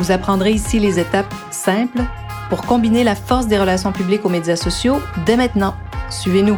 Vous 0.00 0.12
apprendrez 0.12 0.52
ici 0.52 0.78
les 0.78 0.98
étapes 0.98 1.30
simples 1.50 2.00
pour 2.48 2.62
combiner 2.62 3.04
la 3.04 3.14
force 3.14 3.48
des 3.48 3.58
relations 3.58 3.92
publiques 3.92 4.24
aux 4.24 4.30
médias 4.30 4.56
sociaux 4.56 4.98
dès 5.26 5.36
maintenant. 5.36 5.74
Suivez-nous. 6.08 6.56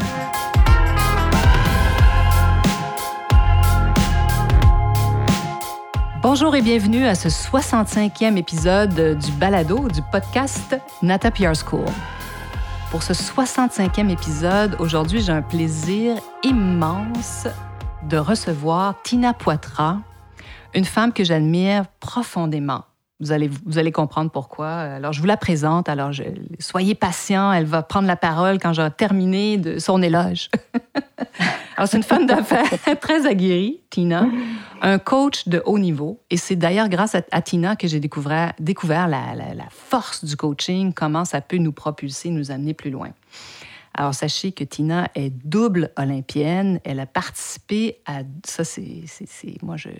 Bonjour 6.23 6.55
et 6.55 6.63
bienvenue 6.63 7.05
à 7.05 7.17
ce 7.17 7.27
65e 7.27 8.37
épisode 8.37 9.19
du 9.19 9.33
balado 9.33 9.89
du 9.89 10.03
podcast 10.13 10.77
Nata 11.03 11.33
PR 11.33 11.57
School. 11.57 11.85
Pour 12.93 13.03
ce 13.03 13.13
65e 13.13 14.09
épisode, 14.09 14.77
aujourd'hui, 14.79 15.21
j'ai 15.21 15.33
un 15.33 15.43
plaisir 15.43 16.15
immense 16.45 17.49
de 18.09 18.19
recevoir 18.19 19.03
Tina 19.03 19.35
Poitras, 19.35 19.97
une 20.77 20.85
femme 20.85 21.13
que 21.13 21.25
j'admire 21.25 21.87
profondément. 21.99 22.85
Vous 23.23 23.31
allez, 23.31 23.49
vous 23.65 23.79
allez 23.79 23.93
comprendre 23.93 24.33
pourquoi. 24.33 24.69
Alors, 24.69 25.13
je 25.13 25.21
vous 25.21 25.29
la 25.29 25.37
présente. 25.37 25.89
Alors, 25.89 26.11
soyez 26.59 26.97
patient. 26.97 27.53
Elle 27.53 27.67
va 27.67 27.85
prendre 27.85 28.09
la 28.09 28.17
parole 28.17 28.59
quand 28.59 28.73
j'aurai 28.73 28.91
terminé 28.91 29.59
de 29.59 29.79
son 29.79 30.03
éloge. 30.03 30.51
Alors, 31.77 31.89
c'est 31.89 31.99
une 31.99 32.03
femme 32.03 32.27
d'affaires 32.27 32.69
très 33.01 33.25
aguerrie, 33.27 33.81
Tina, 33.91 34.27
un 34.81 34.99
coach 34.99 35.47
de 35.47 35.63
haut 35.65 35.79
niveau. 35.79 36.21
Et 36.31 36.37
c'est 36.37 36.57
d'ailleurs 36.57 36.89
grâce 36.89 37.15
à, 37.15 37.43
Tina 37.43 37.77
que 37.77 37.87
j'ai 37.87 38.01
découvert, 38.01 38.55
la, 38.59 39.69
force 39.71 40.25
du 40.25 40.37
coaching, 40.37 40.93
comment 40.93 41.25
ça 41.25 41.41
peut 41.41 41.59
nous 41.59 41.73
propulser, 41.73 42.31
nous 42.31 42.51
amener 42.51 42.75
plus 42.75 42.91
loin. 42.91 43.11
Alors, 43.95 44.15
sachez 44.15 44.51
que 44.51 44.65
Tina 44.65 45.09
est 45.15 45.31
double 45.31 45.93
olympienne. 45.97 46.81
Elle 46.83 46.99
a 46.99 47.07
participé 47.07 47.99
à. 48.05 48.23
Ça, 48.45 48.65
c'est. 48.65 49.05
Moi, 49.63 49.77
je, 49.77 49.91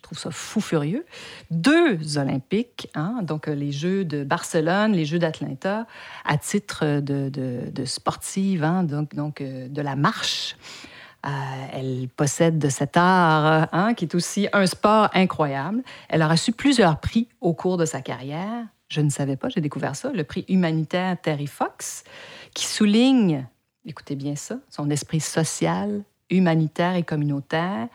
trouve 0.00 0.18
ça 0.18 0.30
fou 0.30 0.60
furieux. 0.60 1.04
Deux 1.50 2.18
Olympiques, 2.18 2.88
hein, 2.94 3.20
donc 3.22 3.48
euh, 3.48 3.54
les 3.54 3.72
Jeux 3.72 4.04
de 4.04 4.24
Barcelone, 4.24 4.92
les 4.92 5.04
Jeux 5.04 5.18
d'Atlanta, 5.18 5.86
à 6.24 6.36
titre 6.38 7.00
de, 7.00 7.84
sportive, 7.84 8.64
hein, 8.64 8.84
donc, 8.84 9.14
donc 9.14 9.40
euh, 9.40 9.68
de 9.68 9.82
la 9.82 9.96
marche. 9.96 10.56
Euh, 11.26 11.30
elle 11.72 12.08
possède 12.16 12.58
de 12.58 12.68
cet 12.68 12.96
art 12.96 13.68
hein, 13.72 13.94
qui 13.94 14.04
est 14.04 14.14
aussi 14.14 14.48
un 14.52 14.66
sport 14.66 15.10
incroyable. 15.14 15.82
Elle 16.08 16.22
a 16.22 16.28
reçu 16.28 16.52
plusieurs 16.52 17.00
prix 17.00 17.28
au 17.40 17.54
cours 17.54 17.76
de 17.76 17.84
sa 17.84 18.00
carrière. 18.00 18.66
Je 18.88 19.00
ne 19.00 19.10
savais 19.10 19.36
pas, 19.36 19.48
j'ai 19.48 19.60
découvert 19.60 19.96
ça, 19.96 20.10
le 20.12 20.24
prix 20.24 20.44
humanitaire 20.48 21.16
Terry 21.20 21.46
Fox, 21.46 22.04
qui 22.54 22.66
souligne, 22.66 23.46
écoutez 23.84 24.14
bien 24.14 24.36
ça, 24.36 24.58
son 24.70 24.88
esprit 24.90 25.20
social, 25.20 26.04
humanitaire 26.30 26.94
et 26.94 27.02
communautaire, 27.02 27.88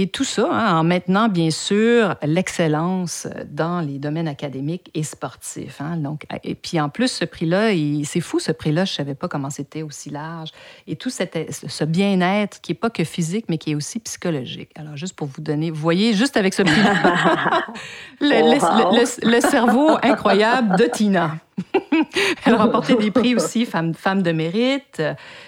et 0.00 0.06
tout 0.06 0.22
ça 0.22 0.48
hein, 0.48 0.78
en 0.78 0.84
maintenant, 0.84 1.28
bien 1.28 1.50
sûr, 1.50 2.14
l'excellence 2.22 3.26
dans 3.50 3.80
les 3.80 3.98
domaines 3.98 4.28
académiques 4.28 4.92
et 4.94 5.02
sportifs. 5.02 5.80
Hein. 5.80 5.96
Donc, 5.96 6.24
et 6.44 6.54
puis 6.54 6.78
en 6.78 6.88
plus, 6.88 7.10
ce 7.10 7.24
prix-là, 7.24 7.70
c'est 8.04 8.20
fou, 8.20 8.38
ce 8.38 8.52
prix-là, 8.52 8.84
je 8.84 8.92
ne 8.92 8.96
savais 8.96 9.16
pas 9.16 9.26
comment 9.26 9.50
c'était 9.50 9.82
aussi 9.82 10.10
large. 10.10 10.50
Et 10.86 10.94
tout 10.94 11.10
ce 11.10 11.84
bien-être 11.84 12.60
qui 12.60 12.70
n'est 12.70 12.78
pas 12.78 12.90
que 12.90 13.02
physique, 13.02 13.46
mais 13.48 13.58
qui 13.58 13.72
est 13.72 13.74
aussi 13.74 13.98
psychologique. 13.98 14.70
Alors, 14.76 14.96
juste 14.96 15.16
pour 15.16 15.26
vous 15.26 15.42
donner, 15.42 15.72
vous 15.72 15.80
voyez, 15.80 16.14
juste 16.14 16.36
avec 16.36 16.54
ce 16.54 16.62
prix-là, 16.62 17.66
le, 18.20 19.34
le, 19.34 19.40
cerveau 19.40 19.96
incroyable 20.00 20.76
de 20.76 20.84
Tina. 20.84 21.38
elle 22.44 22.54
a 22.54 22.58
remporté 22.58 22.94
des 22.94 23.10
prix 23.10 23.34
aussi, 23.34 23.66
femme, 23.66 23.94
femme 23.94 24.22
de 24.22 24.30
mérite. 24.30 25.02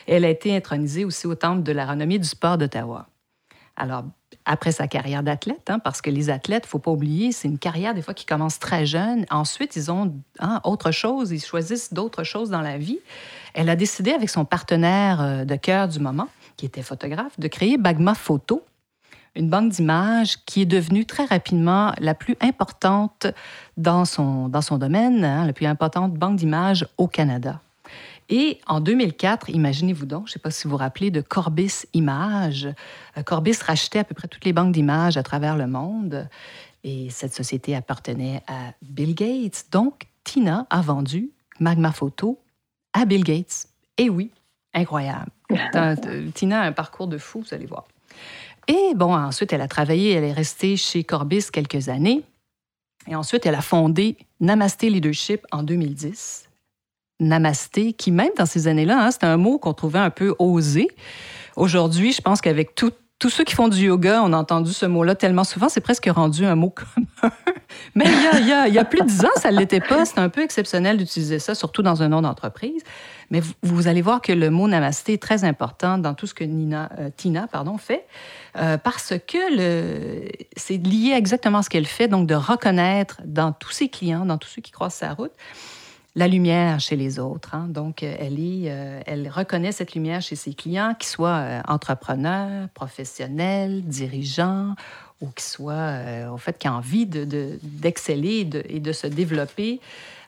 Elle 0.08 0.24
a 0.24 0.28
été 0.28 0.56
intronisée 0.56 1.04
aussi 1.04 1.28
au 1.28 1.36
Temple 1.36 1.62
de 1.62 1.70
la 1.70 1.86
renommée 1.86 2.18
du 2.18 2.26
sport 2.26 2.58
d'Ottawa. 2.58 3.06
Alors, 3.76 4.02
après 4.50 4.72
sa 4.72 4.88
carrière 4.88 5.22
d'athlète, 5.22 5.70
hein, 5.70 5.78
parce 5.78 6.02
que 6.02 6.10
les 6.10 6.28
athlètes, 6.28 6.66
faut 6.66 6.80
pas 6.80 6.90
oublier, 6.90 7.30
c'est 7.30 7.46
une 7.46 7.58
carrière 7.58 7.94
des 7.94 8.02
fois 8.02 8.14
qui 8.14 8.26
commence 8.26 8.58
très 8.58 8.84
jeune. 8.84 9.24
Ensuite, 9.30 9.76
ils 9.76 9.92
ont 9.92 10.12
hein, 10.40 10.60
autre 10.64 10.90
chose, 10.90 11.30
ils 11.30 11.40
choisissent 11.40 11.94
d'autres 11.94 12.24
choses 12.24 12.50
dans 12.50 12.60
la 12.60 12.76
vie. 12.76 12.98
Elle 13.54 13.68
a 13.68 13.76
décidé 13.76 14.10
avec 14.10 14.28
son 14.28 14.44
partenaire 14.44 15.20
euh, 15.20 15.44
de 15.44 15.54
cœur 15.54 15.86
du 15.86 16.00
moment, 16.00 16.26
qui 16.56 16.66
était 16.66 16.82
photographe, 16.82 17.38
de 17.38 17.46
créer 17.46 17.78
Bagma 17.78 18.14
Photo, 18.14 18.64
une 19.36 19.48
banque 19.48 19.70
d'images 19.70 20.44
qui 20.46 20.62
est 20.62 20.66
devenue 20.66 21.06
très 21.06 21.26
rapidement 21.26 21.92
la 22.00 22.14
plus 22.14 22.36
importante 22.40 23.28
dans 23.76 24.04
son, 24.04 24.48
dans 24.48 24.62
son 24.62 24.78
domaine, 24.78 25.24
hein, 25.24 25.46
la 25.46 25.52
plus 25.52 25.66
importante 25.66 26.14
banque 26.14 26.34
d'images 26.34 26.88
au 26.98 27.06
Canada. 27.06 27.60
Et 28.30 28.60
en 28.68 28.80
2004, 28.80 29.50
imaginez-vous 29.50 30.06
donc, 30.06 30.28
je 30.28 30.30
ne 30.30 30.32
sais 30.34 30.38
pas 30.38 30.52
si 30.52 30.64
vous 30.64 30.70
vous 30.70 30.76
rappelez 30.76 31.10
de 31.10 31.20
Corbis 31.20 31.82
Images. 31.94 32.68
Euh, 33.18 33.24
Corbis 33.24 33.58
rachetait 33.60 33.98
à 33.98 34.04
peu 34.04 34.14
près 34.14 34.28
toutes 34.28 34.44
les 34.44 34.52
banques 34.52 34.72
d'images 34.72 35.16
à 35.16 35.24
travers 35.24 35.56
le 35.56 35.66
monde. 35.66 36.28
Et 36.84 37.10
cette 37.10 37.34
société 37.34 37.74
appartenait 37.74 38.42
à 38.46 38.72
Bill 38.82 39.16
Gates. 39.16 39.66
Donc, 39.72 40.06
Tina 40.22 40.66
a 40.70 40.80
vendu 40.80 41.30
Magma 41.58 41.90
Photo 41.90 42.38
à 42.92 43.04
Bill 43.04 43.24
Gates. 43.24 43.66
Et 43.98 44.08
oui, 44.08 44.30
incroyable. 44.74 45.30
Tina 46.34 46.62
a 46.62 46.66
un 46.66 46.72
parcours 46.72 47.08
de 47.08 47.18
fou, 47.18 47.40
vous 47.40 47.54
allez 47.54 47.66
voir. 47.66 47.88
Et 48.68 48.94
bon, 48.94 49.12
ensuite, 49.12 49.52
elle 49.52 49.60
a 49.60 49.68
travaillé, 49.68 50.12
elle 50.12 50.24
est 50.24 50.32
restée 50.32 50.76
chez 50.76 51.02
Corbis 51.02 51.46
quelques 51.52 51.88
années. 51.88 52.22
Et 53.08 53.16
ensuite, 53.16 53.44
elle 53.44 53.56
a 53.56 53.62
fondé 53.62 54.16
Namasté 54.38 54.88
Leadership 54.88 55.44
en 55.50 55.64
2010 55.64 56.49
namasté, 57.20 57.92
qui 57.92 58.10
même 58.10 58.30
dans 58.36 58.46
ces 58.46 58.66
années-là, 58.68 58.98
hein, 59.04 59.10
c'était 59.10 59.26
un 59.26 59.36
mot 59.36 59.58
qu'on 59.58 59.74
trouvait 59.74 59.98
un 59.98 60.10
peu 60.10 60.34
osé. 60.38 60.88
Aujourd'hui, 61.56 62.12
je 62.12 62.22
pense 62.22 62.40
qu'avec 62.40 62.74
tous 62.74 63.28
ceux 63.28 63.44
qui 63.44 63.54
font 63.54 63.68
du 63.68 63.86
yoga, 63.86 64.22
on 64.24 64.32
a 64.32 64.36
entendu 64.36 64.72
ce 64.72 64.86
mot-là 64.86 65.14
tellement 65.14 65.44
souvent, 65.44 65.68
c'est 65.68 65.82
presque 65.82 66.08
rendu 66.10 66.46
un 66.46 66.54
mot 66.54 66.70
commun. 66.94 67.34
Mais 67.94 68.06
il 68.06 68.48
y, 68.48 68.52
a, 68.52 68.66
il, 68.66 68.74
y 68.74 68.78
a, 68.78 68.84
plus 68.84 69.00
de 69.00 69.06
dix 69.06 69.24
ans, 69.24 69.36
ça 69.36 69.52
ne 69.52 69.58
l'était 69.58 69.80
pas. 69.80 70.04
C'était 70.04 70.20
un 70.20 70.30
peu 70.30 70.42
exceptionnel 70.42 70.96
d'utiliser 70.96 71.38
ça, 71.38 71.54
surtout 71.54 71.82
dans 71.82 72.02
un 72.02 72.08
nom 72.08 72.22
d'entreprise. 72.22 72.82
Mais 73.30 73.40
vous, 73.62 73.86
allez 73.86 74.02
voir 74.02 74.22
que 74.22 74.32
le 74.32 74.50
mot 74.50 74.66
namasté 74.66 75.12
est 75.12 75.22
très 75.22 75.44
important 75.44 75.98
dans 75.98 76.14
tout 76.14 76.26
ce 76.26 76.34
que 76.34 76.42
Nina, 76.42 76.90
euh, 76.98 77.10
Tina 77.16 77.46
fait, 77.78 78.06
euh, 78.56 78.76
parce 78.76 79.14
que 79.28 79.38
c'est 80.56 80.78
lié 80.78 81.12
exactement 81.14 81.58
à 81.58 81.62
ce 81.62 81.70
qu'elle 81.70 81.86
fait, 81.86 82.08
donc 82.08 82.26
de 82.26 82.34
reconnaître 82.34 83.20
dans 83.24 83.52
tous 83.52 83.70
ses 83.70 83.88
clients, 83.88 84.26
dans 84.26 84.38
tous 84.38 84.48
ceux 84.48 84.62
qui 84.62 84.72
croisent 84.72 84.96
sa 84.96 85.12
route, 85.12 85.32
la 86.16 86.28
lumière 86.28 86.80
chez 86.80 86.96
les 86.96 87.18
autres. 87.18 87.54
Hein. 87.54 87.66
Donc, 87.68 88.02
euh, 88.02 88.14
elle, 88.18 88.36
euh, 88.38 89.00
elle 89.06 89.28
reconnaît 89.28 89.72
cette 89.72 89.94
lumière 89.94 90.20
chez 90.20 90.36
ses 90.36 90.54
clients, 90.54 90.94
qu'ils 90.98 91.08
soient 91.08 91.38
euh, 91.38 91.60
entrepreneurs, 91.68 92.68
professionnels, 92.70 93.82
dirigeants, 93.84 94.74
ou 95.20 95.28
qu'ils 95.28 95.44
soient, 95.44 96.30
au 96.32 96.38
fait, 96.38 96.56
qui 96.58 96.66
ont 96.66 96.72
envie 96.72 97.04
d'exceller 97.04 98.46
de, 98.46 98.62
et 98.70 98.80
de 98.80 98.90
se 98.90 99.06
développer. 99.06 99.78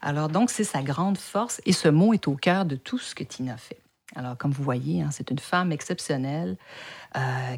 Alors, 0.02 0.28
donc, 0.28 0.50
c'est 0.50 0.64
sa 0.64 0.82
grande 0.82 1.16
force 1.16 1.62
et 1.64 1.72
ce 1.72 1.88
mot 1.88 2.12
est 2.12 2.28
au 2.28 2.34
cœur 2.34 2.66
de 2.66 2.76
tout 2.76 2.98
ce 2.98 3.14
que 3.14 3.24
Tina 3.24 3.56
fait. 3.56 3.80
Alors, 4.14 4.36
comme 4.36 4.50
vous 4.50 4.62
voyez, 4.62 5.00
hein, 5.00 5.08
c'est 5.10 5.30
une 5.30 5.38
femme 5.38 5.72
exceptionnelle 5.72 6.58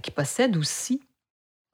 qui 0.05 0.13
possède 0.13 0.57
aussi 0.57 1.03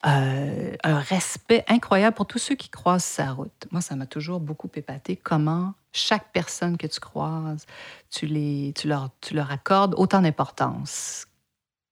un 0.02 0.72
respect 0.82 1.62
incroyable 1.68 2.16
pour 2.16 2.26
tous 2.26 2.38
ceux 2.38 2.54
qui 2.54 2.70
croisent 2.70 3.04
sa 3.04 3.30
route. 3.32 3.66
Moi, 3.70 3.82
ça 3.82 3.96
m'a 3.96 4.06
toujours 4.06 4.40
beaucoup 4.40 4.70
épaté 4.74 5.14
comment 5.14 5.74
chaque 5.92 6.32
personne 6.32 6.76
que 6.76 6.86
tu 6.86 7.00
croises, 7.00 7.66
tu, 8.10 8.26
les, 8.26 8.72
tu, 8.76 8.88
leur, 8.88 9.10
tu 9.20 9.34
leur 9.34 9.50
accordes 9.50 9.94
autant 9.96 10.22
d'importance. 10.22 11.26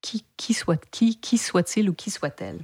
Qui, 0.00 0.24
qui, 0.36 0.54
soit, 0.54 0.80
qui, 0.90 1.18
qui 1.18 1.38
soit-il 1.38 1.90
ou 1.90 1.92
qui 1.92 2.10
soit-elle? 2.10 2.60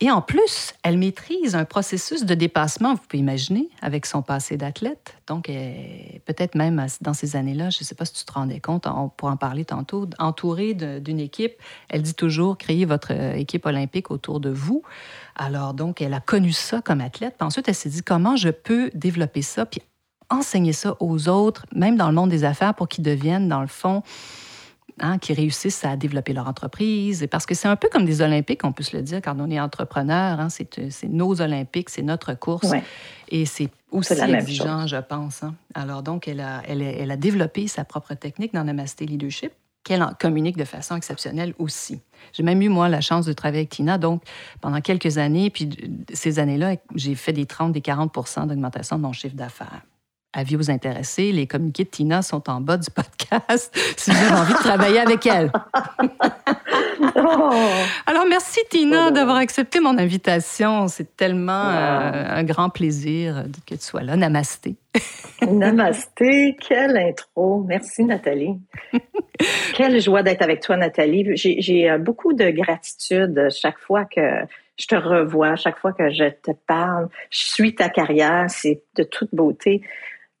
Et 0.00 0.12
en 0.12 0.22
plus, 0.22 0.74
elle 0.84 0.96
maîtrise 0.96 1.56
un 1.56 1.64
processus 1.64 2.24
de 2.24 2.34
dépassement, 2.34 2.94
vous 2.94 3.00
pouvez 3.08 3.18
imaginer, 3.18 3.68
avec 3.82 4.06
son 4.06 4.22
passé 4.22 4.56
d'athlète. 4.56 5.16
Donc, 5.26 5.46
peut-être 5.46 6.54
même 6.54 6.86
dans 7.00 7.14
ces 7.14 7.34
années-là, 7.34 7.70
je 7.70 7.78
ne 7.80 7.84
sais 7.84 7.96
pas 7.96 8.04
si 8.04 8.12
tu 8.12 8.24
te 8.24 8.32
rendais 8.32 8.60
compte, 8.60 8.86
on 8.86 9.08
pourra 9.08 9.32
en 9.32 9.36
parler 9.36 9.64
tantôt, 9.64 10.08
entourée 10.20 10.74
d'une 10.74 11.18
équipe. 11.18 11.54
Elle 11.88 12.02
dit 12.02 12.14
toujours, 12.14 12.58
créez 12.58 12.84
votre 12.84 13.12
euh, 13.12 13.34
équipe 13.34 13.66
olympique 13.66 14.12
autour 14.12 14.38
de 14.38 14.50
vous. 14.50 14.82
Alors, 15.34 15.74
donc, 15.74 16.00
elle 16.00 16.14
a 16.14 16.20
connu 16.20 16.52
ça 16.52 16.80
comme 16.80 17.00
athlète. 17.00 17.34
Puis 17.36 17.46
ensuite, 17.46 17.68
elle 17.68 17.74
s'est 17.74 17.90
dit, 17.90 18.02
comment 18.02 18.36
je 18.36 18.50
peux 18.50 18.90
développer 18.94 19.42
ça? 19.42 19.66
Puis 19.66 19.82
enseigner 20.30 20.72
ça 20.72 20.96
aux 21.00 21.28
autres, 21.28 21.66
même 21.74 21.96
dans 21.96 22.08
le 22.08 22.14
monde 22.14 22.30
des 22.30 22.44
affaires, 22.44 22.74
pour 22.74 22.88
qu'ils 22.88 23.04
deviennent, 23.04 23.48
dans 23.48 23.60
le 23.60 23.66
fond, 23.66 24.02
hein, 25.00 25.18
qui 25.18 25.32
réussissent 25.32 25.84
à 25.84 25.96
développer 25.96 26.32
leur 26.32 26.48
entreprise. 26.48 27.26
Parce 27.30 27.46
que 27.46 27.54
c'est 27.54 27.68
un 27.68 27.76
peu 27.76 27.88
comme 27.90 28.04
des 28.04 28.20
Olympiques, 28.20 28.64
on 28.64 28.72
peut 28.72 28.82
se 28.82 28.96
le 28.96 29.02
dire, 29.02 29.20
quand 29.22 29.36
on 29.38 29.50
est 29.50 29.60
entrepreneur. 29.60 30.40
Hein, 30.40 30.48
c'est 30.48 31.08
nos 31.08 31.40
Olympiques, 31.40 31.90
c'est 31.90 32.02
notre 32.02 32.34
course. 32.34 32.72
Et 33.28 33.46
c'est 33.46 33.70
aussi 33.90 34.14
exigeant, 34.14 34.86
je 34.86 34.96
pense. 34.96 35.42
Hein. 35.42 35.54
Alors 35.74 36.02
donc, 36.02 36.28
elle 36.28 36.40
a, 36.40 36.62
elle, 36.66 36.82
elle 36.82 37.10
a 37.10 37.16
développé 37.16 37.66
sa 37.68 37.84
propre 37.84 38.14
technique 38.14 38.54
dans 38.54 38.64
Namasté 38.64 39.06
Leadership 39.06 39.52
qu'elle 39.84 40.04
communique 40.20 40.56
de 40.56 40.64
façon 40.64 40.96
exceptionnelle 40.96 41.54
aussi. 41.58 42.00
J'ai 42.34 42.42
même 42.42 42.60
eu, 42.60 42.68
moi, 42.68 42.90
la 42.90 43.00
chance 43.00 43.24
de 43.24 43.32
travailler 43.32 43.60
avec 43.60 43.70
Tina, 43.70 43.96
donc 43.96 44.22
pendant 44.60 44.80
quelques 44.82 45.16
années, 45.16 45.48
puis 45.48 45.70
ces 46.12 46.38
années-là, 46.38 46.76
j'ai 46.94 47.14
fait 47.14 47.32
des 47.32 47.46
30, 47.46 47.72
des 47.72 47.80
40 47.80 48.46
d'augmentation 48.46 48.96
de 48.96 49.02
mon 49.02 49.12
chiffre 49.12 49.36
d'affaires. 49.36 49.82
Avis 50.34 50.56
aux 50.56 50.70
intéressés, 50.70 51.32
les 51.32 51.46
communiqués 51.46 51.84
de 51.84 51.88
Tina 51.88 52.20
sont 52.20 52.50
en 52.50 52.60
bas 52.60 52.76
du 52.76 52.90
podcast 52.94 53.74
si 53.96 54.10
vous 54.10 54.16
avez 54.16 54.34
envie 54.34 54.52
de 54.52 54.58
travailler 54.58 55.00
avec 55.00 55.26
elle. 55.26 55.50
Oh. 57.00 57.50
Alors, 58.06 58.24
merci 58.28 58.60
Tina 58.70 59.10
d'avoir 59.10 59.36
accepté 59.36 59.80
mon 59.80 59.96
invitation. 59.98 60.88
C'est 60.88 61.16
tellement 61.16 61.68
euh, 61.68 62.24
un 62.28 62.44
grand 62.44 62.70
plaisir 62.70 63.44
que 63.66 63.74
tu 63.74 63.82
sois 63.82 64.02
là. 64.02 64.16
Namasté. 64.16 64.76
Namasté, 65.48 66.56
quelle 66.60 66.96
intro. 66.96 67.64
Merci 67.66 68.04
Nathalie. 68.04 68.58
quelle 69.74 70.00
joie 70.00 70.22
d'être 70.22 70.42
avec 70.42 70.60
toi 70.60 70.76
Nathalie. 70.76 71.36
J'ai 71.36 71.90
euh, 71.90 71.98
beaucoup 71.98 72.32
de 72.32 72.50
gratitude 72.50 73.48
chaque 73.50 73.78
fois 73.78 74.04
que 74.04 74.20
je 74.78 74.86
te 74.86 74.94
revois, 74.94 75.56
chaque 75.56 75.78
fois 75.78 75.92
que 75.92 76.10
je 76.10 76.30
te 76.30 76.52
parle. 76.66 77.08
Je 77.30 77.40
suis 77.40 77.74
ta 77.74 77.88
carrière, 77.88 78.46
c'est 78.48 78.82
de 78.96 79.02
toute 79.02 79.34
beauté. 79.34 79.82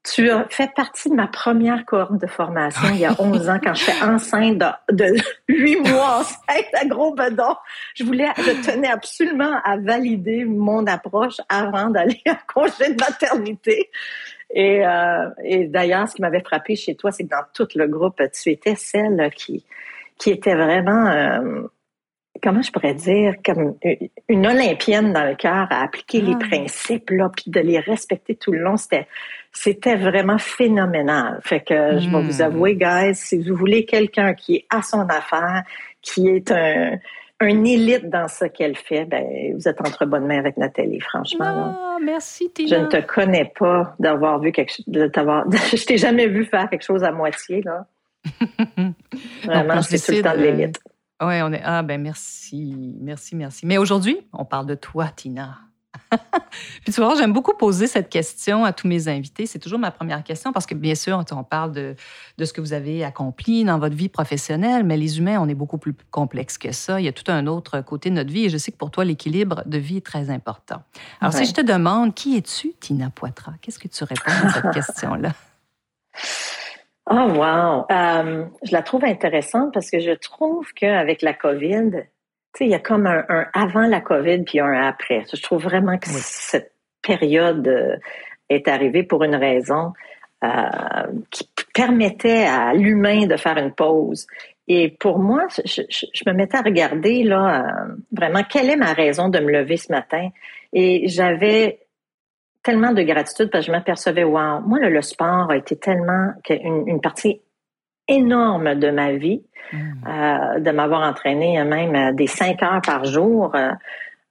Tu 0.04 0.30
as 0.30 0.46
fait 0.48 0.72
partie 0.74 1.10
de 1.10 1.14
ma 1.14 1.26
première 1.26 1.84
cohorte 1.84 2.18
de 2.18 2.26
formation 2.26 2.88
il 2.90 3.00
y 3.00 3.04
a 3.04 3.14
11 3.18 3.48
ans 3.50 3.58
quand 3.62 3.74
j'étais 3.74 4.02
enceinte 4.02 4.56
de, 4.90 5.04
huit 5.48 5.80
8 5.82 5.90
mois 5.90 6.20
enceinte 6.20 6.68
à 6.72 6.86
gros 6.86 7.14
bedon. 7.14 7.56
Je 7.94 8.04
voulais, 8.04 8.28
je 8.38 8.70
tenais 8.70 8.88
absolument 8.88 9.60
à 9.64 9.76
valider 9.76 10.44
mon 10.44 10.86
approche 10.86 11.40
avant 11.48 11.90
d'aller 11.90 12.22
à 12.26 12.38
congé 12.46 12.94
de 12.94 13.00
maternité. 13.00 13.90
Et, 14.50 14.86
euh, 14.86 15.28
et 15.44 15.66
d'ailleurs, 15.66 16.08
ce 16.08 16.14
qui 16.14 16.22
m'avait 16.22 16.42
frappé 16.42 16.74
chez 16.76 16.94
toi, 16.94 17.10
c'est 17.10 17.24
que 17.24 17.28
dans 17.28 17.44
tout 17.52 17.68
le 17.74 17.86
groupe, 17.86 18.22
tu 18.32 18.50
étais 18.50 18.76
celle 18.76 19.30
qui, 19.34 19.66
qui 20.16 20.30
était 20.30 20.54
vraiment, 20.54 21.06
euh, 21.06 21.62
comment 22.42 22.62
je 22.62 22.70
pourrais 22.70 22.94
dire, 22.94 23.34
comme 23.44 23.76
une 24.28 24.46
olympienne 24.46 25.12
dans 25.12 25.24
le 25.24 25.34
cœur 25.34 25.66
à 25.70 25.82
appliquer 25.82 26.20
les 26.20 26.34
ah. 26.34 26.48
principes, 26.48 27.10
là, 27.10 27.30
puis 27.34 27.50
de 27.50 27.60
les 27.60 27.78
respecter 27.78 28.34
tout 28.34 28.52
le 28.52 28.60
long. 28.60 28.76
C'était, 28.76 29.06
c'était 29.52 29.96
vraiment 29.96 30.38
phénoménal. 30.38 31.40
Fait 31.42 31.60
que 31.60 31.98
je 31.98 32.08
vais 32.08 32.22
vous 32.22 32.38
hmm. 32.38 32.42
avouer, 32.42 32.76
guys, 32.76 33.14
si 33.14 33.38
vous 33.38 33.56
voulez 33.56 33.84
quelqu'un 33.84 34.34
qui 34.34 34.56
est 34.56 34.66
à 34.70 34.82
son 34.82 35.06
affaire, 35.08 35.62
qui 36.02 36.28
est 36.28 36.50
un, 36.50 36.98
un 37.40 37.64
élite 37.64 38.08
dans 38.10 38.28
ce 38.28 38.46
qu'elle 38.46 38.76
fait, 38.76 39.04
ben, 39.04 39.54
vous 39.54 39.68
êtes 39.68 39.80
entre 39.80 40.06
bonnes 40.06 40.26
mains 40.26 40.38
avec 40.38 40.56
Nathalie, 40.56 41.00
franchement. 41.00 41.44
Ah, 41.46 41.98
merci, 42.02 42.50
Tina. 42.52 42.76
Je 42.76 42.82
ne 42.82 42.86
te 42.88 43.00
connais 43.00 43.52
pas 43.58 43.94
d'avoir 43.98 44.40
vu 44.40 44.50
quelque 44.50 44.72
chose, 44.72 44.88
de 44.88 45.06
t'avoir, 45.06 45.44
je 45.50 45.84
t'ai 45.84 45.96
jamais 45.96 46.26
vu 46.26 46.44
faire 46.44 46.68
quelque 46.68 46.84
chose 46.84 47.04
à 47.04 47.12
moitié, 47.12 47.62
là. 47.62 47.86
Vraiment, 49.44 49.80
c'est 49.82 50.04
tout 50.04 50.12
le 50.12 50.22
temps 50.22 50.36
de 50.36 50.42
l'élite. 50.42 50.80
Oui, 51.20 51.42
on 51.42 51.52
est. 51.52 51.62
Ah, 51.64 51.82
ben 51.82 52.00
merci, 52.00 52.96
merci, 53.00 53.34
merci. 53.34 53.66
Mais 53.66 53.78
aujourd'hui, 53.78 54.18
on 54.32 54.44
parle 54.44 54.66
de 54.66 54.74
toi, 54.74 55.08
Tina. 55.08 55.58
Puis 56.84 56.92
tu 56.92 57.00
vois, 57.00 57.16
j'aime 57.16 57.32
beaucoup 57.32 57.54
poser 57.54 57.86
cette 57.86 58.08
question 58.08 58.64
à 58.64 58.72
tous 58.72 58.86
mes 58.86 59.08
invités. 59.08 59.46
C'est 59.46 59.58
toujours 59.58 59.78
ma 59.78 59.90
première 59.90 60.22
question 60.22 60.52
parce 60.52 60.64
que 60.64 60.74
bien 60.74 60.94
sûr, 60.94 61.22
on 61.32 61.44
parle 61.44 61.72
de, 61.72 61.96
de, 62.38 62.44
ce 62.44 62.52
que 62.52 62.60
vous 62.60 62.72
avez 62.72 63.04
accompli 63.04 63.64
dans 63.64 63.78
votre 63.78 63.96
vie 63.96 64.08
professionnelle, 64.08 64.84
mais 64.84 64.96
les 64.96 65.18
humains, 65.18 65.38
on 65.40 65.48
est 65.48 65.54
beaucoup 65.54 65.78
plus 65.78 65.94
complexes 66.10 66.56
que 66.56 66.72
ça. 66.72 67.00
Il 67.00 67.04
y 67.04 67.08
a 67.08 67.12
tout 67.12 67.30
un 67.30 67.46
autre 67.46 67.80
côté 67.80 68.10
de 68.10 68.14
notre 68.14 68.32
vie 68.32 68.44
et 68.44 68.48
je 68.48 68.58
sais 68.58 68.70
que 68.70 68.76
pour 68.76 68.90
toi, 68.90 69.04
l'équilibre 69.04 69.62
de 69.66 69.78
vie 69.78 69.98
est 69.98 70.06
très 70.06 70.30
important. 70.30 70.82
Alors, 71.20 71.32
si 71.32 71.44
je 71.44 71.52
te 71.52 71.60
demande, 71.60 72.14
qui 72.14 72.36
es-tu, 72.36 72.74
Tina 72.80 73.10
Poitras? 73.10 73.54
Qu'est-ce 73.60 73.78
que 73.78 73.88
tu 73.88 74.04
réponds 74.04 74.46
à 74.46 74.52
cette 74.52 74.70
question-là? 74.72 75.32
Oh, 77.10 77.14
wow! 77.14 77.86
Euh, 77.90 78.44
je 78.62 78.72
la 78.72 78.82
trouve 78.82 79.04
intéressante 79.04 79.72
parce 79.72 79.90
que 79.90 79.98
je 79.98 80.12
trouve 80.12 80.72
qu'avec 80.74 81.22
la 81.22 81.32
COVID, 81.32 81.90
tu 81.92 81.98
sais, 82.54 82.64
il 82.66 82.70
y 82.70 82.74
a 82.74 82.78
comme 82.78 83.06
un, 83.06 83.24
avant 83.54 83.86
la 83.86 84.00
COVID 84.00 84.44
puis 84.44 84.60
un 84.60 84.74
après. 84.74 85.24
Je 85.32 85.40
trouve 85.40 85.62
vraiment 85.62 85.96
que 85.96 86.08
cette 86.08 86.72
période 87.00 87.66
euh, 87.66 87.96
est 88.50 88.68
arrivée 88.68 89.04
pour 89.04 89.24
une 89.24 89.36
raison 89.36 89.94
euh, 90.44 90.48
qui 91.30 91.48
permettait 91.72 92.44
à 92.44 92.74
l'humain 92.74 93.26
de 93.26 93.36
faire 93.36 93.56
une 93.56 93.72
pause. 93.72 94.26
Et 94.66 94.90
pour 94.90 95.18
moi, 95.18 95.46
je, 95.64 95.82
je 95.88 96.22
me 96.26 96.34
mettais 96.34 96.58
à 96.58 96.62
regarder 96.62 97.22
là 97.22 97.86
vraiment 98.12 98.42
quelle 98.42 98.68
est 98.68 98.76
ma 98.76 98.92
raison 98.92 99.30
de 99.30 99.38
me 99.38 99.50
lever 99.50 99.78
ce 99.78 99.90
matin? 99.90 100.28
Et 100.74 101.08
j'avais 101.08 101.80
tellement 102.68 102.92
de 102.92 103.00
gratitude 103.02 103.48
parce 103.50 103.64
que 103.64 103.72
je 103.72 103.72
m'apercevais, 103.72 104.24
wow, 104.24 104.60
moi, 104.60 104.78
le, 104.80 105.00
sport 105.00 105.50
a 105.50 105.56
été 105.56 105.76
tellement 105.76 106.32
une, 106.50 107.00
partie 107.00 107.40
énorme 108.06 108.74
de 108.74 108.90
ma 108.90 109.12
vie, 109.12 109.42
mm. 109.72 109.78
euh, 110.06 110.60
de 110.60 110.70
m'avoir 110.70 111.08
entraîné 111.08 111.64
même 111.64 111.94
euh, 111.94 112.12
des 112.12 112.26
5 112.26 112.62
heures 112.62 112.82
par 112.84 113.06
jour, 113.06 113.54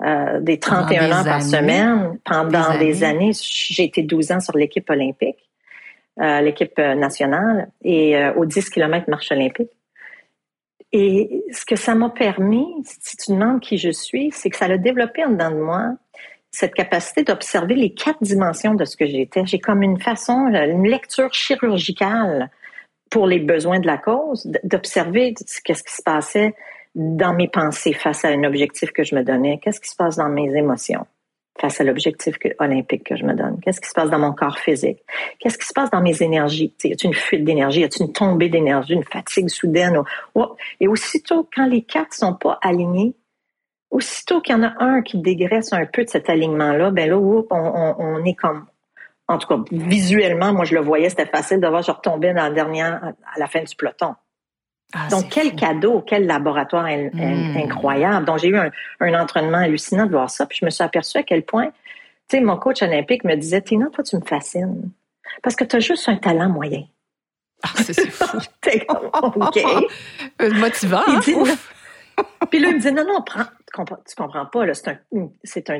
euh, 0.03 0.39
des 0.39 0.59
31 0.59 1.11
heures 1.11 1.25
par 1.25 1.41
semaine 1.41 2.19
pendant 2.23 2.77
des 2.77 3.03
années. 3.03 3.31
J'ai 3.33 3.85
été 3.85 4.03
12 4.03 4.31
ans 4.33 4.39
sur 4.39 4.55
l'équipe 4.55 4.87
olympique, 4.87 5.49
l'équipe 6.19 6.77
nationale, 6.77 7.69
et 7.83 8.15
aux 8.35 8.45
10 8.45 8.69
km 8.69 9.09
marche 9.09 9.31
olympique. 9.31 9.71
Et 10.91 11.43
ce 11.51 11.65
que 11.65 11.75
ça 11.75 11.95
m'a 11.95 12.11
permis, 12.11 12.67
si 12.83 13.17
tu 13.17 13.31
demandes 13.31 13.61
qui 13.61 13.79
je 13.79 13.89
suis, 13.89 14.29
c'est 14.31 14.51
que 14.51 14.57
ça 14.57 14.65
a 14.65 14.77
développé 14.77 15.25
en 15.25 15.31
dedans 15.31 15.49
de 15.49 15.59
moi 15.59 15.95
cette 16.51 16.73
capacité 16.73 17.23
d'observer 17.23 17.75
les 17.75 17.93
quatre 17.93 18.21
dimensions 18.21 18.73
de 18.73 18.85
ce 18.85 18.97
que 18.97 19.05
j'étais. 19.05 19.45
J'ai 19.45 19.59
comme 19.59 19.83
une 19.83 19.99
façon, 19.99 20.47
une 20.47 20.87
lecture 20.87 21.33
chirurgicale 21.33 22.49
pour 23.09 23.27
les 23.27 23.39
besoins 23.39 23.79
de 23.79 23.87
la 23.87 23.97
cause, 23.97 24.49
d'observer 24.63 25.33
qu'est-ce 25.63 25.83
qui 25.83 25.93
se 25.93 26.03
passait 26.03 26.55
dans 26.95 27.33
mes 27.33 27.47
pensées 27.47 27.93
face 27.93 28.25
à 28.25 28.29
un 28.29 28.43
objectif 28.43 28.91
que 28.91 29.03
je 29.03 29.15
me 29.15 29.23
donnais, 29.23 29.59
qu'est-ce 29.61 29.79
qui 29.79 29.89
se 29.89 29.95
passe 29.95 30.17
dans 30.17 30.29
mes 30.29 30.55
émotions 30.55 31.05
face 31.59 31.81
à 31.81 31.83
l'objectif 31.83 32.35
olympique 32.59 33.03
que 33.03 33.15
je 33.15 33.23
me 33.25 33.33
donne, 33.33 33.59
qu'est-ce 33.61 33.81
qui 33.81 33.89
se 33.89 33.93
passe 33.93 34.09
dans 34.09 34.19
mon 34.19 34.33
corps 34.33 34.59
physique, 34.59 34.99
qu'est-ce 35.39 35.57
qui 35.57 35.65
se 35.65 35.73
passe 35.73 35.89
dans 35.89 36.01
mes 36.01 36.21
énergies, 36.21 36.73
y 36.83 36.93
a-t-il 36.93 37.07
une 37.07 37.13
fuite 37.15 37.43
d'énergie, 37.43 37.81
y 37.81 37.83
a-t-il 37.83 38.05
une 38.05 38.13
tombée 38.13 38.49
d'énergie, 38.49 38.93
une 38.93 39.03
fatigue 39.03 39.49
soudaine, 39.49 39.99
et 40.79 40.87
aussitôt 40.87 41.47
quand 41.55 41.65
les 41.65 41.81
quatre 41.81 42.13
sont 42.13 42.35
pas 42.35 42.59
alignés, 42.61 43.15
aussitôt 43.89 44.41
qu'il 44.41 44.55
y 44.55 44.59
en 44.59 44.63
a 44.63 44.73
un 44.79 45.01
qui 45.01 45.17
dégraisse 45.17 45.73
un 45.73 45.85
peu 45.85 46.03
de 46.03 46.09
cet 46.09 46.29
alignement-là, 46.29 46.91
ben 46.91 47.09
là, 47.09 47.17
on, 47.17 48.25
est 48.25 48.33
comme, 48.33 48.65
en 49.27 49.37
tout 49.37 49.47
cas, 49.47 49.63
visuellement, 49.71 50.53
moi, 50.53 50.65
je 50.65 50.75
le 50.75 50.81
voyais, 50.81 51.09
c'était 51.09 51.25
facile 51.25 51.59
de 51.59 51.67
voir, 51.67 51.81
je 51.81 51.91
retombais 51.91 52.33
dans 52.33 52.43
la 52.43 52.51
dernière, 52.51 53.13
à 53.33 53.39
la 53.39 53.47
fin 53.47 53.63
du 53.63 53.75
peloton. 53.75 54.15
Ah, 54.93 55.07
Donc, 55.09 55.29
quel 55.29 55.53
cadeau, 55.55 56.01
quel 56.01 56.25
laboratoire 56.25 56.85
hmm. 56.85 57.57
incroyable. 57.57 58.25
Donc, 58.25 58.39
j'ai 58.39 58.47
eu 58.47 58.57
un, 58.57 58.71
entraînement 59.21 59.57
hallucinant 59.57 60.05
de 60.05 60.11
voir 60.11 60.29
ça, 60.29 60.45
puis 60.45 60.57
je 60.61 60.65
me 60.65 60.69
suis 60.69 60.83
aperçue 60.83 61.17
à 61.17 61.23
quel 61.23 61.43
point, 61.43 61.67
tu 62.29 62.37
sais, 62.37 62.41
mon 62.41 62.57
coach 62.57 62.81
olympique 62.81 63.23
me 63.23 63.35
disait, 63.35 63.61
Tina, 63.61 63.87
toi, 63.91 64.03
tu 64.03 64.15
me 64.15 64.21
fascines. 64.21 64.91
Parce 65.43 65.55
que 65.55 65.63
tu 65.63 65.75
as 65.75 65.79
juste 65.79 66.07
un 66.07 66.15
talent 66.15 66.49
moyen. 66.49 66.83
Ah, 67.63 67.69
c'est 67.75 68.09
fou. 68.09 68.37
OK. 69.35 69.59
Motivant. 70.53 71.03
Hein? 71.07 71.19
puis 72.49 72.59
là, 72.59 72.69
il 72.69 72.73
me 72.73 72.77
disait, 72.77 72.91
non, 72.91 73.05
non, 73.05 73.21
prends, 73.21 73.45
tu 73.73 74.15
comprends 74.15 74.45
pas, 74.45 74.65
c'est 75.43 75.69
un, 75.69 75.79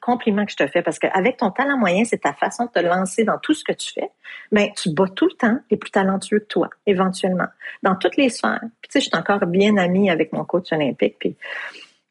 compliment 0.00 0.44
que 0.44 0.52
je 0.52 0.56
te 0.56 0.66
fais 0.66 0.82
parce 0.82 0.98
qu'avec 0.98 1.36
ton 1.36 1.50
talent 1.50 1.78
moyen, 1.78 2.04
c'est 2.04 2.18
ta 2.22 2.32
façon 2.32 2.66
de 2.66 2.70
te 2.70 2.80
lancer 2.80 3.24
dans 3.24 3.38
tout 3.38 3.54
ce 3.54 3.62
que 3.62 3.72
tu 3.72 3.92
fais. 3.92 4.10
Mais 4.50 4.72
tu 4.76 4.90
bats 4.90 5.08
tout 5.14 5.26
le 5.26 5.36
temps 5.36 5.58
les 5.70 5.76
plus 5.76 5.90
talentueux 5.90 6.40
que 6.40 6.46
toi, 6.46 6.68
éventuellement, 6.86 7.46
dans 7.82 7.94
toutes 7.94 8.16
les 8.16 8.30
sphères. 8.30 8.60
Puis 8.80 8.90
tu 8.90 8.92
sais, 8.92 9.00
je 9.00 9.08
suis 9.10 9.16
encore 9.16 9.46
bien 9.46 9.76
amie 9.76 10.10
avec 10.10 10.32
mon 10.32 10.44
coach 10.44 10.72
olympique, 10.72 11.16
puis 11.18 11.36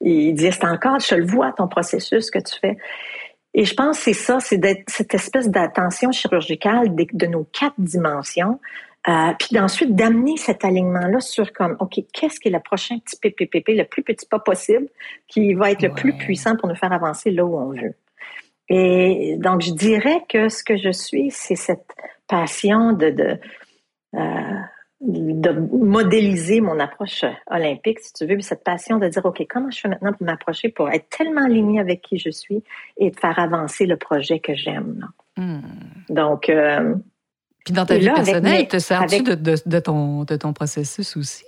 il 0.02 0.34
dit, 0.34 0.52
c'est 0.52 0.66
encore, 0.66 1.00
je 1.00 1.16
le 1.16 1.26
vois, 1.26 1.52
ton 1.52 1.68
processus 1.68 2.32
que 2.32 2.40
tu 2.40 2.58
fais. 2.58 2.78
Et 3.54 3.66
je 3.66 3.74
pense 3.74 3.98
que 3.98 4.04
c'est 4.06 4.14
ça, 4.14 4.40
c'est 4.40 4.62
cette 4.88 5.14
espèce 5.14 5.50
d'attention 5.50 6.12
chirurgicale 6.12 6.96
de 6.96 7.26
nos 7.26 7.44
quatre 7.46 7.76
dimensions 7.78 8.60
euh, 9.08 9.34
puis 9.40 9.58
ensuite 9.60 9.96
d'amener 9.96 10.36
cet 10.38 10.66
alignement-là 10.66 11.20
sur 11.22 11.54
comme, 11.54 11.78
OK, 11.80 12.00
qu'est-ce 12.14 12.40
qui 12.40 12.50
est 12.50 12.52
le 12.52 12.60
prochain 12.60 12.98
petit 13.00 13.18
PPPP, 13.18 13.70
le 13.70 13.86
plus 13.86 14.04
petit 14.04 14.26
pas 14.26 14.40
possible, 14.40 14.88
qui 15.28 15.54
va 15.54 15.72
être 15.72 15.82
le 15.82 15.94
plus 15.94 16.14
puissant 16.18 16.56
pour 16.58 16.68
nous 16.68 16.76
faire 16.76 16.92
avancer 16.92 17.32
là 17.32 17.46
où 17.46 17.58
on 17.58 17.70
veut. 17.70 17.96
Et 18.68 19.38
donc, 19.40 19.62
je 19.62 19.72
dirais 19.72 20.24
que 20.28 20.50
ce 20.50 20.64
que 20.64 20.78
je 20.78 20.92
suis, 20.92 21.32
c'est 21.32 21.56
cette 21.56 21.92
passion 22.28 22.94
de, 22.94 23.10
de, 23.10 23.40
euh, 24.16 24.60
de 25.02 25.52
modéliser 25.52 26.60
mon 26.60 26.78
approche 26.80 27.24
olympique, 27.48 28.00
si 28.00 28.14
tu 28.14 28.26
veux, 28.26 28.40
cette 28.42 28.64
passion 28.64 28.98
de 28.98 29.08
dire, 29.08 29.26
OK, 29.26 29.44
comment 29.50 29.72
je 29.72 29.80
fais 29.80 29.88
maintenant 29.88 30.12
pour 30.14 30.26
m'approcher, 30.26 30.70
pour 30.70 30.90
être 30.90 31.10
tellement 31.10 31.46
alignée 31.46 31.80
avec 31.80 32.02
qui 32.02 32.18
je 32.18 32.30
suis 32.30 32.64
et 32.98 33.12
de 33.12 33.20
faire 33.20 33.40
avancer 33.40 33.86
le 33.86 33.96
projet 33.96 34.40
que 34.40 34.54
j'aime. 34.54 35.08
Hmm. 35.38 35.62
Donc, 36.10 36.50
euh, 36.50 36.96
puis 37.66 37.74
dans 37.74 37.86
ta 37.86 37.98
vie 37.98 38.10
personnelle, 38.10 38.68
te 38.68 38.80
sers-tu 38.80 39.24
de, 39.24 39.80
ton, 39.80 40.24
de 40.24 40.36
ton 40.36 40.54
processus 40.54 41.18
aussi? 41.18 41.46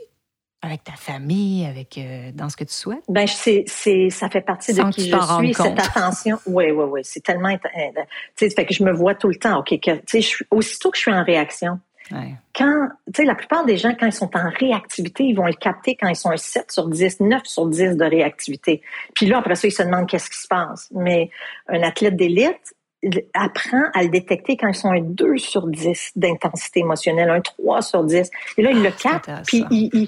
avec 0.64 0.84
ta 0.84 0.94
famille, 0.94 1.66
avec 1.66 1.98
euh, 1.98 2.32
dans 2.34 2.48
ce 2.50 2.56
que 2.56 2.64
tu 2.64 2.74
souhaites? 2.74 3.04
Ben 3.10 3.26
c'est 3.26 3.64
c'est 3.66 4.12
ça 4.12 4.30
fait 4.30 4.42
partie 4.42 4.74
de 4.74 4.84
qui 4.92 5.10
je 5.10 5.38
suis 5.40 5.54
cette 5.56 5.80
attention. 5.80 6.38
Oui 6.46 6.66
oui 6.70 6.86
oui, 6.88 7.02
c'est 7.04 7.24
tellement 7.24 7.50
euh, 7.50 7.58
tu 8.36 8.48
sais 8.48 8.50
fait 8.52 8.66
que 8.66 8.74
je 8.74 8.84
me 8.84 8.92
vois 8.92 9.16
tout 9.16 9.28
le 9.28 9.38
temps. 9.38 9.60
OK, 9.60 9.70
tu 9.70 9.92
sais 10.06 10.22
je 10.22 10.28
suis 10.28 10.46
aussitôt 10.52 10.92
que 10.92 10.98
je 10.98 11.02
suis 11.02 11.12
en 11.12 11.24
réaction. 11.24 11.80
Quand, 12.54 12.90
tu 13.08 13.14
sais, 13.16 13.24
la 13.24 13.36
plupart 13.36 13.66
des 13.66 13.78
gens, 13.78 13.96
quand 13.98 14.06
ils 14.06 14.12
sont 14.12 14.36
en 14.36 14.50
réactivité, 14.60 15.24
ils 15.24 15.34
vont 15.34 15.46
le 15.46 15.54
capter 15.54 15.96
quand 15.96 16.10
ils 16.10 16.16
sont 16.16 16.32
un 16.32 16.36
7 16.36 16.70
sur 16.70 16.90
10, 16.90 17.22
9 17.22 17.42
sur 17.46 17.68
10 17.68 17.96
de 17.96 18.04
réactivité. 18.04 18.82
Puis 19.16 19.28
là, 19.28 19.38
après 19.38 19.56
ça, 19.56 19.68
ils 19.68 19.72
se 19.72 19.84
demandent 19.84 20.10
qu'est-ce 20.10 20.30
qui 20.30 20.38
se 20.38 20.48
passe. 20.48 20.90
Mais 20.94 21.30
un 21.70 21.82
athlète 21.84 22.18
d'élite, 22.18 22.76
apprend 23.34 23.84
à 23.94 24.04
le 24.04 24.10
détecter 24.10 24.58
quand 24.58 24.68
ils 24.68 24.76
sont 24.76 24.92
un 24.92 25.02
2 25.02 25.38
sur 25.38 25.68
10 25.68 26.12
d'intensité 26.16 26.82
émotionnelle, 26.82 27.30
un 27.30 27.42
3 27.42 27.82
sur 27.82 28.04
10. 28.04 28.30
Et 28.58 28.62
là, 28.62 28.72
il 28.72 28.82
le 28.82 28.90
ah, 28.90 29.20
capte, 29.20 29.32
puis 29.48 29.66
il, 29.72 30.08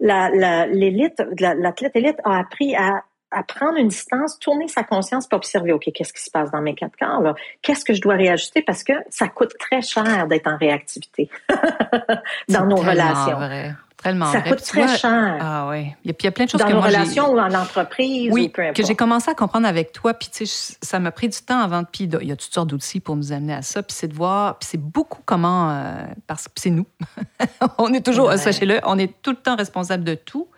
l'élite, 0.00 1.22
l'athlète 1.38 1.94
élite 1.94 2.16
a 2.24 2.38
appris 2.38 2.74
à, 2.74 3.04
à, 3.30 3.42
prendre 3.42 3.76
une 3.76 3.88
distance, 3.88 4.38
tourner 4.38 4.68
sa 4.68 4.82
conscience 4.82 5.26
pour 5.26 5.36
observer, 5.36 5.72
OK, 5.72 5.90
qu'est-ce 5.94 6.12
qui 6.12 6.22
se 6.22 6.30
passe 6.30 6.50
dans 6.50 6.62
mes 6.62 6.74
quatre 6.74 6.96
corps, 6.98 7.20
là? 7.20 7.34
Qu'est-ce 7.62 7.84
que 7.84 7.92
je 7.92 8.00
dois 8.00 8.14
réajuster? 8.14 8.62
Parce 8.62 8.82
que 8.82 8.94
ça 9.10 9.28
coûte 9.28 9.52
très 9.58 9.82
cher 9.82 10.26
d'être 10.26 10.46
en 10.46 10.56
réactivité 10.56 11.28
dans 12.48 12.66
nos 12.66 12.76
relations. 12.76 13.36
Vrai. 13.36 13.74
Tellement 14.02 14.32
ça 14.32 14.40
coûte 14.40 14.62
très 14.62 14.96
cher. 14.96 15.36
Ah 15.40 15.68
oui. 15.68 15.92
Il 16.04 16.14
y 16.22 16.26
a 16.26 16.30
plein 16.30 16.46
de 16.46 16.50
choses 16.50 16.60
dans 16.60 16.66
que 16.66 16.72
nos 16.72 16.80
relations 16.80 17.32
ou 17.32 17.38
en 17.38 17.52
entreprise 17.52 18.30
oui, 18.32 18.46
ou 18.46 18.48
peu 18.48 18.62
importe. 18.62 18.76
que 18.76 18.86
j'ai 18.86 18.94
commencé 18.94 19.30
à 19.30 19.34
comprendre 19.34 19.66
avec 19.66 19.92
toi. 19.92 20.14
Puis 20.14 20.30
tu 20.32 20.46
sais, 20.46 20.76
ça 20.80 20.98
m'a 20.98 21.12
pris 21.12 21.28
du 21.28 21.38
temps 21.38 21.60
avant. 21.60 21.84
Puis 21.84 22.04
il 22.04 22.26
y 22.26 22.32
a 22.32 22.36
toutes 22.36 22.52
sortes 22.54 22.68
d'outils 22.68 23.00
pour 23.00 23.16
nous 23.16 23.32
amener 23.32 23.54
à 23.54 23.62
ça. 23.62 23.82
Puis 23.82 23.94
c'est 23.94 24.08
de 24.08 24.14
voir. 24.14 24.58
Puis 24.58 24.68
c'est 24.72 24.80
beaucoup 24.80 25.20
comment. 25.26 25.70
Euh, 25.70 26.06
parce 26.26 26.48
que 26.48 26.54
c'est 26.56 26.70
nous. 26.70 26.86
on 27.78 27.92
est 27.92 28.04
toujours, 28.04 28.32
sachez-le, 28.32 28.80
on 28.84 28.98
est 28.98 29.20
tout 29.20 29.30
le 29.32 29.36
temps 29.36 29.56
responsable 29.56 30.04
de 30.04 30.14
tout. 30.14 30.48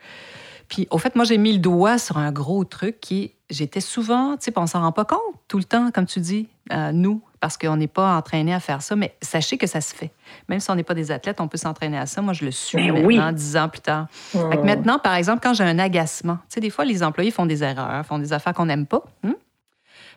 Puis 0.68 0.86
au 0.90 0.98
fait, 0.98 1.16
moi 1.16 1.24
j'ai 1.24 1.38
mis 1.38 1.52
le 1.52 1.58
doigt 1.58 1.98
sur 1.98 2.18
un 2.18 2.30
gros 2.30 2.64
truc 2.64 3.00
qui 3.00 3.34
j'étais 3.50 3.80
souvent, 3.80 4.36
tu 4.36 4.44
sais, 4.44 4.52
on 4.56 4.66
s'en 4.66 4.80
rend 4.80 4.92
pas 4.92 5.04
compte 5.04 5.20
tout 5.48 5.58
le 5.58 5.64
temps, 5.64 5.90
comme 5.90 6.06
tu 6.06 6.20
dis, 6.20 6.48
euh, 6.72 6.92
nous, 6.92 7.22
parce 7.42 7.58
qu'on 7.58 7.76
n'est 7.76 7.88
pas 7.88 8.14
entraîné 8.16 8.54
à 8.54 8.60
faire 8.60 8.82
ça, 8.82 8.94
mais 8.94 9.16
sachez 9.20 9.58
que 9.58 9.66
ça 9.66 9.80
se 9.80 9.92
fait. 9.92 10.12
Même 10.48 10.60
si 10.60 10.70
on 10.70 10.76
n'est 10.76 10.84
pas 10.84 10.94
des 10.94 11.10
athlètes, 11.10 11.40
on 11.40 11.48
peut 11.48 11.58
s'entraîner 11.58 11.98
à 11.98 12.06
ça. 12.06 12.22
Moi, 12.22 12.34
je 12.34 12.44
le 12.44 12.52
suis 12.52 12.78
ben 12.78 13.04
maintenant, 13.04 13.32
dix 13.32 13.56
ans 13.56 13.68
plus 13.68 13.80
tard. 13.80 14.06
Hmm. 14.32 14.64
maintenant, 14.64 15.00
par 15.00 15.16
exemple, 15.16 15.40
quand 15.42 15.52
j'ai 15.52 15.64
un 15.64 15.80
agacement, 15.80 16.36
tu 16.36 16.54
sais, 16.54 16.60
des 16.60 16.70
fois, 16.70 16.84
les 16.84 17.02
employés 17.02 17.32
font 17.32 17.44
des 17.44 17.64
erreurs, 17.64 18.06
font 18.06 18.20
des 18.20 18.32
affaires 18.32 18.54
qu'on 18.54 18.66
n'aime 18.66 18.86
pas. 18.86 19.02
Hein? 19.24 19.34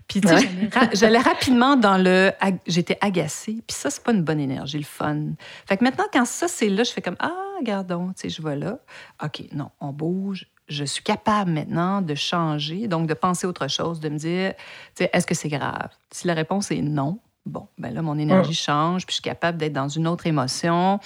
Puis, 0.08 0.22
tu 0.22 0.28
sais, 0.28 0.48
j'allais 0.94 1.18
rapidement 1.18 1.76
dans 1.78 1.98
le. 1.98 2.32
J'étais 2.68 3.00
agacée. 3.02 3.64
Puis 3.66 3.76
ça, 3.76 3.90
c'est 3.90 4.04
pas 4.04 4.12
une 4.12 4.22
bonne 4.22 4.40
énergie, 4.40 4.78
le 4.78 4.84
fun. 4.84 5.30
Fait 5.68 5.78
que 5.78 5.84
maintenant, 5.84 6.06
quand 6.14 6.26
ça, 6.26 6.48
c'est 6.48 6.70
là, 6.70 6.84
je 6.84 6.92
fais 6.92 7.02
comme 7.02 7.18
Ah, 7.18 7.34
gardons, 7.64 8.10
tu 8.10 8.14
sais, 8.22 8.30
je 8.30 8.40
vois 8.40 8.54
là. 8.54 8.78
OK, 9.24 9.46
non, 9.52 9.72
on 9.80 9.92
bouge, 9.92 10.46
je 10.68 10.84
suis 10.84 11.04
capable 11.04 11.52
maintenant 11.52 12.02
de 12.02 12.16
changer, 12.16 12.88
donc 12.88 13.08
de 13.08 13.14
penser 13.14 13.46
autre 13.46 13.68
chose, 13.68 14.00
de 14.00 14.10
me 14.10 14.18
dire, 14.18 14.54
est-ce 15.00 15.28
que 15.28 15.36
c'est 15.36 15.50
grave? 15.50 15.90
Si 16.12 16.28
la 16.28 16.34
réponse 16.34 16.72
est 16.72 16.82
non, 16.82 17.20
bon, 17.46 17.68
ben 17.78 17.94
là, 17.94 18.02
mon 18.02 18.18
énergie 18.18 18.54
change, 18.54 19.06
puis 19.06 19.14
je 19.14 19.16
suis 19.16 19.30
capable 19.30 19.58
d'être 19.58 19.74
dans 19.74 19.90
une 19.90 20.08
autre 20.08 20.28
émotion 20.28 21.00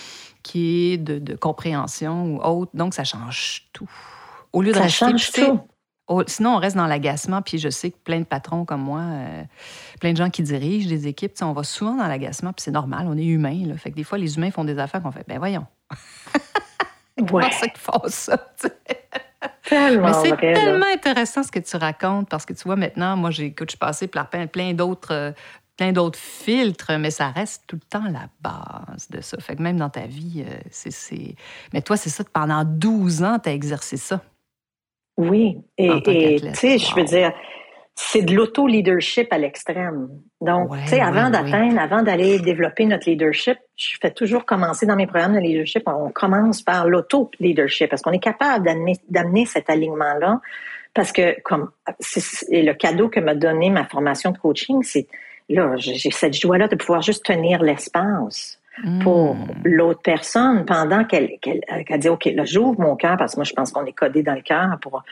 qui 0.43 0.93
est 0.93 0.97
de, 0.97 1.35
compréhension 1.35 2.35
ou 2.35 2.41
autre. 2.41 2.71
Donc, 2.73 2.93
ça 2.93 3.03
change 3.03 3.67
tout. 3.73 3.89
Au 4.53 4.61
lieu 4.61 4.71
de 4.71 4.77
ça 4.77 4.87
change 4.87 5.31
tout. 5.31 5.59
sinon, 6.27 6.55
on 6.55 6.57
reste 6.57 6.75
dans 6.75 6.87
l'agacement, 6.87 7.41
puis 7.41 7.57
je 7.57 7.69
sais 7.69 7.91
que 7.91 7.97
plein 7.97 8.19
de 8.19 8.25
patrons 8.25 8.65
comme 8.65 8.81
moi, 8.81 9.01
euh, 9.01 9.43
plein 9.99 10.13
de 10.13 10.17
gens 10.17 10.29
qui 10.29 10.41
dirigent 10.41 10.89
des 10.89 11.07
équipes, 11.07 11.33
on 11.41 11.53
va 11.53 11.63
souvent 11.63 11.95
dans 11.95 12.07
l'agacement, 12.07 12.53
puis 12.53 12.63
c'est 12.63 12.71
normal, 12.71 13.07
on 13.07 13.17
est 13.17 13.25
humain. 13.25 13.65
Là. 13.65 13.77
Fait 13.77 13.91
que 13.91 13.95
des 13.95 14.03
fois, 14.03 14.17
les 14.17 14.37
humains 14.37 14.51
font 14.51 14.63
des 14.63 14.79
affaires 14.79 15.03
qu'on 15.03 15.11
fait, 15.11 15.25
ben 15.27 15.37
voyons. 15.37 15.67
Comment 17.27 17.51
ça 17.51 17.67
qu'ils 17.67 17.77
font 17.77 18.01
ça? 18.07 18.37
Mais 19.71 20.13
c'est 20.13 20.37
tellement 20.37 20.85
intéressant 20.93 21.43
ce 21.43 21.51
que 21.51 21.59
tu 21.59 21.77
racontes 21.77 22.29
parce 22.29 22.45
que 22.45 22.53
tu 22.53 22.63
vois, 22.63 22.75
maintenant, 22.75 23.15
moi, 23.15 23.31
j'écoute, 23.31 23.69
je 23.69 23.71
suis 23.71 23.77
passée 23.77 24.07
par 24.07 24.29
plein, 24.29 24.73
d'autres. 24.73 25.13
Euh, 25.13 25.31
plein 25.77 25.93
d'autres 25.93 26.19
filtres, 26.19 26.91
mais 26.99 27.09
ça 27.09 27.29
reste 27.29 27.63
tout 27.65 27.77
le 27.77 27.87
temps 27.89 28.03
la 28.11 28.27
base 28.41 29.09
de 29.09 29.21
ça. 29.21 29.37
Fait 29.39 29.55
que 29.55 29.61
même 29.61 29.77
dans 29.77 29.89
ta 29.89 30.07
vie, 30.07 30.43
euh, 30.45 30.59
c'est... 30.69 31.35
Mais 31.71 31.81
toi, 31.81 31.95
c'est 31.95 32.09
ça, 32.09 32.25
pendant 32.33 32.65
12 32.65 33.23
ans, 33.23 33.39
tu 33.41 33.47
as 33.47 33.53
exercé 33.53 33.95
ça. 33.95 34.19
Oui, 35.15 35.57
et 35.77 35.89
tu 36.03 36.53
sais, 36.53 36.77
je 36.77 36.95
veux 36.95 37.05
dire, 37.05 37.31
c'est 38.01 38.21
de 38.21 38.33
l'auto-leadership 38.33 39.27
à 39.31 39.37
l'extrême. 39.37 40.07
Donc, 40.39 40.71
tu 40.83 40.87
sais, 40.87 41.01
avant 41.01 41.29
d'atteindre, 41.29 41.77
avant 41.81 42.01
d'aller 42.01 42.39
développer 42.39 42.85
notre 42.85 43.09
leadership, 43.09 43.57
je 43.75 43.97
fais 44.01 44.09
toujours 44.09 44.45
commencer 44.45 44.85
dans 44.85 44.95
mes 44.95 45.05
programmes 45.05 45.33
de 45.33 45.39
leadership, 45.39 45.83
on 45.85 46.09
commence 46.09 46.61
par 46.61 46.87
l'auto-leadership 46.87 47.89
parce 47.89 48.01
qu'on 48.01 48.13
est 48.13 48.23
capable 48.23 48.65
d'amener 49.09 49.45
cet 49.45 49.69
alignement-là. 49.69 50.39
Parce 50.93 51.11
que, 51.11 51.39
comme, 51.41 51.71
c'est 51.99 52.63
le 52.63 52.73
cadeau 52.73 53.09
que 53.09 53.19
m'a 53.19 53.35
donné 53.35 53.69
ma 53.69 53.85
formation 53.85 54.31
de 54.31 54.37
coaching, 54.37 54.81
c'est, 54.81 55.05
là, 55.49 55.75
j'ai 55.75 56.09
cette 56.09 56.39
joie-là 56.39 56.69
de 56.69 56.77
pouvoir 56.77 57.01
juste 57.01 57.25
tenir 57.25 57.61
l'espace 57.61 58.59
pour 59.03 59.35
hmm. 59.35 59.47
l'autre 59.65 59.99
personne 60.01 60.63
pendant 60.65 61.03
qu'elle 61.03 61.37
qu'elle 61.41 61.99
dit 61.99 62.07
OK 62.07 62.29
là 62.33 62.45
j'ouvre 62.45 62.79
mon 62.79 62.95
cœur 62.95 63.17
parce 63.17 63.33
que 63.33 63.39
moi 63.39 63.43
je 63.43 63.51
pense 63.51 63.73
qu'on 63.73 63.83
est 63.83 63.91
codé 63.91 64.23
dans 64.23 64.35
le 64.35 64.41
cœur 64.41 64.77
pour 64.81 65.03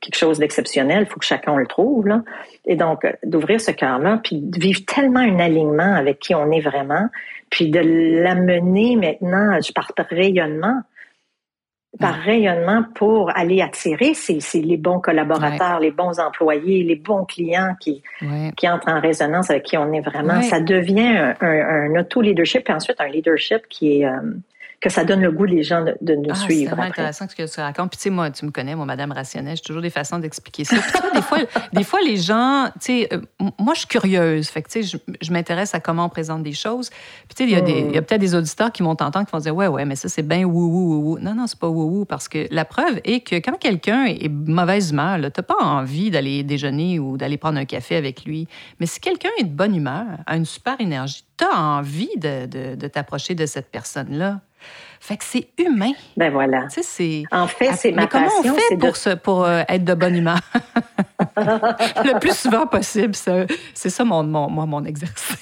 quelque 0.00 0.16
chose 0.16 0.38
d'exceptionnel, 0.38 1.06
il 1.06 1.12
faut 1.12 1.18
que 1.18 1.24
chacun 1.24 1.56
le 1.56 1.66
trouve. 1.66 2.06
Là. 2.06 2.22
Et 2.66 2.76
donc, 2.76 3.04
euh, 3.04 3.12
d'ouvrir 3.24 3.60
ce 3.60 3.70
cœur-là, 3.70 4.20
puis 4.22 4.40
de 4.40 4.58
vivre 4.58 4.80
tellement 4.86 5.20
un 5.20 5.38
alignement 5.38 5.94
avec 5.94 6.18
qui 6.18 6.34
on 6.34 6.50
est 6.50 6.60
vraiment, 6.60 7.08
puis 7.50 7.70
de 7.70 7.80
l'amener 7.80 8.96
maintenant 8.96 9.58
par 9.72 10.06
rayonnement, 10.10 10.82
par 11.98 12.14
rayonnement 12.14 12.84
pour 12.94 13.30
aller 13.34 13.62
attirer 13.62 14.12
les 14.54 14.76
bons 14.76 15.00
collaborateurs, 15.00 15.80
les 15.80 15.90
bons 15.90 16.18
employés, 16.20 16.82
les 16.82 16.96
bons 16.96 17.24
clients 17.24 17.74
qui, 17.80 18.02
qui 18.56 18.68
entrent 18.68 18.88
en 18.88 19.00
résonance 19.00 19.50
avec 19.50 19.62
qui 19.62 19.78
on 19.78 19.92
est 19.92 20.00
vraiment. 20.00 20.42
Ça 20.42 20.60
devient 20.60 21.34
un, 21.40 21.94
un, 21.94 22.00
auto-leadership, 22.00 22.64
puis 22.64 22.74
ensuite 22.74 23.00
un 23.00 23.08
leadership 23.08 23.62
qui 23.68 24.00
est... 24.00 24.06
Euh, 24.06 24.20
que 24.80 24.90
ça 24.90 25.04
donne 25.04 25.22
le 25.22 25.30
goût 25.30 25.44
les 25.44 25.62
gens 25.62 25.84
de, 25.84 26.14
nous 26.14 26.30
ah, 26.30 26.34
suivre. 26.34 26.70
C'est 26.70 26.74
vraiment 26.76 26.90
intéressant 26.90 27.26
ce 27.28 27.34
que 27.34 27.52
tu 27.52 27.60
racontes. 27.60 27.90
Puis 27.90 27.96
tu 27.96 28.02
sais, 28.04 28.10
moi, 28.10 28.30
tu 28.30 28.44
me 28.44 28.50
connais, 28.50 28.74
moi, 28.74 28.84
Madame 28.84 29.12
Rationnelle, 29.12 29.56
j'ai 29.56 29.62
toujours 29.62 29.82
des 29.82 29.90
façons 29.90 30.18
d'expliquer 30.18 30.64
ça. 30.64 30.76
Puis, 30.76 31.10
des 31.14 31.22
fois, 31.22 31.38
des 31.72 31.84
fois, 31.84 32.00
les 32.04 32.16
gens, 32.16 32.66
tu 32.74 32.80
sais, 32.80 33.08
euh, 33.12 33.20
moi, 33.58 33.74
je 33.74 33.80
suis 33.80 33.88
curieuse. 33.88 34.48
Fait 34.48 34.62
que 34.62 34.68
tu 34.68 34.84
sais, 34.84 34.98
je, 35.20 35.32
m'intéresse 35.32 35.74
à 35.74 35.80
comment 35.80 36.06
on 36.06 36.08
présente 36.08 36.42
des 36.42 36.52
choses. 36.52 36.90
Puis 36.90 37.34
tu 37.36 37.44
sais, 37.44 37.50
il 37.50 37.50
y 37.50 37.96
a, 37.96 37.98
a 37.98 38.02
peut-être 38.02 38.20
des 38.20 38.34
auditeurs 38.34 38.70
qui 38.70 38.82
vont 38.82 38.94
t'entendre 38.94 39.26
qui 39.26 39.32
vont 39.32 39.38
dire, 39.38 39.56
ouais, 39.56 39.66
ouais, 39.66 39.84
mais 39.84 39.96
ça, 39.96 40.08
c'est 40.08 40.22
bien 40.22 40.44
wou 40.44 40.68
wou 40.68 41.02
wou. 41.02 41.18
Non, 41.18 41.34
non, 41.34 41.46
c'est 41.46 41.58
pas 41.58 41.68
wou 41.68 41.98
wou 41.98 42.04
parce 42.04 42.28
que 42.28 42.46
la 42.50 42.64
preuve 42.64 43.00
est 43.04 43.20
que 43.20 43.36
quand 43.36 43.58
quelqu'un 43.58 44.04
est 44.04 44.28
mauvaise 44.28 44.90
humeur, 44.90 45.18
t'as 45.32 45.42
pas 45.42 45.56
envie 45.60 46.10
d'aller 46.10 46.42
déjeuner 46.42 46.98
ou 46.98 47.16
d'aller 47.16 47.38
prendre 47.38 47.58
un 47.58 47.64
café 47.64 47.96
avec 47.96 48.24
lui. 48.24 48.46
Mais 48.78 48.86
si 48.86 49.00
quelqu'un 49.00 49.30
est 49.38 49.44
de 49.44 49.54
bonne 49.54 49.74
humeur, 49.74 50.06
a 50.26 50.36
une 50.36 50.44
super 50.44 50.80
énergie, 50.80 51.24
tu 51.38 51.44
as 51.44 51.58
envie 51.58 52.16
de, 52.16 52.46
de, 52.46 52.74
de 52.74 52.88
t'approcher 52.88 53.34
de 53.34 53.46
cette 53.46 53.70
personne-là. 53.70 54.40
Fait 55.00 55.16
que 55.16 55.24
c'est 55.24 55.48
humain. 55.58 55.92
Ben 56.16 56.32
voilà. 56.32 56.62
Tu 56.64 56.82
sais, 56.82 56.82
c'est. 56.82 57.22
En 57.30 57.46
fait, 57.46 57.72
c'est 57.76 57.92
ma 57.92 58.02
Mais 58.02 58.08
comment 58.08 58.28
on 58.38 58.54
fait 58.54 58.76
pour, 58.76 59.22
pour 59.22 59.44
euh, 59.44 59.62
être 59.68 59.84
de 59.84 59.94
bonne 59.94 60.16
humeur? 60.16 60.40
le 61.36 62.18
plus 62.18 62.36
souvent 62.36 62.66
possible, 62.66 63.14
c'est 63.14 63.90
ça 63.90 64.04
mon, 64.04 64.22
mon, 64.22 64.50
moi, 64.50 64.66
mon 64.66 64.84
exercice. 64.84 65.36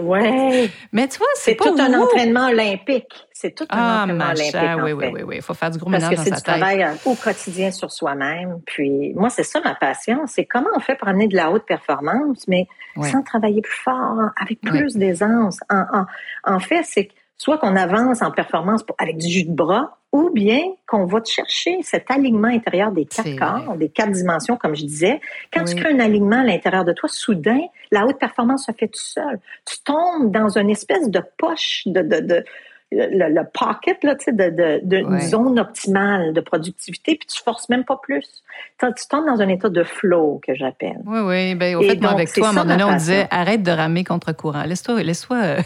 ouais. 0.00 0.70
Mais 0.92 1.08
tu 1.08 1.18
vois, 1.18 1.26
c'est 1.36 1.56
tout 1.56 1.74
un 1.78 1.94
entraînement 1.94 2.48
olympique. 2.48 3.28
C'est 3.32 3.54
tout 3.54 3.66
un 3.70 3.78
ah, 3.78 4.02
entraînement 4.02 4.24
olympique. 4.24 4.54
En 4.54 4.82
oui, 4.82 4.90
fait. 4.90 4.92
oui, 4.92 5.10
oui, 5.14 5.22
oui. 5.26 5.36
Il 5.36 5.42
faut 5.42 5.54
faire 5.54 5.70
du 5.70 5.78
gros 5.78 5.90
Parce 5.90 6.02
ménage 6.02 6.18
que 6.18 6.24
c'est 6.24 6.34
du 6.34 6.42
travail 6.42 6.82
euh, 6.82 6.92
au 7.04 7.14
quotidien 7.14 7.70
sur 7.70 7.90
soi-même. 7.92 8.60
Puis 8.66 9.12
moi, 9.14 9.30
c'est 9.30 9.44
ça 9.44 9.60
ma 9.60 9.74
passion. 9.74 10.22
C'est 10.26 10.44
comment 10.44 10.70
on 10.74 10.80
fait 10.80 10.96
pour 10.96 11.08
amener 11.08 11.28
de 11.28 11.36
la 11.36 11.50
haute 11.50 11.64
performance, 11.64 12.46
mais 12.48 12.66
sans 13.00 13.22
travailler 13.22 13.62
plus 13.62 13.80
fort, 13.84 14.18
avec 14.40 14.60
plus 14.60 14.96
d'aisance. 14.96 15.60
En, 15.70 15.84
en, 15.92 16.06
en 16.44 16.58
fait, 16.58 16.82
c'est 16.82 17.08
soit 17.38 17.58
qu'on 17.58 17.76
avance 17.76 18.20
en 18.20 18.30
performance 18.30 18.84
avec 18.98 19.16
du 19.16 19.28
jus 19.28 19.44
de 19.44 19.52
bras, 19.52 19.96
ou 20.12 20.30
bien 20.30 20.60
qu'on 20.86 21.04
va 21.04 21.20
te 21.20 21.30
chercher 21.30 21.78
cet 21.82 22.10
alignement 22.10 22.48
intérieur 22.48 22.92
des 22.92 23.04
quatre 23.04 23.36
corps, 23.36 23.76
des 23.76 23.88
quatre 23.88 24.10
dimensions, 24.10 24.56
comme 24.56 24.74
je 24.74 24.84
disais. 24.84 25.20
Quand 25.52 25.64
tu 25.64 25.74
crées 25.76 25.92
un 25.92 26.00
alignement 26.00 26.40
à 26.40 26.44
l'intérieur 26.44 26.84
de 26.84 26.92
toi, 26.92 27.08
soudain, 27.08 27.60
la 27.90 28.06
haute 28.06 28.18
performance 28.18 28.66
se 28.66 28.72
fait 28.72 28.88
tout 28.88 29.00
seul. 29.00 29.38
Tu 29.66 29.76
tombes 29.84 30.32
dans 30.32 30.58
une 30.58 30.70
espèce 30.70 31.10
de 31.10 31.22
poche, 31.36 31.82
de, 31.86 32.00
de, 32.00 32.20
de 32.20 32.44
le, 32.90 33.42
pocket 33.52 34.02
là, 34.02 34.16
sais, 34.18 34.32
de, 34.32 34.80
de, 34.82 35.18
zone 35.20 35.60
optimale 35.60 36.32
de 36.32 36.40
productivité, 36.40 37.16
puis 37.16 37.26
tu 37.26 37.42
forces 37.42 37.68
même 37.68 37.84
pas 37.84 37.98
plus. 38.02 38.42
Tu, 38.80 38.88
tombes 39.10 39.26
dans 39.26 39.42
un 39.42 39.48
état 39.48 39.68
de 39.68 39.84
flow 39.84 40.40
que 40.46 40.54
j'appelle. 40.54 41.02
Oui, 41.04 41.18
oui. 41.20 41.54
Ben, 41.54 41.76
au 41.76 41.82
fait, 41.82 42.00
moi, 42.00 42.12
avec 42.12 42.32
toi, 42.32 42.46
à 42.46 42.50
un 42.50 42.52
moment 42.54 42.64
donné, 42.64 42.84
on 42.84 42.96
disait 42.96 43.28
arrête 43.30 43.62
de 43.62 43.70
ramer 43.70 44.04
contre 44.04 44.32
courant. 44.32 44.62
Laisse-toi, 44.64 45.02
laisse-toi. 45.02 45.36
Euh, 45.36 45.62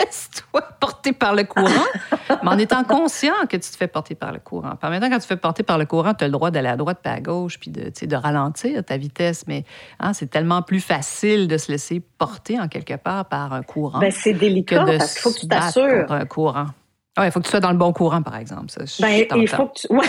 Laisse-toi 0.00 0.62
porter 0.80 1.12
par 1.12 1.34
le 1.34 1.44
courant, 1.44 1.68
mais 2.42 2.48
en 2.48 2.58
étant 2.58 2.84
conscient 2.84 3.34
que 3.48 3.56
tu 3.56 3.70
te 3.70 3.76
fais 3.76 3.86
porter 3.86 4.14
par 4.14 4.32
le 4.32 4.38
courant. 4.38 4.76
Par 4.76 4.90
maintenant, 4.90 5.08
quand 5.08 5.16
tu 5.16 5.22
te 5.22 5.26
fais 5.26 5.36
porter 5.36 5.62
par 5.62 5.78
le 5.78 5.86
courant, 5.86 6.14
tu 6.14 6.24
as 6.24 6.28
le 6.28 6.32
droit 6.32 6.50
d'aller 6.50 6.68
à 6.68 6.76
droite 6.76 6.98
puis 7.02 7.12
à 7.12 7.20
gauche, 7.20 7.58
puis 7.58 7.70
de, 7.70 7.90
de 7.90 8.16
ralentir 8.16 8.84
ta 8.84 8.96
vitesse. 8.96 9.46
Mais 9.46 9.64
hein, 10.00 10.12
c'est 10.12 10.28
tellement 10.28 10.62
plus 10.62 10.80
facile 10.80 11.48
de 11.48 11.56
se 11.56 11.70
laisser 11.70 12.02
porter 12.18 12.60
en 12.60 12.68
quelque 12.68 12.94
part 12.96 13.26
par 13.26 13.52
un 13.52 13.62
courant. 13.62 13.98
Ben, 13.98 14.10
c'est 14.10 14.34
délicat 14.34 14.84
parce 14.84 15.14
qu'il 15.14 15.22
faut 15.22 15.30
que 15.30 15.40
tu 15.40 15.48
t'assures. 15.48 16.10
un 16.10 16.26
courant. 16.26 16.66
Il 17.22 17.30
faut 17.30 17.40
que 17.40 17.44
tu 17.44 17.50
sois 17.50 17.60
dans 17.60 17.70
le 17.70 17.78
bon 17.78 17.92
courant, 17.92 18.22
par 18.22 18.36
exemple. 18.36 18.70
Ça, 18.70 18.80
ben, 19.00 19.24
il 19.36 19.48
faut 19.48 19.66
que 19.66 19.80
tu... 19.80 19.92
ouais. 19.92 20.06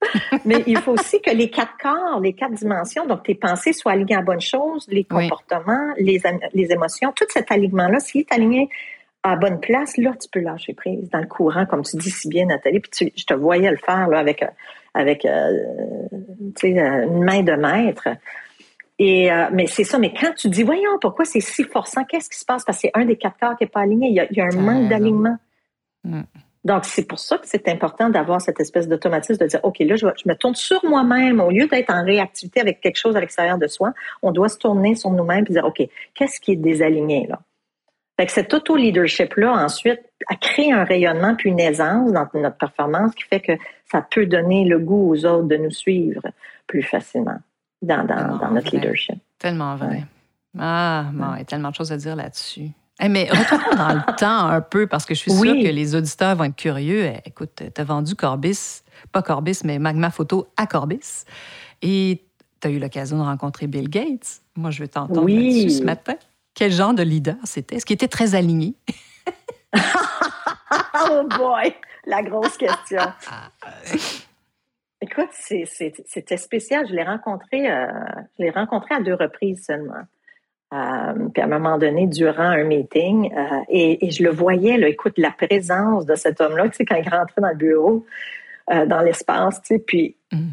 Mais 0.44 0.62
il 0.66 0.78
faut 0.78 0.92
aussi 0.92 1.20
que 1.20 1.30
les 1.30 1.50
quatre 1.50 1.72
corps, 1.82 2.20
les 2.20 2.34
quatre 2.34 2.52
dimensions, 2.52 3.06
donc 3.06 3.24
tes 3.24 3.34
pensées 3.34 3.72
soient 3.72 3.92
alignées 3.92 4.16
à 4.16 4.22
bonne 4.22 4.40
chose, 4.40 4.86
les 4.88 5.04
comportements, 5.04 5.92
les, 5.98 6.20
les 6.52 6.72
émotions, 6.72 7.12
tout 7.16 7.24
cet 7.30 7.50
alignement-là, 7.50 7.98
s'il 8.00 8.20
est 8.22 8.32
aligné 8.32 8.68
à 9.32 9.36
bonne 9.36 9.60
place, 9.60 9.96
là, 9.96 10.12
tu 10.20 10.28
peux 10.30 10.40
lâcher 10.40 10.74
prise 10.74 11.10
dans 11.10 11.20
le 11.20 11.26
courant, 11.26 11.66
comme 11.66 11.82
tu 11.82 11.96
dis 11.96 12.10
si 12.10 12.28
bien, 12.28 12.46
Nathalie. 12.46 12.80
Puis 12.80 13.12
je 13.16 13.24
te 13.24 13.34
voyais 13.34 13.70
le 13.70 13.76
faire 13.76 14.08
là, 14.08 14.18
avec, 14.18 14.44
avec 14.94 15.24
euh, 15.24 15.50
une 16.62 17.24
main 17.24 17.42
de 17.42 17.52
maître. 17.52 18.08
Et, 18.98 19.30
euh, 19.30 19.48
mais 19.52 19.66
c'est 19.66 19.84
ça, 19.84 19.98
mais 19.98 20.12
quand 20.18 20.32
tu 20.34 20.48
dis, 20.48 20.62
voyons, 20.62 20.98
pourquoi 21.00 21.24
c'est 21.24 21.40
si 21.40 21.64
forçant, 21.64 22.04
qu'est-ce 22.04 22.30
qui 22.30 22.38
se 22.38 22.44
passe? 22.44 22.64
Parce 22.64 22.78
que 22.78 22.82
c'est 22.82 22.98
un 22.98 23.04
des 23.04 23.16
quatre 23.16 23.36
corps 23.38 23.56
qui 23.56 23.64
n'est 23.64 23.70
pas 23.70 23.80
aligné. 23.80 24.08
Il 24.08 24.36
y 24.36 24.40
a, 24.40 24.44
un 24.44 24.56
manque 24.56 24.88
d'alignement. 24.88 25.36
Mm. 26.04 26.22
Donc, 26.64 26.84
c'est 26.84 27.06
pour 27.06 27.18
ça 27.18 27.38
que 27.38 27.46
c'est 27.46 27.68
important 27.68 28.08
d'avoir 28.08 28.40
cette 28.40 28.58
espèce 28.58 28.88
d'automatisme 28.88 29.40
de 29.40 29.48
dire, 29.48 29.60
OK, 29.62 29.78
là, 29.80 29.96
je, 29.96 30.06
me 30.06 30.34
tourne 30.34 30.54
sur 30.54 30.84
moi-même. 30.84 31.40
Au 31.40 31.50
lieu 31.50 31.68
d'être 31.68 31.92
en 31.92 32.04
réactivité 32.04 32.60
avec 32.60 32.80
quelque 32.80 32.96
chose 32.96 33.16
à 33.16 33.20
l'extérieur 33.20 33.58
de 33.58 33.66
soi, 33.66 33.92
on 34.22 34.32
doit 34.32 34.48
se 34.48 34.58
tourner 34.58 34.94
sur 34.94 35.10
nous-mêmes 35.10 35.44
et 35.48 35.52
dire, 35.52 35.64
OK, 35.64 35.82
qu'est-ce 36.14 36.40
qui 36.40 36.52
est 36.52 36.56
désaligné 36.56 37.26
là? 37.28 37.40
Fait 38.18 38.26
que 38.26 38.32
cet 38.32 38.54
auto-leadership-là, 38.54 39.52
ensuite, 39.52 40.00
a 40.28 40.36
créé 40.36 40.72
un 40.72 40.84
rayonnement 40.84 41.34
puis 41.34 41.50
une 41.50 41.60
aisance 41.60 42.12
dans 42.12 42.26
notre 42.34 42.56
performance 42.56 43.14
qui 43.14 43.24
fait 43.24 43.40
que 43.40 43.52
ça 43.90 44.00
peut 44.00 44.26
donner 44.26 44.64
le 44.64 44.78
goût 44.78 45.12
aux 45.12 45.26
autres 45.26 45.48
de 45.48 45.56
nous 45.56 45.70
suivre 45.70 46.22
plus 46.66 46.82
facilement 46.82 47.38
dans, 47.82 48.06
dans, 48.06 48.50
notre 48.50 48.74
leadership. 48.74 49.16
Tellement 49.38 49.76
vrai. 49.76 50.04
Ah, 50.58 51.06
bon, 51.12 51.34
il 51.34 51.38
y 51.38 51.42
a 51.42 51.44
tellement 51.44 51.70
de 51.70 51.74
choses 51.74 51.92
à 51.92 51.98
dire 51.98 52.16
là-dessus. 52.16 52.70
mais 53.00 53.28
retournons 53.30 53.76
dans 53.76 53.94
le 53.94 54.16
temps 54.16 54.46
un 54.46 54.62
peu, 54.62 54.86
parce 54.86 55.04
que 55.04 55.14
je 55.14 55.20
suis 55.20 55.30
sûre 55.30 55.52
que 55.52 55.68
les 55.68 55.94
auditeurs 55.94 56.34
vont 56.36 56.44
être 56.44 56.56
curieux. 56.56 57.04
Eh, 57.04 57.20
écoute, 57.26 57.62
tu 57.74 57.80
as 57.80 57.84
vendu 57.84 58.14
Corbis, 58.14 58.82
pas 59.12 59.22
Corbis, 59.22 59.60
mais 59.64 59.78
Magma 59.78 60.10
Photo 60.10 60.48
à 60.56 60.66
Corbis. 60.66 61.24
Et 61.82 62.24
tu 62.60 62.68
as 62.68 62.70
eu 62.70 62.78
l'occasion 62.78 63.18
de 63.18 63.22
rencontrer 63.22 63.66
Bill 63.66 63.90
Gates. 63.90 64.40
Moi, 64.56 64.70
je 64.70 64.82
vais 64.82 64.88
t'entendre 64.88 65.22
oui. 65.22 65.60
là-dessus 65.60 65.78
ce 65.78 65.84
matin. 65.84 66.14
Quel 66.56 66.72
genre 66.72 66.94
de 66.94 67.02
leader 67.02 67.36
c'était? 67.44 67.76
Est-ce 67.76 67.86
qu'il 67.86 67.94
était 67.94 68.08
très 68.08 68.34
aligné? 68.34 68.74
oh 69.76 71.22
boy! 71.38 71.74
La 72.06 72.22
grosse 72.22 72.56
question. 72.56 73.02
Écoute, 75.02 75.28
c'était 75.32 76.36
spécial. 76.38 76.86
Je 76.88 76.94
l'ai 76.94 77.02
rencontré, 77.02 77.70
euh, 77.70 77.86
je 78.38 78.44
l'ai 78.44 78.50
rencontré 78.50 78.94
à 78.94 79.00
deux 79.00 79.14
reprises 79.14 79.66
seulement. 79.66 80.04
Euh, 80.72 81.28
puis 81.32 81.42
à 81.42 81.44
un 81.44 81.48
moment 81.48 81.76
donné, 81.76 82.06
durant 82.06 82.42
un 82.42 82.64
meeting, 82.64 83.32
euh, 83.36 83.60
et, 83.68 84.10
je 84.10 84.22
le 84.22 84.30
voyais, 84.30 84.78
là, 84.78 84.88
écoute, 84.88 85.18
la 85.18 85.30
présence 85.30 86.06
de 86.06 86.14
cet 86.14 86.40
homme-là, 86.40 86.70
tu 86.70 86.76
sais, 86.78 86.84
quand 86.86 86.96
il 86.96 87.08
rentrait 87.08 87.42
dans 87.42 87.50
le 87.50 87.56
bureau, 87.56 88.06
dans 88.68 89.00
l'espace, 89.00 89.60
tu 89.62 89.74
sais, 89.74 89.78
puis 89.78 90.16
mm. 90.32 90.48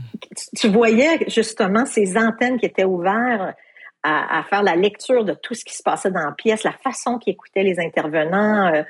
tu, 0.56 0.68
voyais 0.68 1.28
justement 1.30 1.86
ces 1.88 2.16
antennes 2.16 2.60
qui 2.60 2.68
étaient 2.68 2.84
ouvertes 2.84 3.56
à, 4.04 4.44
faire 4.50 4.64
la 4.64 4.76
lecture 4.76 5.24
de 5.24 5.34
tout 5.34 5.54
ce 5.54 5.64
qui 5.64 5.76
se 5.76 5.84
passait 5.84 6.12
dans 6.12 6.26
la 6.26 6.34
pièce, 6.34 6.64
la 6.64 6.74
façon 6.74 7.18
qu'il 7.18 7.34
écoutait 7.34 7.64
les 7.64 7.80
intervenants, 7.80 8.68
euh, 8.74 8.84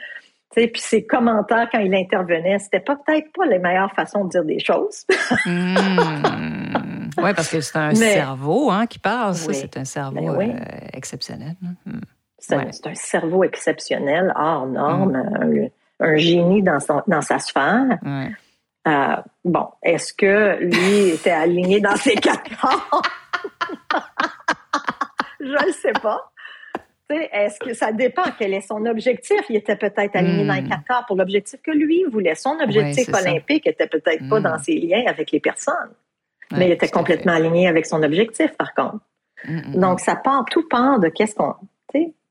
puis 0.56 0.72
ses 0.76 1.06
commentaires 1.06 1.68
quand 1.72 1.80
il 1.80 1.94
intervenait, 1.94 2.60
c'était 2.60 2.80
pas 2.80 2.96
peut-être 2.96 3.32
pas 3.34 3.46
les 3.46 3.60
meilleures 3.60 3.92
façons 3.94 4.26
de 4.26 4.30
dire 4.30 4.44
des 4.44 4.60
choses. 4.60 5.06
Hmm. 5.46 7.10
Oui, 7.18 7.34
parce 7.36 7.50
que 7.50 7.62
c'est 7.62 7.78
un 7.78 7.94
cerveau 7.94 8.72
hein, 8.72 8.88
qui 8.88 8.98
parle. 8.98 9.36
c'est 9.36 9.78
un 9.78 9.86
cerveau 9.86 10.38
ben 10.38 10.52
euh, 10.52 10.88
exceptionnel. 10.94 11.56
Hein. 11.64 11.74
Hmm. 11.86 12.02
C'est 12.40 12.56
un, 12.56 12.96
cerveau 12.96 13.44
exceptionnel, 13.44 14.34
hors 14.36 14.66
norme, 14.66 15.12
hmm. 15.12 15.70
un, 16.00 16.18
génie 16.18 16.64
dans, 16.64 16.80
son, 16.80 17.02
dans 17.08 17.22
sa 17.22 17.40
sphère. 17.40 18.00
Euh, 18.88 19.16
bon, 19.46 19.68
est-ce 19.82 20.14
que 20.14 20.58
lui 20.60 21.10
était 21.10 21.32
aligné 21.32 21.80
dans 21.80 21.96
ses 21.96 22.16
quatre 22.16 22.50
corps? 22.60 23.02
je 25.46 25.68
ne 25.68 25.72
sais 25.72 25.94
pas. 26.02 26.32
Est-ce 27.10 27.60
que 27.60 27.74
ça 27.74 27.92
dépend 27.92 28.24
quel 28.40 28.54
est 28.54 28.62
son 28.62 28.86
objectif? 28.86 29.42
Il 29.50 29.58
était 29.58 29.76
peut-être 29.76 30.16
aligné 30.16 30.46
dans 30.46 30.54
les 30.54 30.62
hmm. 30.62 30.70
quatre 30.70 30.86
corps 30.88 31.06
pour 31.06 31.16
l'objectif 31.16 31.62
que 31.62 31.72
lui 31.72 32.06
voulait. 32.06 32.36
Son 32.36 32.58
objectif 32.60 33.08
olympique 33.10 33.68
était 33.68 33.88
peut-être 33.88 34.28
pas 34.30 34.40
dans 34.40 34.56
hmm. 34.56 34.64
ses 34.64 34.76
liens 34.76 35.04
avec 35.08 35.32
les 35.32 35.40
personnes, 35.40 35.92
mais 36.52 36.68
il 36.68 36.72
était 36.72 36.88
complètement 36.88 37.34
aligné 37.34 37.68
avec 37.68 37.86
son 37.86 38.02
objectif, 38.02 38.56
par 38.58 38.74
contre. 38.74 39.00
Hmm, 39.46 39.80
Donc, 39.80 40.00
ça 40.00 40.16
part, 40.16 40.46
tout 40.50 40.68
part 40.68 41.00
de 41.00 41.10
qu'est-ce 41.10 41.36
qu'on, 41.36 41.56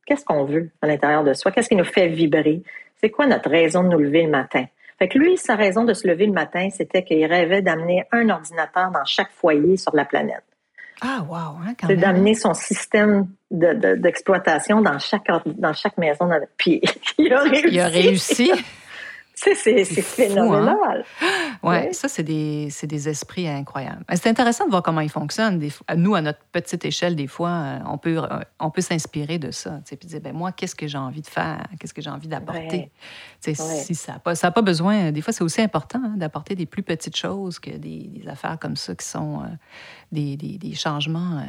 qu'est-ce 0.06 0.24
qu'on 0.24 0.44
veut 0.44 0.70
à 0.80 0.86
l'intérieur 0.86 1.22
de 1.22 1.34
soi, 1.34 1.52
qu'est-ce 1.52 1.68
qui 1.68 1.76
nous 1.76 1.84
fait 1.84 2.08
vibrer, 2.08 2.62
c'est 2.96 3.10
quoi 3.10 3.26
notre 3.26 3.50
raison 3.50 3.82
de 3.84 3.88
nous 3.88 3.98
lever 3.98 4.22
le 4.22 4.30
matin? 4.30 4.64
Fait 4.98 5.08
que 5.08 5.18
lui, 5.18 5.36
sa 5.36 5.56
raison 5.56 5.84
de 5.84 5.94
se 5.94 6.06
lever 6.06 6.26
le 6.26 6.32
matin, 6.32 6.68
c'était 6.70 7.02
qu'il 7.02 7.24
rêvait 7.26 7.62
d'amener 7.62 8.04
un 8.12 8.28
ordinateur 8.30 8.90
dans 8.90 9.04
chaque 9.04 9.30
foyer 9.32 9.76
sur 9.76 9.94
la 9.94 10.04
planète. 10.04 10.44
Ah, 11.00 11.24
wow! 11.28 11.58
Hein, 11.66 11.74
c'est 11.86 11.96
d'amener 11.96 12.34
son 12.34 12.54
système 12.54 13.28
d'exploitation 13.50 14.80
dans, 14.80 14.98
chaque, 14.98 15.26
dans 15.46 15.72
chaque 15.72 15.98
maison. 15.98 16.30
Puis 16.56 16.80
il 17.18 17.32
a 17.32 17.42
réussi. 17.42 17.68
Il 17.68 17.80
a 17.80 17.88
réussi. 17.88 18.52
c'est 19.54 19.84
phénoménal. 19.84 21.04
Hein? 21.20 21.26
Ouais, 21.62 21.92
ça, 21.92 22.08
c'est 22.08 22.24
des, 22.24 22.68
des, 22.82 23.08
esprits 23.08 23.46
incroyables. 23.46 24.04
C'est 24.14 24.28
intéressant 24.28 24.64
de 24.64 24.70
voir 24.70 24.82
comment 24.82 25.00
ils 25.00 25.10
fonctionnent. 25.10 25.60
Des, 25.60 25.70
nous, 25.96 26.16
à 26.16 26.20
notre 26.20 26.40
petite 26.50 26.84
échelle, 26.84 27.14
des 27.14 27.28
fois, 27.28 27.50
euh, 27.50 27.78
on 27.86 27.98
peut, 27.98 28.18
euh, 28.18 28.40
on 28.58 28.70
peut 28.70 28.80
s'inspirer 28.80 29.38
de 29.38 29.52
ça. 29.52 29.80
Puis 29.86 29.96
dire, 30.08 30.20
ben, 30.20 30.34
moi, 30.34 30.50
qu'est-ce 30.50 30.74
que 30.74 30.88
j'ai 30.88 30.98
envie 30.98 31.20
de 31.20 31.28
faire? 31.28 31.64
Qu'est-ce 31.78 31.94
que 31.94 32.02
j'ai 32.02 32.10
envie 32.10 32.26
d'apporter? 32.26 32.90
Si 33.38 33.54
ça 33.94 34.14
n'a 34.14 34.18
pas, 34.18 34.34
ça 34.34 34.50
pas 34.50 34.62
besoin... 34.62 35.12
Des 35.12 35.20
fois, 35.20 35.32
c'est 35.32 35.44
aussi 35.44 35.60
important 35.60 36.02
hein, 36.04 36.14
d'apporter 36.16 36.56
des 36.56 36.66
plus 36.66 36.82
petites 36.82 37.16
choses 37.16 37.60
que 37.60 37.70
des, 37.70 38.10
affaires 38.26 38.58
comme 38.58 38.76
ça 38.76 38.96
qui 38.96 39.06
sont 39.06 39.42
euh, 39.42 39.46
des, 40.10 40.36
des, 40.36 40.74
changements 40.74 41.44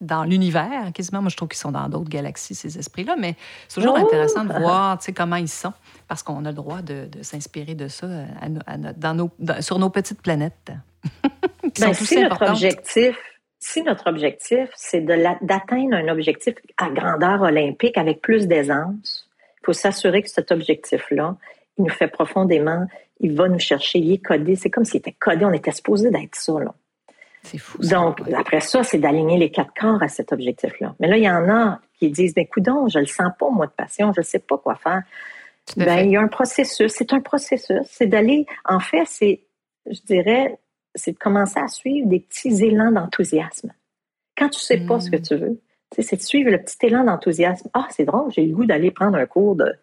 dans 0.00 0.24
l'univers, 0.24 0.92
quasiment. 0.94 1.20
Moi, 1.20 1.30
je 1.30 1.36
trouve 1.36 1.48
qu'ils 1.48 1.58
sont 1.58 1.72
dans 1.72 1.88
d'autres 1.88 2.08
galaxies, 2.08 2.54
ces 2.54 2.78
esprits-là, 2.78 3.16
mais 3.18 3.34
c'est 3.68 3.80
toujours 3.80 3.96
oh! 3.98 4.04
intéressant 4.04 4.44
de 4.44 4.52
voir 4.52 4.98
comment 5.16 5.36
ils 5.36 5.48
sont, 5.48 5.72
parce 6.06 6.22
qu'on 6.22 6.44
a 6.44 6.50
le 6.50 6.54
droit 6.54 6.82
de, 6.82 7.08
s'inspirer 7.22 7.74
de 7.74 7.88
ça 7.88 8.06
dans 8.96 9.14
nos, 9.14 9.30
sur 9.60 9.78
nos 9.78 9.90
petites 9.90 10.22
planètes. 10.22 10.72
ben, 11.80 11.94
si 11.94 12.20
notre 12.20 12.48
objectif, 12.48 13.16
si 13.58 13.82
notre 13.82 14.08
objectif, 14.08 14.68
c'est 14.76 15.00
d'atteindre 15.00 15.94
un 15.94 16.08
objectif 16.08 16.54
à 16.76 16.90
grandeur 16.90 17.42
olympique 17.42 17.98
avec 17.98 18.20
plus 18.20 18.46
d'aisance, 18.46 19.28
il 19.62 19.66
faut 19.66 19.72
s'assurer 19.72 20.22
que 20.22 20.30
cet 20.30 20.52
objectif-là, 20.52 21.36
il 21.76 21.84
nous 21.84 21.90
fait 21.90 22.08
profondément, 22.08 22.86
il 23.20 23.34
va 23.34 23.48
nous 23.48 23.58
chercher, 23.58 23.98
il 23.98 24.12
est 24.12 24.24
codé. 24.24 24.54
C'est 24.54 24.70
comme 24.70 24.84
s'il 24.84 24.98
était 24.98 25.12
codé, 25.18 25.44
on 25.44 25.52
était 25.52 25.72
supposé 25.72 26.10
d'être 26.10 26.36
ça, 26.36 26.52
là. 26.60 26.74
C'est 27.48 27.58
fou. 27.58 27.78
Donc, 27.78 28.20
après 28.36 28.60
ça, 28.60 28.82
c'est 28.82 28.98
d'aligner 28.98 29.38
les 29.38 29.50
quatre 29.50 29.72
corps 29.78 30.02
à 30.02 30.08
cet 30.08 30.32
objectif-là. 30.32 30.94
Mais 31.00 31.08
là, 31.08 31.16
il 31.16 31.24
y 31.24 31.30
en 31.30 31.48
a 31.48 31.80
qui 31.98 32.10
disent, 32.10 32.34
ben, 32.34 32.46
coudon, 32.46 32.88
je 32.88 32.98
le 32.98 33.06
sens 33.06 33.30
pas, 33.38 33.50
moi, 33.50 33.66
de 33.66 33.72
passion, 33.72 34.12
je 34.12 34.20
ne 34.20 34.24
sais 34.24 34.38
pas 34.38 34.58
quoi 34.58 34.74
faire. 34.74 35.02
Ben, 35.76 36.00
il 36.00 36.12
y 36.12 36.16
a 36.16 36.20
un 36.20 36.28
processus. 36.28 36.92
C'est 36.92 37.12
un 37.12 37.20
processus. 37.20 37.86
C'est 37.90 38.06
d'aller, 38.06 38.46
en 38.64 38.80
fait, 38.80 39.04
c'est, 39.06 39.40
je 39.90 40.00
dirais, 40.02 40.58
c'est 40.94 41.12
de 41.12 41.18
commencer 41.18 41.58
à 41.58 41.68
suivre 41.68 42.08
des 42.08 42.20
petits 42.20 42.64
élans 42.64 42.92
d'enthousiasme. 42.92 43.72
Quand 44.36 44.50
tu 44.50 44.60
sais 44.60 44.78
pas 44.78 45.00
ce 45.00 45.10
que 45.10 45.16
hmm. 45.16 45.22
tu 45.22 45.36
veux, 45.36 45.60
c'est 45.98 46.16
de 46.16 46.22
suivre 46.22 46.50
le 46.50 46.58
petit 46.58 46.86
élan 46.86 47.04
d'enthousiasme. 47.04 47.68
Ah, 47.72 47.86
c'est 47.90 48.04
drôle, 48.04 48.30
j'ai 48.30 48.46
le 48.46 48.54
goût 48.54 48.66
d'aller 48.66 48.90
prendre 48.90 49.16
un 49.16 49.26
cours 49.26 49.56
de 49.56 49.74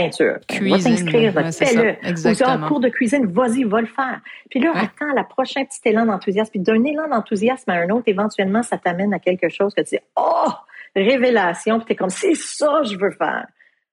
peinture. 0.00 0.38
Cuisine, 0.46 1.30
va 1.32 1.42
t'inscrire, 1.42 1.52
fais-le. 1.52 2.44
Ou 2.46 2.48
un 2.48 2.68
cours 2.68 2.80
de 2.80 2.88
cuisine, 2.88 3.26
vas-y, 3.26 3.64
va 3.64 3.80
le 3.80 3.86
faire. 3.86 4.20
Puis 4.50 4.60
là, 4.60 4.72
attends 4.74 5.12
la 5.14 5.24
prochaine 5.24 5.66
petit 5.66 5.80
élan 5.84 6.06
d'enthousiasme. 6.06 6.50
Puis 6.50 6.60
d'un 6.60 6.82
élan 6.84 7.08
d'enthousiasme 7.08 7.70
à 7.70 7.74
un 7.74 7.88
autre, 7.90 8.04
éventuellement, 8.06 8.62
ça 8.62 8.78
t'amène 8.78 9.12
à 9.12 9.18
quelque 9.18 9.48
chose 9.48 9.74
que 9.74 9.82
tu 9.82 9.96
dis, 9.96 10.02
oh, 10.16 10.50
révélation, 10.94 11.78
puis 11.78 11.86
t'es 11.86 11.96
comme, 11.96 12.10
c'est 12.10 12.34
ça 12.34 12.82
je 12.84 12.96
veux 12.96 13.10
faire. 13.10 13.46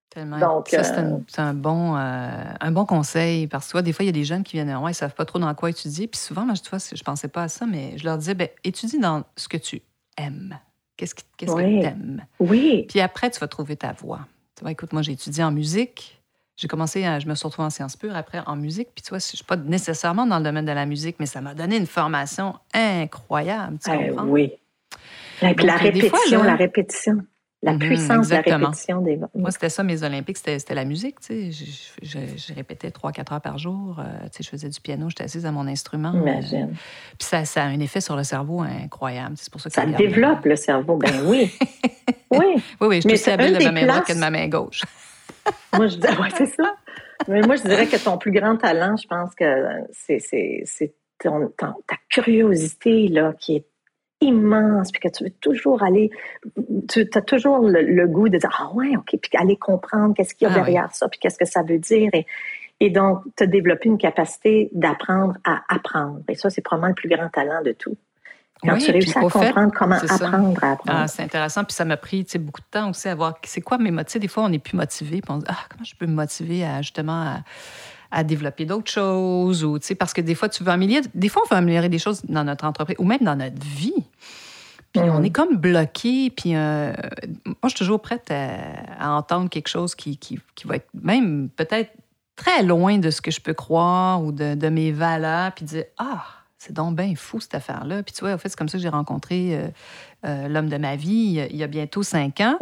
Tellement. 0.10 0.40
Donc, 0.40 0.70
ça, 0.70 0.84
c'est 0.84 0.98
un, 1.40 1.50
euh, 1.50 1.54
bon, 1.54 1.98
euh, 1.98 2.30
un 2.62 2.72
bon 2.72 2.86
conseil 2.86 3.48
parce 3.48 3.74
que 3.74 3.80
des 3.80 3.92
fois, 3.92 4.04
il 4.04 4.08
y 4.08 4.10
a 4.10 4.14
des 4.14 4.24
jeunes 4.24 4.44
qui 4.44 4.54
viennent 4.56 4.70
ouais, 4.70 4.84
ils 4.84 4.88
ne 4.88 4.94
savent 4.94 5.16
pas 5.16 5.26
trop 5.26 5.40
dans 5.40 5.54
quoi 5.56 5.70
étudier. 5.70 6.08
Puis 6.08 6.20
souvent, 6.20 6.46
moi, 6.46 6.54
je 6.56 6.62
ne 6.62 7.04
pensais 7.04 7.28
pas 7.28 7.44
à 7.44 7.48
ça, 7.50 7.66
mais 7.66 7.98
je 7.98 8.06
leur 8.06 8.18
disais, 8.18 8.34
ben, 8.34 8.48
étudie 8.64 9.00
dans 9.00 9.24
ce 9.36 9.50
que 9.50 9.58
tu 9.58 9.82
aimes. 10.18 10.58
Qu'est-ce, 10.96 11.16
qu'est-ce 11.36 11.54
que 11.54 11.62
tu 11.62 11.86
aimes? 11.86 12.26
Oui. 12.40 12.86
Puis 12.88 13.02
après, 13.02 13.30
tu 13.30 13.40
vas 13.40 13.50
trouver 13.50 13.76
ta 13.76 13.92
voie. 13.92 14.22
Écoute, 14.68 14.94
moi, 14.94 15.02
j'ai 15.02 15.14
étudié 15.14 15.44
en 15.44 15.52
musique. 15.52 16.22
J'ai 16.58 16.68
commencé, 16.68 17.04
à, 17.04 17.20
je 17.20 17.28
me 17.28 17.36
suis 17.36 17.46
retrouvée 17.46 17.66
en 17.66 17.70
sciences 17.70 17.98
pures 17.98 18.16
après 18.16 18.40
en 18.46 18.56
musique. 18.56 18.90
Puis 18.96 19.04
tu 19.04 19.10
vois, 19.10 19.20
je 19.20 19.26
suis 19.26 19.44
pas 19.44 19.58
nécessairement 19.58 20.26
dans 20.26 20.38
le 20.38 20.44
domaine 20.44 20.66
de 20.66 20.72
la 20.72 20.86
musique, 20.86 21.18
mais 21.20 21.26
ça 21.26 21.42
m'a 21.42 21.54
donné 21.54 21.76
une 21.76 21.88
formation 21.88 22.56
incroyable. 22.74 23.78
Tu 23.84 23.92
comprends? 23.92 24.26
oui. 24.26 24.54
Et 25.42 25.54
puis 25.54 25.66
la 25.66 25.76
répétition, 25.76 26.44
la 26.44 26.56
répétition. 26.56 27.18
La 27.66 27.74
mhm, 27.74 27.80
puissance 27.80 28.30
de 28.30 28.36
la 28.36 28.42
répétition 28.42 29.02
des 29.02 29.20
Moi, 29.34 29.50
c'était 29.50 29.70
ça, 29.70 29.82
mes 29.82 30.04
Olympiques, 30.04 30.38
c'était 30.38 30.76
la 30.76 30.86
musique. 30.86 31.20
Tu 31.20 31.52
sais. 31.52 31.66
je, 32.04 32.20
je, 32.38 32.54
répétais 32.54 32.92
trois, 32.92 33.12
quatre 33.12 33.34
heures 33.34 33.42
par 33.42 33.58
jour. 33.58 34.00
Euh, 34.00 34.04
tu 34.26 34.38
sais, 34.38 34.44
je 34.44 34.50
faisais 34.50 34.70
du 34.70 34.80
piano, 34.80 35.10
j'étais 35.10 35.24
assise 35.24 35.48
à 35.48 35.52
mon 35.52 35.66
instrument. 35.68 36.14
Imagine. 36.14 36.76
puis 37.18 37.28
ça, 37.28 37.44
ça, 37.44 37.64
a 37.64 37.66
un 37.66 37.80
effet 37.80 38.02
sur 38.02 38.16
le 38.16 38.24
cerveau 38.24 38.62
incroyable. 38.62 39.34
C'est 39.38 39.52
pour 39.52 39.60
ça 39.60 39.70
que 39.70 39.76
ça 39.76 39.86
développe 39.88 40.46
le 40.46 40.56
cerveau, 40.56 40.98
ben 40.98 41.12
oui. 41.26 41.52
oui. 42.32 42.40
Oui, 42.40 42.62
oui, 42.82 42.96
je 42.98 43.02
suis 43.02 43.14
aussi 43.14 43.32
habile 43.32 43.58
de 43.58 43.64
ma 43.64 43.72
main 43.72 43.88
droite 43.88 44.06
que 44.06 44.14
de 44.14 44.20
ma 44.20 44.30
main 44.30 44.48
gauche. 44.48 44.84
Moi, 45.74 45.88
je 45.88 45.96
dis, 45.96 46.08
ouais, 46.08 46.30
c'est 46.38 46.46
ça. 46.46 46.76
Mais 47.28 47.42
moi, 47.42 47.56
je 47.56 47.64
dirais 47.64 47.88
que 47.88 47.96
ton 47.96 48.18
plus 48.18 48.32
grand 48.32 48.58
talent, 48.58 48.96
je 48.98 49.08
pense 49.08 49.34
que 49.34 49.46
c'est 49.92 50.94
ta 51.58 51.98
curiosité 52.10 53.08
là, 53.08 53.34
qui 53.40 53.56
est 53.56 53.66
immense, 54.26 54.92
puis 54.92 55.00
que 55.00 55.08
tu 55.08 55.24
veux 55.24 55.34
toujours 55.42 55.84
aller, 55.84 56.10
tu 56.90 57.10
as 57.14 57.22
toujours 57.22 57.60
le, 57.60 58.08
goût 58.08 58.30
de 58.30 58.38
dire, 58.38 58.50
ah 58.60 58.72
ouais, 58.74 58.96
OK, 58.98 59.18
puis 59.22 59.32
aller 59.38 59.56
comprendre 59.56 60.14
qu'est-ce 60.16 60.36
qu'il 60.36 60.48
y 60.48 60.52
a 60.52 60.54
ah 60.54 60.58
derrière 60.58 60.94
ça, 60.94 61.08
puis 61.08 61.20
qu'est-ce 61.20 61.38
que 61.38 61.46
ça 61.46 61.64
veut 61.64 61.80
dire. 61.80 62.10
Et, 62.14 62.26
et 62.80 62.90
donc, 62.90 63.24
tu 63.38 63.44
as 63.44 63.48
développé 63.48 63.90
une 63.90 63.98
capacité 63.98 64.70
d'apprendre 64.74 65.36
à 65.44 65.62
apprendre. 65.70 66.22
Et 66.30 66.36
ça, 66.36 66.50
c'est 66.50 66.62
probablement 66.62 66.90
le 66.90 66.96
plus 66.96 67.10
grand 67.10 67.30
talent 67.30 67.62
de 67.64 67.72
tout. 67.72 67.98
Quand 68.64 68.78
tu 68.78 68.92
réussis 68.92 69.18
à 69.18 69.22
comprendre 69.22 69.72
comment 69.74 69.96
apprendre 69.96 70.64
à 70.64 70.72
apprendre. 70.72 71.00
Ah, 71.04 71.08
c'est 71.08 71.24
intéressant. 71.24 71.64
Puis 71.64 71.74
ça 71.74 71.86
m'a 71.86 71.98
pris 71.98 72.26
beaucoup 72.40 72.62
de 72.62 72.68
temps 72.72 72.90
aussi 72.90 73.08
à 73.08 73.16
voir 73.16 73.36
c'est 73.44 73.62
quoi 73.62 73.78
mes 73.78 73.92
motifs? 73.92 74.20
Des 74.20 74.28
fois, 74.28 74.44
on 74.44 74.50
n'est 74.50 74.60
plus 74.60 74.78
motivé. 74.78 75.22
Puis 75.22 75.32
on 75.32 75.38
dit, 75.38 75.46
ah, 75.48 75.58
comment 75.70 75.84
je 75.84 75.96
peux 75.96 76.06
me 76.06 76.14
motiver 76.14 76.66
à 76.66 76.82
justement 76.82 77.22
à, 77.22 77.38
développer 78.24 78.66
d'autres 78.66 78.92
choses 78.92 79.64
ou, 79.64 79.78
parce 79.98 80.14
que 80.14 80.22
des 80.22 80.36
fois, 80.36 80.50
tu 80.50 80.64
veux 80.64 80.72
améliorer, 80.72 81.08
des 81.14 81.30
fois, 81.30 81.44
on 81.46 81.54
veut 81.54 81.58
améliorer 81.58 81.90
des 81.90 82.00
choses 82.00 82.24
dans 82.26 82.44
notre 82.44 82.66
entreprise 82.66 82.96
ou 83.00 83.04
même 83.04 83.22
dans 83.22 83.36
notre 83.36 83.62
vie. 83.62 84.04
Puis 84.92 85.10
on 85.10 85.20
mm. 85.20 85.26
est 85.26 85.32
comme 85.32 85.58
bloqué. 85.58 86.30
Puis 86.30 86.56
euh, 86.56 86.94
moi, 87.46 87.56
je 87.64 87.70
suis 87.70 87.78
toujours 87.78 88.02
prête 88.02 88.32
à, 88.32 89.18
entendre 89.18 89.50
quelque 89.50 89.68
chose 89.68 89.96
qui, 89.96 90.18
qui, 90.18 90.40
qui 90.56 90.68
va 90.68 90.78
être 90.78 90.88
même 90.94 91.50
peut-être 91.50 91.92
très 92.36 92.64
loin 92.64 92.98
de 92.98 93.10
ce 93.10 93.22
que 93.22 93.32
je 93.32 93.42
peux 93.42 93.54
croire 93.54 94.24
ou 94.24 94.32
de, 94.32 94.56
de 94.56 94.70
mes 94.70 94.92
valeurs. 94.92 95.52
Puis 95.54 95.66
dire, 95.66 95.86
ah, 95.98 96.24
c'est 96.58 96.74
donc 96.74 96.96
bien 96.96 97.14
fou 97.16 97.40
cette 97.40 97.56
affaire-là. 97.56 98.04
Puis 98.04 98.14
tu 98.14 98.22
vois, 98.22 98.34
en 98.34 98.38
fait, 98.38 98.50
c'est 98.50 98.58
comme 98.58 98.70
ça 98.70 98.78
que 98.78 98.82
j'ai 98.82 98.90
rencontré 98.90 99.56
euh, 99.56 99.68
euh, 100.26 100.48
l'homme 100.48 100.70
de 100.70 100.78
ma 100.78 100.96
vie 100.96 101.46
il 101.50 101.56
y 101.58 101.64
a 101.64 101.68
bientôt 101.68 102.04
cinq 102.04 102.42
ans. 102.42 102.58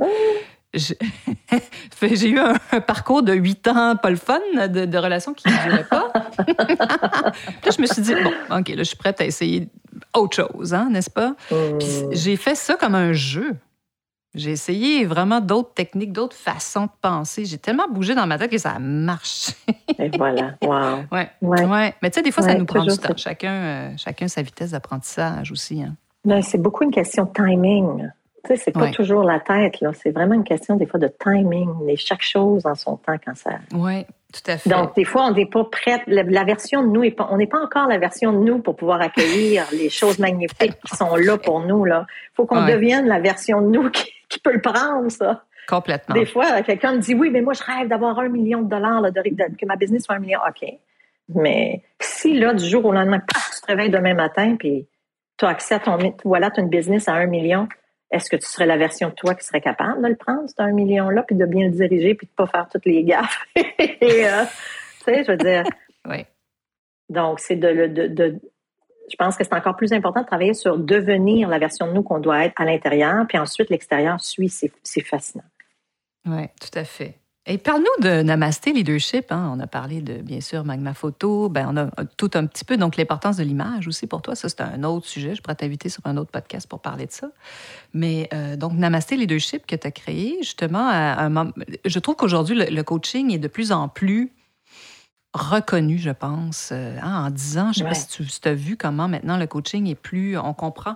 J'ai 2.01 2.29
eu 2.29 2.39
un, 2.39 2.55
parcours 2.81 3.21
de 3.23 3.33
huit 3.33 3.67
ans, 3.67 3.95
pas 3.95 4.09
le 4.09 4.15
fun, 4.15 4.39
de, 4.67 4.85
de 4.85 4.97
relations 4.97 5.33
qui 5.33 5.47
ne 5.47 5.69
duraient 5.69 5.83
pas. 5.83 6.11
là, 6.47 7.71
je 7.75 7.81
me 7.81 7.85
suis 7.85 8.01
dit, 8.01 8.13
bon, 8.15 8.31
OK, 8.57 8.69
là, 8.69 8.77
je 8.77 8.83
suis 8.83 8.97
prête 8.97 9.21
à 9.21 9.25
essayer 9.25 9.69
autre 10.15 10.35
chose, 10.35 10.73
hein, 10.73 10.89
n'est-ce 10.89 11.09
pas? 11.09 11.35
Puis 11.47 11.57
hmm. 11.57 12.09
j'ai 12.11 12.35
fait 12.35 12.55
ça 12.55 12.75
comme 12.75 12.95
un 12.95 13.13
jeu. 13.13 13.55
J'ai 14.35 14.49
essayé 14.49 15.05
vraiment 15.05 15.41
d'autres 15.41 15.75
techniques, 15.75 16.11
d'autres 16.11 16.35
façons 16.35 16.85
de 16.85 16.91
penser. 17.01 17.45
J'ai 17.45 17.59
tellement 17.59 17.87
bougé 17.87 18.15
dans 18.15 18.25
ma 18.25 18.39
tête 18.39 18.49
que 18.49 18.57
ça 18.57 18.71
a 18.71 18.79
marché. 18.79 19.53
Et 19.99 20.09
voilà, 20.17 20.55
wow. 20.63 21.03
Ouais, 21.11 21.29
ouais. 21.41 21.93
Mais 22.01 22.09
tu 22.09 22.15
sais, 22.15 22.23
des 22.23 22.31
fois, 22.31 22.43
ça 22.43 22.55
nous 22.55 22.65
prend 22.65 22.83
du 22.83 22.97
temps. 22.97 23.13
Chacun, 23.15 23.51
euh, 23.51 23.89
chacun 23.97 24.27
sa 24.27 24.41
vitesse 24.41 24.71
d'apprentissage 24.71 25.51
aussi. 25.51 25.83
Hein. 25.83 25.95
Ben, 26.25 26.41
c'est 26.41 26.57
beaucoup 26.57 26.83
une 26.83 26.91
question 26.91 27.25
de 27.25 27.29
timing. 27.31 28.09
Tu 28.45 28.49
sais, 28.49 28.55
c'est 28.57 28.71
pas 28.71 28.89
toujours 28.89 29.23
la 29.23 29.39
tête, 29.39 29.79
là. 29.79 29.91
C'est 29.93 30.11
vraiment 30.11 30.33
une 30.33 30.43
question, 30.43 30.75
des 30.75 30.85
fois, 30.85 30.99
de 30.99 31.07
timing. 31.07 31.69
Mais 31.85 31.95
chaque 31.95 32.21
chose 32.21 32.65
en 32.65 32.75
son 32.75 32.97
temps 32.97 33.15
quand 33.25 33.35
ça. 33.37 33.51
Oui, 33.73 34.05
tout 34.33 34.51
à 34.51 34.57
fait. 34.57 34.69
Donc, 34.69 34.95
des 34.95 35.05
fois, 35.05 35.27
on 35.27 35.31
n'est 35.31 35.45
pas 35.45 35.63
prête. 35.63 36.01
La, 36.07 36.43
version 36.43 36.83
de 36.83 36.89
nous, 36.89 37.03
est 37.03 37.11
pas, 37.11 37.29
on 37.31 37.37
n'est 37.37 37.47
pas 37.47 37.63
encore 37.63 37.87
la 37.87 37.97
version 37.97 38.33
de 38.33 38.39
nous 38.39 38.59
pour 38.59 38.75
pouvoir 38.75 39.01
accueillir 39.01 39.65
les 39.71 39.89
choses 39.89 40.19
magnifiques 40.19 40.77
qui 40.85 40.95
sont 40.95 41.15
là 41.15 41.37
pour 41.37 41.61
nous, 41.61 41.85
là. 41.85 42.05
faut 42.33 42.45
qu'on 42.45 42.65
devienne 42.65 43.07
la 43.07 43.19
version 43.19 43.61
de 43.61 43.67
nous 43.67 43.89
qui 43.91 44.11
qui 44.33 44.39
peut 44.39 44.53
le 44.53 44.61
prendre, 44.61 45.09
ça. 45.11 45.43
Complètement. 45.67 46.15
Des 46.15 46.25
fois, 46.25 46.61
quelqu'un 46.63 46.93
me 46.93 46.97
dit 46.97 47.13
oui, 47.13 47.29
mais 47.29 47.41
moi, 47.41 47.53
je 47.53 47.63
rêve 47.63 47.87
d'avoir 47.87 48.19
un 48.19 48.27
million 48.27 48.61
de 48.61 48.69
dollars, 48.69 49.01
que 49.13 49.65
ma 49.65 49.75
business 49.75 50.03
soit 50.03 50.15
un 50.15 50.19
million. 50.19 50.39
OK. 50.47 50.67
Mais 51.29 51.83
si, 51.99 52.37
là, 52.37 52.53
du 52.53 52.65
jour 52.65 52.83
au 52.85 52.91
lendemain, 52.91 53.19
tu 53.19 53.61
te 53.61 53.67
réveilles 53.67 53.89
demain 53.89 54.13
matin, 54.13 54.55
puis 54.57 54.87
tu 55.37 55.45
as 55.45 55.49
accès 55.49 55.75
à 55.75 55.79
ton. 55.79 55.97
Voilà, 56.25 56.51
tu 56.51 56.59
as 56.59 56.63
une 56.63 56.69
business 56.69 57.07
à 57.07 57.13
un 57.13 57.27
million. 57.27 57.69
Est-ce 58.11 58.29
que 58.29 58.35
tu 58.35 58.45
serais 58.45 58.65
la 58.65 58.77
version 58.77 59.09
de 59.09 59.13
toi 59.15 59.33
qui 59.33 59.45
serait 59.45 59.61
capable 59.61 60.03
de 60.03 60.07
le 60.07 60.15
prendre, 60.15 60.47
ce 60.47 60.53
un 60.59 60.71
million-là, 60.71 61.23
puis 61.23 61.35
de 61.35 61.45
bien 61.45 61.65
le 61.65 61.71
diriger, 61.71 62.13
puis 62.13 62.27
de 62.27 62.31
ne 62.31 62.45
pas 62.45 62.47
faire 62.47 62.67
toutes 62.69 62.85
les 62.85 63.03
gaffes? 63.03 63.43
Et, 63.55 64.27
euh, 64.27 64.43
tu 64.99 65.03
sais, 65.05 65.23
je 65.23 65.31
veux 65.31 65.37
dire. 65.37 65.63
Oui. 66.05 66.25
Donc, 67.07 67.39
c'est 67.39 67.55
de, 67.55 67.87
de, 67.87 68.07
de, 68.07 68.41
je 69.09 69.15
pense 69.15 69.37
que 69.37 69.43
c'est 69.43 69.53
encore 69.53 69.75
plus 69.75 69.93
important 69.93 70.21
de 70.21 70.25
travailler 70.25 70.53
sur 70.53 70.77
devenir 70.77 71.47
la 71.47 71.59
version 71.59 71.87
de 71.87 71.93
nous 71.93 72.03
qu'on 72.03 72.19
doit 72.19 72.45
être 72.45 72.59
à 72.59 72.65
l'intérieur, 72.65 73.25
puis 73.27 73.37
ensuite 73.37 73.69
l'extérieur 73.69 74.19
suit, 74.19 74.49
c'est 74.49 75.01
fascinant. 75.01 75.45
Oui, 76.25 76.47
tout 76.59 76.77
à 76.77 76.83
fait. 76.83 77.15
Et 77.45 77.57
parle-nous 77.57 78.03
de 78.03 78.21
Namasté 78.21 78.71
Leadership. 78.71 79.29
Hein. 79.29 79.51
On 79.53 79.59
a 79.59 79.67
parlé 79.67 80.01
de, 80.01 80.21
bien 80.21 80.39
sûr, 80.39 80.63
Magma 80.63 80.93
Photo. 80.93 81.49
Ben, 81.49 81.67
on 81.69 81.75
a 81.75 82.05
tout 82.15 82.31
un 82.35 82.45
petit 82.45 82.63
peu, 82.63 82.77
donc 82.77 82.95
l'importance 82.95 83.35
de 83.35 83.43
l'image 83.43 83.85
aussi 83.85 84.07
pour 84.07 84.21
toi. 84.21 84.33
Ça, 84.33 84.47
c'est 84.47 84.61
un 84.61 84.81
autre 84.85 85.07
sujet. 85.07 85.35
Je 85.35 85.41
pourrais 85.41 85.55
t'inviter 85.55 85.89
sur 85.89 86.01
un 86.05 86.15
autre 86.15 86.31
podcast 86.31 86.67
pour 86.69 86.79
parler 86.79 87.05
de 87.05 87.11
ça. 87.11 87.27
Mais 87.93 88.29
euh, 88.33 88.55
donc, 88.55 88.73
Namasté 88.73 89.17
Leadership 89.17 89.65
que 89.67 89.75
tu 89.75 89.85
as 89.85 89.91
créé, 89.91 90.37
justement, 90.39 90.89
je 91.83 91.99
trouve 91.99 92.15
qu'aujourd'hui, 92.15 92.55
le, 92.55 92.81
coaching 92.83 93.33
est 93.33 93.39
de 93.39 93.49
plus 93.49 93.73
en 93.73 93.89
plus 93.89 94.31
reconnu, 95.33 95.97
je 95.97 96.11
pense, 96.11 96.69
euh, 96.71 96.97
hein, 97.01 97.25
en 97.25 97.29
disant, 97.29 97.73
Je 97.73 97.83
ne 97.83 97.89
sais 97.93 98.05
pas 98.07 98.23
si 98.23 98.39
tu 98.39 98.47
as 98.47 98.53
vu 98.53 98.77
comment 98.77 99.09
maintenant 99.09 99.35
le 99.35 99.47
coaching 99.47 99.87
est 99.87 99.95
plus. 99.95 100.37
On 100.37 100.53
comprend. 100.53 100.95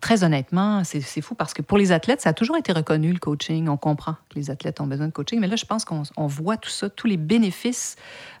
Très 0.00 0.24
honnêtement, 0.24 0.82
c'est 0.84 1.20
fou 1.20 1.34
parce 1.34 1.52
que 1.52 1.60
pour 1.60 1.76
les 1.76 1.92
athlètes, 1.92 2.22
ça 2.22 2.30
a 2.30 2.32
toujours 2.32 2.56
été 2.56 2.72
reconnu 2.72 3.12
le 3.12 3.18
coaching. 3.18 3.68
On 3.68 3.76
comprend 3.76 4.16
que 4.30 4.36
les 4.36 4.50
athlètes 4.50 4.80
ont 4.80 4.86
besoin 4.86 5.06
de 5.06 5.12
coaching. 5.12 5.40
Mais 5.40 5.46
là, 5.46 5.56
je 5.56 5.66
pense 5.66 5.84
qu'on 5.84 6.26
voit 6.26 6.56
tout 6.56 6.70
ça, 6.70 6.88
tous 6.88 7.06
les 7.06 7.18
bénéfices 7.18 7.96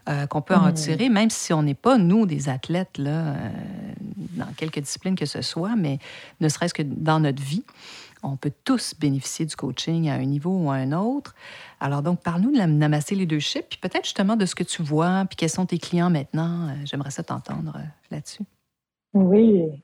euh, 0.08 0.26
qu'on 0.26 0.40
peut 0.40 0.54
en 0.54 0.68
mmh. 0.68 0.74
tirer, 0.74 1.08
même 1.10 1.30
si 1.30 1.52
on 1.52 1.62
n'est 1.62 1.74
pas, 1.74 1.98
nous, 1.98 2.24
des 2.24 2.48
athlètes, 2.48 2.96
là, 2.96 3.10
euh, 3.10 3.50
dans 4.36 4.52
quelque 4.56 4.80
discipline 4.80 5.14
que 5.14 5.26
ce 5.26 5.42
soit, 5.42 5.76
mais 5.76 5.98
ne 6.40 6.48
serait-ce 6.48 6.74
que 6.74 6.82
dans 6.82 7.20
notre 7.20 7.42
vie. 7.42 7.64
On 8.24 8.36
peut 8.36 8.52
tous 8.64 8.94
bénéficier 8.98 9.44
du 9.46 9.56
coaching 9.56 10.08
à 10.08 10.14
un 10.14 10.24
niveau 10.24 10.56
ou 10.56 10.70
à 10.70 10.74
un 10.74 10.92
autre. 10.92 11.34
Alors 11.80 12.02
donc, 12.02 12.22
parle-nous 12.22 12.52
de 12.52 12.58
la 12.58 12.68
Namaste 12.68 13.10
Leadership, 13.10 13.66
puis 13.68 13.78
peut-être 13.78 14.04
justement 14.04 14.36
de 14.36 14.46
ce 14.46 14.54
que 14.54 14.62
tu 14.62 14.82
vois, 14.82 15.24
puis 15.28 15.36
quels 15.36 15.50
sont 15.50 15.66
tes 15.66 15.78
clients 15.78 16.08
maintenant. 16.08 16.68
Euh, 16.68 16.72
j'aimerais 16.84 17.10
ça 17.10 17.22
t'entendre 17.22 17.76
là-dessus. 18.10 18.44
Oui. 19.12 19.82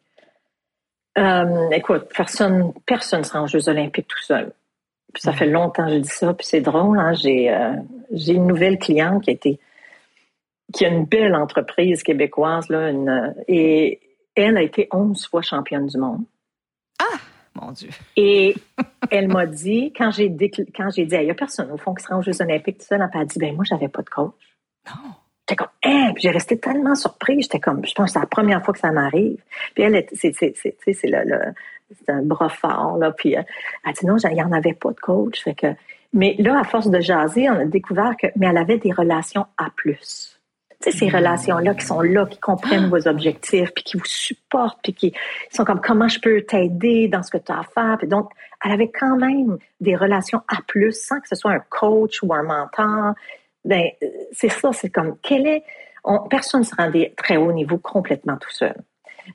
Euh, 1.19 1.71
écoute, 1.71 2.09
personne 2.15 2.73
personne 2.87 3.21
ne 3.21 3.25
sera 3.25 3.43
en 3.43 3.47
Jeux 3.47 3.69
olympiques 3.69 4.09
tout 4.09 4.23
seul. 4.23 4.53
Puis 5.13 5.23
ça 5.23 5.33
fait 5.33 5.47
longtemps 5.47 5.87
que 5.87 5.95
je 5.95 5.99
dis 5.99 6.09
ça, 6.09 6.33
puis 6.35 6.47
c'est 6.47 6.61
drôle. 6.61 6.99
Hein? 6.99 7.15
J'ai 7.15 7.55
j'ai 8.13 8.35
une 8.35 8.47
nouvelle 8.47 8.79
cliente 8.79 9.25
qui 9.25 9.31
a 9.31 9.33
été 9.33 9.59
qui 10.73 10.85
a 10.85 10.89
une 10.89 11.05
belle 11.05 11.35
entreprise 11.35 12.03
québécoise 12.03 12.69
là, 12.69 12.93
et 13.49 14.01
elle 14.35 14.57
a 14.57 14.63
été 14.63 14.89
11 14.93 15.27
fois 15.27 15.43
championne 15.43 15.87
du 15.87 15.99
monde. 15.99 16.25
Ah! 17.01 17.19
Mon 17.61 17.73
Dieu. 17.73 17.91
Et 18.17 18.55
elle 19.11 19.29
m'a 19.29 19.47
dit, 19.47 19.93
quand 19.97 20.11
j'ai 20.11 20.29
dit, 20.29 20.51
quand 20.51 20.91
j'ai 20.91 21.07
dit, 21.07 21.17
il 21.17 21.25
n'y 21.25 21.31
a 21.31 21.35
personne 21.35 21.71
au 21.73 21.77
fond 21.77 21.95
qui 21.95 22.05
sera 22.05 22.19
aux 22.19 22.23
Jeux 22.23 22.41
Olympiques, 22.41 22.79
tout 22.79 22.87
ça, 22.87 22.97
elle 22.97 23.11
m'a 23.13 23.25
dit, 23.25 23.39
ben 23.39 23.55
moi, 23.55 23.65
j'avais 23.65 23.89
pas 23.89 24.03
de 24.03 24.09
coach. 24.09 24.35
Non. 24.87 25.13
J'étais 25.49 25.57
comme, 25.57 25.69
hein, 25.85 26.13
j'ai 26.19 26.31
resté 26.31 26.59
tellement 26.59 26.95
surprise. 26.95 27.45
J'étais 27.45 27.61
comme, 27.61 27.85
je 27.87 27.95
pense 27.95 28.07
que 28.07 28.13
c'est 28.13 28.21
la 28.21 28.27
première 28.27 28.63
fois 28.63 28.75
que 28.75 28.81
ça 28.81 28.91
m'arrive. 28.91 29.39
Puis 29.75 29.83
elle, 29.83 30.05
c'est, 30.13 30.35
c'est, 30.35 30.53
c'est, 30.55 30.77
c'est 30.93 31.09
le, 31.09 31.23
le 31.25 31.39
c'est 31.97 32.13
un 32.13 32.23
bras 32.23 32.51
fort, 32.51 32.99
là. 32.99 33.13
Puis 33.13 33.37
euh, 33.37 33.43
elle 33.87 33.93
dit, 33.93 34.07
non, 34.07 34.17
il 34.19 34.35
n'y 34.35 34.43
en 34.43 34.53
avait 34.53 34.75
pas 34.75 34.91
de 34.91 35.01
coach. 35.01 35.43
Fait 35.43 35.55
que, 35.55 35.69
mais 36.13 36.37
là, 36.39 36.61
à 36.61 36.65
force 36.65 36.91
de 36.91 37.01
jaser, 37.01 37.49
on 37.49 37.61
a 37.61 37.65
découvert 37.65 38.15
que, 38.21 38.27
mais 38.37 38.47
elle 38.47 38.59
avait 38.59 38.79
des 38.79 38.93
relations 38.93 39.47
à 39.57 39.71
plus. 39.75 40.35
Tu 40.81 40.93
sais, 40.93 40.97
ces 40.97 41.09
relations-là 41.09 41.75
qui 41.75 41.85
sont 41.85 42.03
là, 42.03 42.25
qui 42.27 42.39
comprennent 42.39 42.89
vos 42.89 43.09
objectifs, 43.09 43.73
puis 43.75 43.83
qui 43.83 43.97
vous 43.97 44.05
supportent, 44.05 44.79
puis 44.83 44.95
qui 44.95 45.13
sont 45.51 45.65
comme 45.65 45.81
comment 45.81 46.07
je 46.07 46.21
peux 46.21 46.43
t'aider 46.43 47.09
dans 47.09 47.23
ce 47.25 47.33
que 47.33 47.39
tu 47.39 47.51
as 47.51 47.61
à 47.61 47.65
faire? 47.65 47.97
Puis 47.99 48.07
donc, 48.07 48.31
elle 48.65 48.73
avait 48.73 48.91
quand 48.91 49.17
même 49.17 49.59
des 49.81 49.97
relations 49.97 50.43
à 50.47 50.63
plus 50.67 50.93
sans 50.93 51.21
que 51.21 51.29
ce 51.29 51.35
soit 51.35 51.51
un 51.51 51.63
coach 51.69 52.23
ou 52.23 52.33
un 52.33 52.45
mentor. 52.45 53.15
Ben, 53.65 53.91
c'est 54.33 54.51
ça, 54.51 54.73
c'est 54.73 54.91
comme 54.91 55.17
quel 55.23 55.47
est. 55.47 55.63
personne 56.31 56.61
ne 56.61 56.67
se 56.67 56.75
rend 56.75 56.91
très 57.17 57.37
haut 57.37 57.53
niveau 57.53 57.79
complètement 57.79 58.37
tout 58.37 58.51
seul. 58.51 58.75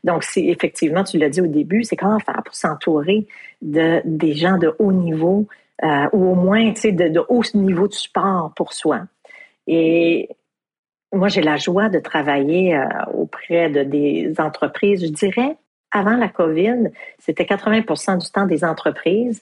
Donc, 0.03 0.23
c'est 0.23 0.43
effectivement, 0.43 1.03
tu 1.03 1.17
l'as 1.17 1.29
dit 1.29 1.41
au 1.41 1.47
début, 1.47 1.83
c'est 1.83 1.95
comment 1.95 2.19
faire 2.19 2.41
pour 2.43 2.55
s'entourer 2.55 3.27
de 3.62 4.01
des 4.05 4.33
gens 4.33 4.57
de 4.57 4.75
haut 4.79 4.91
niveau 4.91 5.47
euh, 5.83 6.07
ou 6.13 6.31
au 6.31 6.36
moins, 6.36 6.73
tu 6.73 6.81
sais, 6.81 6.91
de, 6.91 7.09
de 7.09 7.21
haut 7.29 7.43
niveau 7.53 7.88
de 7.88 7.93
support 7.93 8.53
pour 8.55 8.73
soi. 8.73 9.01
Et 9.67 10.29
moi, 11.12 11.27
j'ai 11.27 11.41
la 11.41 11.57
joie 11.57 11.89
de 11.89 11.99
travailler 11.99 12.75
euh, 12.75 12.88
auprès 13.13 13.69
de 13.69 13.83
des 13.83 14.33
entreprises. 14.39 15.05
Je 15.05 15.12
dirais, 15.12 15.57
avant 15.91 16.15
la 16.17 16.27
COVID, 16.27 16.89
c'était 17.19 17.43
80% 17.43 18.19
du 18.19 18.29
temps 18.31 18.45
des 18.45 18.63
entreprises. 18.63 19.41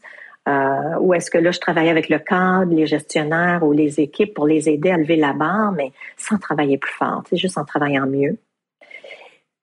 Euh, 0.49 0.97
où 0.99 1.13
est-ce 1.13 1.29
que 1.29 1.37
là, 1.37 1.51
je 1.51 1.59
travaillais 1.59 1.91
avec 1.91 2.09
le 2.09 2.17
cadre, 2.17 2.73
les 2.73 2.87
gestionnaires 2.87 3.63
ou 3.63 3.73
les 3.73 3.99
équipes 3.99 4.33
pour 4.33 4.47
les 4.47 4.69
aider 4.69 4.89
à 4.89 4.97
lever 4.97 5.15
la 5.15 5.33
barre, 5.33 5.71
mais 5.71 5.91
sans 6.17 6.37
travailler 6.37 6.77
plus 6.77 6.93
fort, 6.93 7.23
c'est 7.29 7.37
juste 7.37 7.57
en 7.57 7.65
travaillant 7.65 8.07
mieux. 8.07 8.37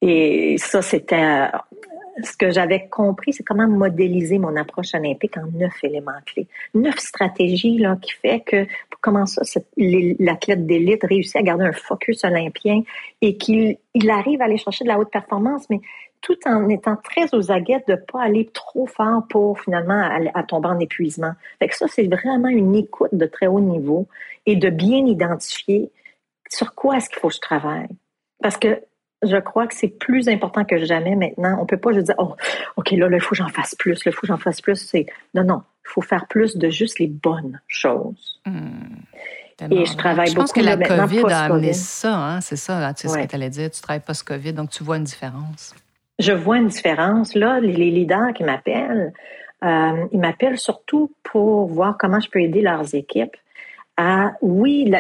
Et 0.01 0.57
ça, 0.59 0.81
c'était 0.81 1.51
ce 2.23 2.37
que 2.37 2.51
j'avais 2.51 2.89
compris, 2.89 3.33
c'est 3.33 3.43
comment 3.43 3.69
modéliser 3.69 4.39
mon 4.39 4.57
approche 4.57 4.95
olympique 4.95 5.37
en 5.37 5.47
neuf 5.53 5.73
éléments 5.83 6.13
clés. 6.27 6.47
Neuf 6.75 6.99
stratégies 6.99 7.79
là, 7.79 7.97
qui 8.01 8.13
fait 8.13 8.41
que 8.41 8.67
comment 9.01 9.27
ça, 9.27 9.43
l'athlète 9.77 10.67
d'élite 10.67 11.05
réussit 11.05 11.37
à 11.37 11.43
garder 11.43 11.65
un 11.65 11.73
focus 11.73 12.25
olympien 12.25 12.83
et 13.21 13.37
qu'il 13.37 13.79
il 13.95 14.11
arrive 14.11 14.41
à 14.43 14.45
aller 14.45 14.59
chercher 14.59 14.85
de 14.85 14.89
la 14.89 14.99
haute 14.99 15.11
performance, 15.11 15.69
mais 15.71 15.81
tout 16.29 16.39
en 16.47 16.69
étant 16.69 16.97
très 16.97 17.35
aux 17.35 17.51
aguets 17.51 17.83
de 17.89 17.95
pas 17.95 18.23
aller 18.23 18.51
trop 18.53 18.87
fort 18.87 19.23
pour 19.31 19.59
finalement 19.59 20.11
à, 20.35 20.43
tomber 20.43 20.69
en 20.69 20.79
épuisement. 20.79 21.33
Fait 21.59 21.69
que 21.69 21.75
ça, 21.75 21.87
c'est 21.89 22.07
vraiment 22.07 22.49
une 22.49 22.75
écoute 22.75 23.15
de 23.15 23.25
très 23.25 23.47
haut 23.47 23.61
niveau 23.61 24.07
et 24.45 24.55
de 24.55 24.69
bien 24.69 25.07
identifier 25.07 25.91
sur 26.51 26.75
quoi 26.75 26.99
est-ce 26.99 27.09
qu'il 27.09 27.19
faut 27.19 27.29
que 27.29 27.35
je 27.35 27.41
travaille. 27.41 27.89
Parce 28.43 28.59
que 28.59 28.83
je 29.23 29.39
crois 29.39 29.67
que 29.67 29.75
c'est 29.75 29.89
plus 29.89 30.29
important 30.29 30.67
que 30.67 30.77
jamais 30.85 31.17
maintenant. 31.17 31.57
On 31.63 31.65
peut 31.65 31.79
pas 31.79 31.93
juste 31.93 32.07
dire, 32.07 32.17
oh, 32.19 32.35
OK, 32.77 32.91
là, 32.91 33.09
il 33.11 33.21
faut 33.21 33.31
que 33.31 33.37
j'en 33.37 33.49
fasse 33.49 33.75
plus, 33.75 33.99
il 34.05 34.13
faut 34.13 34.21
que 34.21 34.27
j'en 34.27 34.37
fasse 34.37 34.61
plus. 34.61 34.77
C'est, 34.77 35.07
non, 35.35 35.45
non, 35.45 35.63
il 35.87 35.91
faut 35.91 36.03
faire 36.03 36.27
plus 36.27 36.59
de 36.59 36.69
juste 36.69 36.99
les 36.99 37.09
bonnes 37.09 37.59
choses. 37.69 38.39
Hmm. 38.45 39.71
Et 39.71 39.87
je 39.87 39.97
travaille 39.97 40.29
je 40.29 40.35
pense 40.35 40.53
que 40.53 40.61
la 40.61 40.77
COVID 40.77 41.25
a 41.31 41.45
amené 41.45 41.73
ça, 41.73 42.15
hein, 42.15 42.41
c'est 42.43 42.57
ça, 42.57 42.93
tu 42.95 43.09
sais 43.09 43.15
ce 43.15 43.19
que 43.19 43.27
tu 43.27 43.35
allais 43.35 43.51
dire, 43.51 43.71
tu 43.71 43.81
travailles 43.81 44.05
post-COVID, 44.05 44.53
donc 44.53 44.71
tu 44.71 44.85
vois 44.85 44.99
une 44.99 45.05
différence. 45.05 45.75
Je 46.19 46.33
vois 46.33 46.59
une 46.59 46.69
différence. 46.69 47.35
Là, 47.35 47.61
les, 47.61 47.73
leaders 47.73 48.33
qui 48.35 48.45
m'appellent, 48.45 49.13
euh, 49.65 50.07
ils 50.13 50.21
m'appellent 50.21 50.59
surtout 50.59 51.13
pour 51.23 51.67
voir 51.67 51.97
comment 51.99 52.21
je 52.21 52.29
peux 52.29 52.41
aider 52.41 52.61
leurs 52.61 52.95
équipes 52.95 53.37
à, 53.99 54.35
oui, 54.41 54.91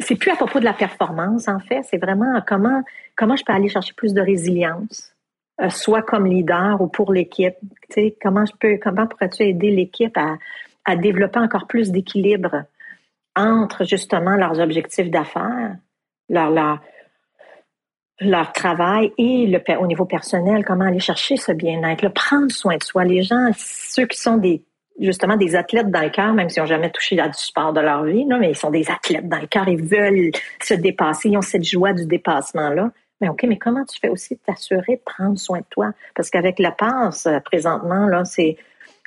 c'est 0.00 0.16
plus 0.16 0.32
à 0.32 0.34
propos 0.34 0.58
de 0.58 0.64
la 0.64 0.72
performance, 0.72 1.46
en 1.46 1.60
fait, 1.60 1.82
c'est 1.84 1.98
vraiment 1.98 2.42
comment, 2.46 2.82
comment 3.14 3.36
je 3.36 3.44
peux 3.44 3.52
aller 3.52 3.68
chercher 3.68 3.94
plus 3.94 4.12
de 4.12 4.20
résilience, 4.20 5.14
euh, 5.60 5.70
soit 5.70 6.02
comme 6.02 6.26
leader 6.26 6.80
ou 6.80 6.88
pour 6.88 7.12
l'équipe. 7.12 7.54
Tu 7.88 7.94
sais, 7.94 8.16
comment 8.20 8.44
je 8.44 8.52
peux, 8.58 8.76
comment 8.82 9.06
pourrais-tu 9.06 9.44
aider 9.44 9.70
l'équipe 9.70 10.16
à, 10.18 10.36
à 10.84 10.96
développer 10.96 11.38
encore 11.38 11.68
plus 11.68 11.92
d'équilibre 11.92 12.64
entre 13.36 13.84
justement 13.84 14.34
leurs 14.34 14.58
objectifs 14.58 15.10
d'affaires, 15.10 15.76
leur, 16.28 16.50
leur, 16.50 16.80
leur 18.20 18.52
travail 18.52 19.12
et 19.18 19.46
le, 19.46 19.60
au 19.78 19.86
niveau 19.86 20.04
personnel, 20.04 20.64
comment 20.64 20.84
aller 20.84 21.00
chercher 21.00 21.36
ce 21.36 21.52
bien-être, 21.52 22.08
prendre 22.08 22.50
soin 22.50 22.76
de 22.76 22.82
soi. 22.82 23.04
Les 23.04 23.22
gens, 23.22 23.50
ceux 23.56 24.06
qui 24.06 24.18
sont 24.18 24.36
des 24.36 24.62
justement 24.98 25.36
des 25.36 25.56
athlètes 25.56 25.90
dans 25.90 26.02
le 26.02 26.10
cœur, 26.10 26.34
même 26.34 26.50
s'ils 26.50 26.62
n'ont 26.62 26.68
jamais 26.68 26.90
touché 26.90 27.18
à 27.18 27.28
du 27.28 27.38
sport 27.38 27.72
de 27.72 27.80
leur 27.80 28.04
vie, 28.04 28.26
mais 28.26 28.50
ils 28.50 28.56
sont 28.56 28.70
des 28.70 28.90
athlètes 28.90 29.28
dans 29.28 29.38
le 29.38 29.46
cœur, 29.46 29.66
ils 29.66 29.82
veulent 29.82 30.30
se 30.62 30.74
dépasser, 30.74 31.30
ils 31.30 31.38
ont 31.38 31.42
cette 31.42 31.64
joie 31.64 31.94
du 31.94 32.04
dépassement-là. 32.04 32.90
Mais 33.20 33.28
OK, 33.28 33.44
mais 33.44 33.56
comment 33.56 33.84
tu 33.84 33.98
fais 33.98 34.08
aussi 34.08 34.36
t'assurer 34.38 34.96
de 34.96 35.02
prendre 35.04 35.38
soin 35.38 35.60
de 35.60 35.64
toi? 35.70 35.92
Parce 36.14 36.30
qu'avec 36.30 36.58
la 36.58 36.72
passe, 36.72 37.26
euh, 37.26 37.38
présentement, 37.40 38.06
là, 38.06 38.24
c'est 38.24 38.56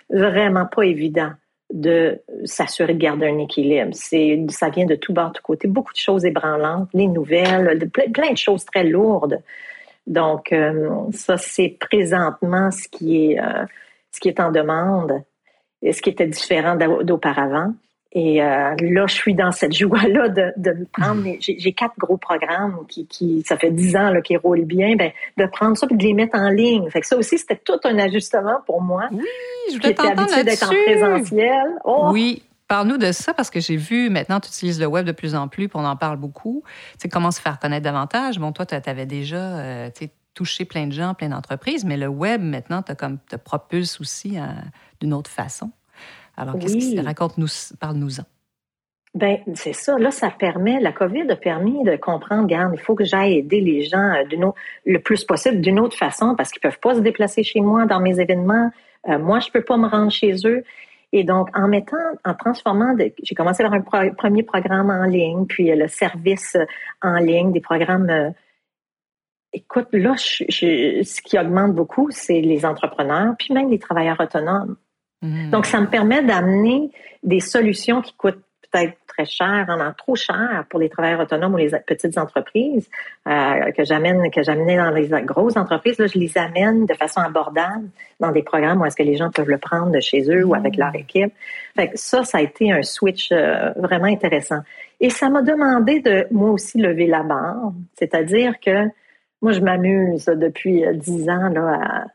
vraiment 0.10 0.66
pas 0.66 0.84
évident 0.84 1.32
de 1.74 2.22
s'assurer 2.46 2.94
de 2.94 3.00
garder 3.00 3.28
un 3.28 3.40
équilibre. 3.40 3.92
C'est, 3.94 4.46
ça 4.50 4.70
vient 4.70 4.86
de 4.86 4.96
tout 4.96 5.12
bord, 5.12 5.30
de 5.30 5.34
tout 5.34 5.44
côté. 5.44 5.68
Beaucoup 5.68 5.92
de 5.92 5.98
choses 5.98 6.24
ébranlantes, 6.24 6.88
les 6.94 7.08
nouvelles, 7.08 7.90
plein, 7.92 8.32
de 8.32 8.38
choses 8.38 8.64
très 8.64 8.86
lourdes. 8.86 9.42
Donc, 10.08 10.54
euh, 10.54 10.90
ça, 11.12 11.38
c'est 11.38 11.76
présentement 11.80 12.72
ce 12.72 12.88
qui 12.88 13.32
est, 13.32 13.40
euh, 13.40 13.66
ce 14.12 14.20
qui 14.22 14.30
est 14.30 14.40
en 14.40 14.52
demande 14.52 15.24
ce 15.92 16.02
qui 16.02 16.10
était 16.10 16.28
différent 16.28 16.78
d'auparavant. 17.04 17.74
Et 18.16 18.44
euh, 18.44 18.76
là, 18.80 19.08
je 19.08 19.14
suis 19.14 19.34
dans 19.34 19.52
cette 19.52 19.74
joie-là 19.74 20.30
de, 20.30 20.54
de 20.56 20.72
me 20.72 20.86
prendre. 20.86 21.24
J'ai 21.40 21.74
quatre 21.74 21.98
gros 21.98 22.18
programmes 22.18 22.86
qui, 22.88 23.08
qui 23.08 23.42
ça 23.44 23.58
fait 23.58 23.72
dix 23.72 23.96
ans 23.96 24.12
là, 24.12 24.22
qui 24.22 24.38
roulent 24.38 24.66
bien. 24.66 24.96
Ben, 24.96 25.12
de 25.38 25.46
prendre 25.48 25.76
ça 25.76 25.88
et 25.90 25.96
de 25.96 26.04
les 26.04 26.14
mettre 26.14 26.38
en 26.38 26.50
ligne. 26.50 26.88
Fait 26.92 27.02
que 27.02 27.08
ça 27.08 27.18
aussi, 27.18 27.40
c'était 27.40 27.60
tout 27.64 27.80
un 27.84 27.98
ajustement 27.98 28.60
pour 28.68 28.82
moi. 28.82 29.08
Oui, 29.12 29.26
je 29.72 29.78
voulais 29.78 29.96
t'entendre 29.96 30.44
d'être 30.44 30.64
en 30.64 30.74
présentiel. 30.86 31.66
Oh! 31.84 32.10
Oui. 32.12 32.44
Parle-nous 32.68 32.98
de 32.98 33.12
ça 33.12 33.34
parce 33.34 33.50
que 33.50 33.60
j'ai 33.60 33.76
vu 33.76 34.10
maintenant, 34.10 34.40
tu 34.40 34.48
utilises 34.48 34.80
le 34.80 34.88
web 34.88 35.06
de 35.06 35.12
plus 35.12 35.36
en 35.36 35.48
plus, 35.48 35.68
puis 35.68 35.78
on 35.80 35.86
en 35.86 35.98
parle 35.98 36.18
beaucoup. 36.18 36.64
Tu 36.94 37.00
sais, 37.00 37.10
comment 37.10 37.30
se 37.30 37.42
faire 37.42 37.60
connaître 37.60 37.84
davantage? 37.84 38.40
Bon, 38.40 38.52
toi, 38.52 38.66
tu 38.66 38.76
avais 38.76 39.06
déjà 39.06 39.36
euh, 39.36 39.90
touché 40.34 40.66
plein 40.66 40.88
de 40.88 40.92
gens, 40.92 41.14
plein 41.14 41.30
d'entreprises, 41.30 41.84
mais 41.84 41.98
le 41.98 42.08
web, 42.08 42.42
maintenant, 42.42 42.82
te, 42.82 42.94
comme, 42.94 43.20
te 43.30 43.36
propulse 43.36 44.00
aussi 44.00 44.40
euh, 44.40 44.46
d'une 45.02 45.14
autre 45.14 45.30
façon. 45.30 45.72
Alors, 46.36 46.58
qu'est-ce 46.58 46.74
qui 46.74 46.98
se 46.98 47.04
raconte-nous, 47.04 47.48
parle-nous-en. 47.80 48.24
Ben, 49.16 49.38
c'est 49.54 49.74
ça. 49.74 49.98
Là, 50.00 50.10
ça 50.10 50.32
permet, 50.32 50.80
la 50.80 50.92
COVID 50.92 51.30
a 51.30 51.36
permis 51.36 51.84
de 51.84 51.96
comprendre, 51.96 52.44
regarde, 52.44 52.74
il 52.74 52.80
faut 52.80 52.96
que 52.96 53.04
j'aille 53.04 53.38
aider 53.38 53.62
les 53.62 53.84
gens 53.84 54.12
euh, 54.16 54.52
le 54.86 55.00
plus 55.00 55.24
possible 55.24 55.62
d'une 55.62 55.80
autre 55.80 55.96
façon 55.96 56.36
parce 56.36 56.50
qu'ils 56.50 56.62
peuvent 56.62 56.80
pas 56.80 56.96
se 56.96 57.00
déplacer 57.00 57.44
chez 57.44 57.62
moi 57.62 57.86
dans 57.86 58.00
mes 58.00 58.20
événements. 58.20 58.72
Euh, 59.08 59.20
moi, 59.20 59.40
je 59.40 59.52
peux 59.52 59.62
pas 59.62 59.78
me 59.78 59.88
rendre 59.88 60.12
chez 60.12 60.34
eux. 60.46 60.64
Et 61.12 61.24
donc, 61.24 61.56
en 61.56 61.68
mettant, 61.68 61.96
en 62.26 62.34
transformant, 62.34 62.96
j'ai 63.22 63.36
commencé 63.36 63.62
par 63.64 63.74
un 63.74 64.10
premier 64.10 64.42
programme 64.42 64.90
en 64.90 65.04
ligne, 65.04 65.46
puis 65.46 65.70
euh, 65.70 65.76
le 65.76 65.88
service 65.88 66.58
en 67.04 67.18
ligne, 67.18 67.52
des 67.52 67.62
programmes. 67.62 68.34
écoute, 69.54 69.90
là, 69.92 70.16
ce 70.18 71.22
qui 71.22 71.38
augmente 71.38 71.76
beaucoup, 71.76 72.10
c'est 72.10 72.42
les 72.42 72.66
entrepreneurs, 72.66 73.36
puis 73.38 73.54
même 73.54 73.70
les 73.70 73.78
travailleurs 73.78 74.20
autonomes. 74.20 74.76
Mm. 75.24 75.50
Donc, 75.50 75.66
ça 75.66 75.82
me 75.82 75.88
permet 75.88 76.22
d'amener 76.22 76.92
des 77.24 77.40
solutions 77.40 78.02
qui 78.02 78.14
coûtent 78.14 78.44
peut-être 78.72 78.98
très 79.08 79.26
cher, 79.26 79.66
en 79.70 79.94
trop 79.94 80.16
cher 80.16 80.66
pour 80.70 80.80
les 80.80 80.90
travailleurs 80.90 81.22
autonomes 81.22 81.54
ou 81.54 81.58
les 81.58 81.70
petites 81.86 82.18
entreprises 82.18 82.90
euh, 83.28 83.72
que 83.72 83.84
j'amène, 83.84 84.30
que 84.32 84.42
j'amenais 84.42 84.78
dans 84.78 84.90
les 84.90 85.08
grosses 85.24 85.56
entreprises. 85.58 86.00
Là, 86.00 86.08
je 86.08 86.18
les 86.18 86.38
amène 86.38 86.86
de 86.86 86.94
façon 86.96 87.22
abordable 87.22 87.90
dans 88.20 88.32
des 88.32 88.42
programmes 88.42 88.82
où 88.82 88.86
est-ce 88.86 88.96
que 88.96 89.04
les 89.04 89.16
gens 89.16 89.30
peuvent 89.30 89.50
le 89.50 89.60
prendre 89.60 89.92
de 89.92 90.00
chez 90.00 90.24
eux 90.30 90.44
ou 90.46 90.56
avec 90.56 90.76
leur 90.78 90.94
équipe. 90.96 91.34
Fait 91.76 91.90
que 91.90 91.98
ça, 91.98 92.24
ça 92.24 92.40
a 92.40 92.42
été 92.42 92.72
un 92.72 92.82
switch 92.82 93.32
euh, 93.32 93.72
vraiment 93.76 94.08
intéressant. 94.08 94.62
Et 95.00 95.10
ça 95.10 95.30
m'a 95.30 95.42
demandé 95.42 96.00
de 96.00 96.28
moi 96.32 96.52
aussi 96.52 96.80
lever 96.80 97.08
la 97.08 97.24
barre, 97.24 97.72
c'est-à-dire 97.94 98.60
que 98.60 98.88
moi, 99.42 99.52
je 99.52 99.60
m'amuse 99.60 100.26
depuis 100.26 100.86
euh, 100.86 100.94
dix 100.94 101.30
ans 101.30 101.50
là 101.50 101.80
à 101.82 102.06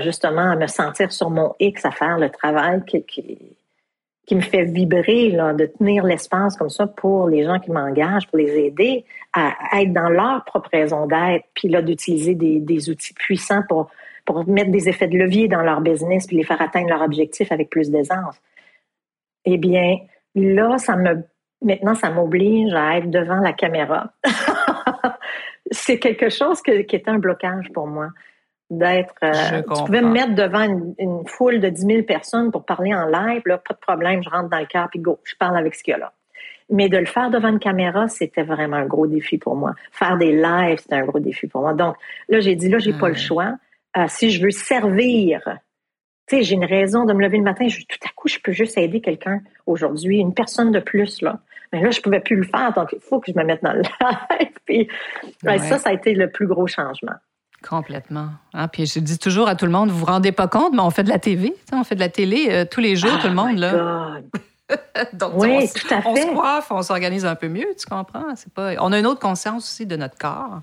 justement 0.00 0.50
à 0.52 0.56
me 0.56 0.66
sentir 0.66 1.12
sur 1.12 1.30
mon 1.30 1.54
X, 1.60 1.84
à 1.84 1.90
faire 1.90 2.18
le 2.18 2.30
travail 2.30 2.82
qui, 2.86 3.04
qui, 4.26 4.34
me 4.34 4.40
fait 4.40 4.64
vibrer, 4.64 5.30
là, 5.30 5.52
de 5.52 5.66
tenir 5.66 6.04
l'espace 6.04 6.56
comme 6.56 6.70
ça 6.70 6.86
pour 6.86 7.28
les 7.28 7.44
gens 7.44 7.58
qui 7.58 7.70
m'engagent, 7.70 8.26
pour 8.28 8.38
les 8.38 8.58
aider 8.58 9.04
à, 9.32 9.52
être 9.80 9.92
dans 9.92 10.08
leur 10.08 10.44
propre 10.44 10.70
raison 10.72 11.06
d'être, 11.06 11.44
puis 11.54 11.68
là, 11.68 11.82
d'utiliser 11.82 12.34
des, 12.34 12.60
des, 12.60 12.90
outils 12.90 13.12
puissants 13.14 13.62
pour, 13.68 13.90
pour 14.24 14.48
mettre 14.48 14.70
des 14.70 14.88
effets 14.88 15.08
de 15.08 15.18
levier 15.18 15.48
dans 15.48 15.62
leur 15.62 15.80
business, 15.80 16.26
puis 16.26 16.36
les 16.36 16.44
faire 16.44 16.60
atteindre 16.62 16.88
leur 16.88 17.02
objectif 17.02 17.52
avec 17.52 17.68
plus 17.68 17.90
d'aisance. 17.90 18.40
Eh 19.44 19.58
bien, 19.58 19.98
là, 20.34 20.78
ça 20.78 20.96
me, 20.96 21.22
maintenant, 21.60 21.94
ça 21.94 22.10
m'oblige 22.10 22.72
à 22.74 22.96
être 22.98 23.10
devant 23.10 23.40
la 23.40 23.52
caméra. 23.52 24.12
C'est 25.70 25.98
quelque 25.98 26.30
chose 26.30 26.62
qui 26.62 26.70
était 26.72 27.10
un 27.10 27.18
blocage 27.18 27.70
pour 27.72 27.86
moi 27.86 28.08
d'être. 28.70 29.14
Euh, 29.22 29.62
tu 29.62 29.84
pouvais 29.84 30.00
me 30.00 30.10
mettre 30.10 30.34
devant 30.34 30.62
une, 30.98 31.26
foule 31.26 31.60
de 31.60 31.68
10 31.68 31.82
000 31.82 32.02
personnes 32.02 32.50
pour 32.50 32.64
parler 32.64 32.94
en 32.94 33.06
live, 33.06 33.42
là, 33.46 33.58
pas 33.58 33.74
de 33.74 33.80
problème, 33.80 34.22
je 34.22 34.30
rentre 34.30 34.48
dans 34.48 34.58
le 34.58 34.66
car 34.66 34.88
puis 34.90 35.00
go, 35.00 35.20
je 35.24 35.34
parle 35.36 35.56
avec 35.56 35.74
ce 35.74 35.82
qu'il 35.82 35.92
y 35.92 35.94
a 35.94 35.98
là. 35.98 36.12
Mais 36.70 36.88
de 36.88 36.96
le 36.96 37.04
faire 37.04 37.30
devant 37.30 37.48
une 37.48 37.58
caméra, 37.58 38.08
c'était 38.08 38.42
vraiment 38.42 38.76
un 38.76 38.86
gros 38.86 39.06
défi 39.06 39.36
pour 39.36 39.54
moi. 39.54 39.74
Faire 39.92 40.16
des 40.16 40.32
lives, 40.32 40.78
c'était 40.78 40.96
un 40.96 41.04
gros 41.04 41.20
défi 41.20 41.46
pour 41.46 41.60
moi. 41.60 41.74
Donc 41.74 41.96
là, 42.28 42.40
j'ai 42.40 42.56
dit 42.56 42.68
là, 42.70 42.78
j'ai 42.78 42.94
pas 42.94 43.08
le 43.08 43.14
choix. 43.14 43.54
Euh, 43.96 44.06
si 44.08 44.30
je 44.30 44.42
veux 44.42 44.50
servir, 44.50 45.42
tu 46.26 46.36
sais, 46.36 46.42
j'ai 46.42 46.54
une 46.54 46.64
raison 46.64 47.04
de 47.04 47.12
me 47.12 47.22
lever 47.22 47.36
le 47.36 47.44
matin. 47.44 47.68
Je, 47.68 47.80
tout 47.80 47.98
à 48.02 48.08
coup, 48.16 48.28
je 48.28 48.38
peux 48.42 48.52
juste 48.52 48.78
aider 48.78 49.02
quelqu'un 49.02 49.40
aujourd'hui, 49.66 50.18
une 50.18 50.32
personne 50.32 50.72
de 50.72 50.80
plus 50.80 51.20
là. 51.20 51.40
Mais 51.72 51.82
là, 51.82 51.90
je 51.90 52.00
pouvais 52.00 52.20
plus 52.20 52.36
le 52.36 52.44
faire, 52.44 52.72
donc 52.72 52.92
il 52.92 53.00
faut 53.00 53.20
que 53.20 53.30
je 53.30 53.36
me 53.36 53.44
mette 53.44 53.62
dans 53.62 53.72
le 53.72 53.82
live. 54.40 54.52
Puis 54.64 54.88
ben, 55.42 55.58
ça, 55.58 55.78
ça 55.78 55.90
a 55.90 55.92
été 55.92 56.14
le 56.14 56.30
plus 56.30 56.46
gros 56.46 56.66
changement. 56.66 57.14
Complètement. 57.68 58.28
Hein, 58.52 58.68
puis 58.68 58.86
je 58.86 58.98
dis 59.00 59.18
toujours 59.18 59.48
à 59.48 59.54
tout 59.54 59.64
le 59.64 59.72
monde, 59.72 59.90
vous 59.90 59.98
vous 59.98 60.04
rendez 60.04 60.32
pas 60.32 60.48
compte, 60.48 60.72
mais 60.74 60.80
on 60.80 60.90
fait 60.90 61.04
de 61.04 61.08
la 61.08 61.18
TV, 61.18 61.54
on 61.72 61.84
fait 61.84 61.94
de 61.94 62.00
la 62.00 62.08
télé 62.08 62.48
euh, 62.50 62.64
tous 62.70 62.80
les 62.80 62.96
jours, 62.96 63.18
tout 63.20 63.28
le 63.28 63.34
monde. 63.34 63.56
Là. 63.56 64.18
Donc, 65.12 65.32
oui, 65.36 65.56
on, 65.62 65.78
tout 65.78 65.94
à 65.94 66.00
fait. 66.02 66.08
on 66.08 66.16
se 66.16 66.34
coiffe, 66.34 66.70
on 66.70 66.82
s'organise 66.82 67.24
un 67.24 67.34
peu 67.34 67.48
mieux, 67.48 67.68
tu 67.78 67.86
comprends? 67.86 68.34
C'est 68.36 68.52
pas... 68.52 68.72
On 68.80 68.92
a 68.92 68.98
une 68.98 69.06
autre 69.06 69.20
conscience 69.20 69.64
aussi 69.64 69.86
de 69.86 69.96
notre 69.96 70.18
corps. 70.18 70.60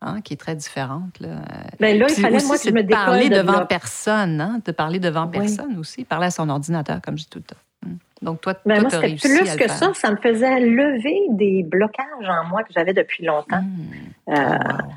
Hein, 0.00 0.20
qui 0.20 0.34
est 0.34 0.36
très 0.36 0.54
différente. 0.54 1.18
Là. 1.18 1.40
Ben 1.80 1.98
là, 1.98 2.06
il 2.08 2.14
fallait, 2.14 2.38
moi, 2.44 2.56
que 2.56 2.68
je 2.68 2.70
me 2.70 2.84
de 2.84 2.88
parler 2.88 3.28
devant 3.28 3.66
personne, 3.66 4.40
hein, 4.40 4.60
de 4.64 4.70
parler 4.70 5.00
devant 5.00 5.26
personne 5.26 5.76
aussi, 5.76 6.04
parler 6.04 6.26
à 6.26 6.30
son 6.30 6.48
ordinateur, 6.48 7.00
comme 7.02 7.18
je 7.18 7.24
dis 7.24 7.28
tout 7.28 7.40
le 7.40 7.44
temps. 7.44 7.60
Hmm. 7.84 7.96
Donc, 8.22 8.40
toi, 8.40 8.54
ben 8.64 8.74
toi, 8.74 8.82
moi, 8.82 8.90
c'était 8.90 9.28
plus 9.28 9.56
que 9.56 9.68
ça. 9.68 9.92
Ça 9.94 10.12
me 10.12 10.16
faisait 10.18 10.60
lever 10.60 11.18
des 11.30 11.64
blocages 11.64 12.28
en 12.28 12.46
moi 12.46 12.62
que 12.62 12.72
j'avais 12.72 12.92
depuis 12.92 13.24
longtemps. 13.24 13.60
Hmm. 13.60 14.32
Euh, 14.32 14.58
oh, 14.84 14.92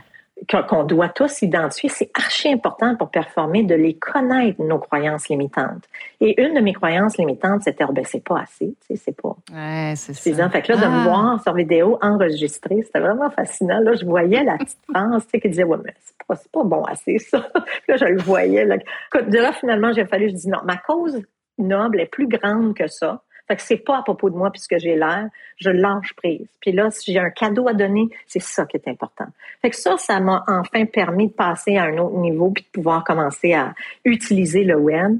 qu'on 0.50 0.84
doit 0.84 1.10
tous 1.10 1.42
identifier, 1.42 1.90
c'est 1.90 2.10
archi 2.14 2.52
important 2.52 2.96
pour 2.96 3.10
performer 3.10 3.64
de 3.64 3.76
les 3.76 3.94
connaître, 3.94 4.62
nos 4.62 4.80
croyances 4.80 5.30
limitantes. 5.30 5.84
Et 6.20 6.42
une 6.42 6.56
de 6.56 6.62
mes 6.62 6.74
croyances 6.74 7.18
limitantes, 7.18 7.64
c'était, 7.64 7.84
oh, 7.88 7.94
ben, 7.94 8.04
c'est 8.04 8.24
pas 8.24 8.42
assez, 8.42 8.76
tu 8.88 8.96
sais, 8.96 8.96
c'est 8.96 9.22
pas. 9.22 9.36
Ouais, 9.54 9.94
c'est 9.96 10.14
ça. 10.14 10.50
Fait 10.50 10.62
que 10.62 10.72
là, 10.74 10.78
de 10.80 10.88
me 10.88 11.00
ah. 11.00 11.04
voir 11.04 11.44
sur 11.44 11.54
vidéo 11.54 11.98
enregistrée, 12.02 12.82
c'était 12.84 13.00
vraiment 13.00 13.30
fascinant. 13.30 13.80
Là, 13.80 13.94
je 13.94 14.06
voyais 14.06 14.44
la 14.44 14.58
petite 14.58 14.80
France, 14.92 15.24
tu 15.26 15.32
sais, 15.32 15.40
qui 15.40 15.50
disait, 15.50 15.64
ouais, 15.64 15.78
mais 15.84 15.94
c'est 16.00 16.18
pas, 16.28 16.36
pas 16.52 16.64
bon 16.64 16.84
assez, 16.86 17.20
ça. 17.20 17.48
là, 17.88 17.96
je 17.98 18.06
le 18.06 18.22
voyais, 18.22 18.66
là. 18.66 18.78
De 18.78 19.38
là, 19.38 19.54
finalement, 19.54 19.94
j'ai 19.94 20.06
fallu, 20.06 20.30
je 20.30 20.36
dis, 20.36 20.50
non, 20.50 20.60
ma 20.66 20.78
cause 20.78 21.22
noble 21.58 22.00
est 22.00 22.08
plus 22.08 22.28
grande 22.28 22.74
que 22.74 22.88
ça 22.88 23.22
Fait 23.52 23.58
que 23.58 23.64
c'est 23.64 23.84
pas 23.84 23.98
à 23.98 24.02
propos 24.02 24.30
de 24.30 24.38
moi 24.38 24.50
puisque 24.50 24.78
j'ai 24.78 24.96
l'air, 24.96 25.28
je 25.58 25.70
lâche 25.70 26.14
prise. 26.16 26.48
Puis 26.62 26.72
là, 26.72 26.90
si 26.90 27.12
j'ai 27.12 27.20
un 27.20 27.32
cadeau 27.32 27.68
à 27.68 27.74
donner, 27.74 28.08
c'est 28.26 28.42
ça 28.42 28.66
qui 28.66 28.78
est 28.78 28.88
important. 28.88 29.26
Fait 29.62 29.70
que 29.70 29.76
ça, 29.76 29.98
ça 29.98 30.22
m'a 30.22 30.46
enfin 30.48 30.86
permis 30.86 31.28
de 31.28 31.34
passer 31.34 31.76
à 31.76 31.84
un 31.84 31.98
autre 31.98 32.16
niveau 32.16 32.52
puis 32.52 32.64
de 32.64 32.70
pouvoir 32.70 33.04
commencer 33.04 33.52
à 33.52 33.74
utiliser 34.06 34.64
le 34.64 34.78
web. 34.78 35.20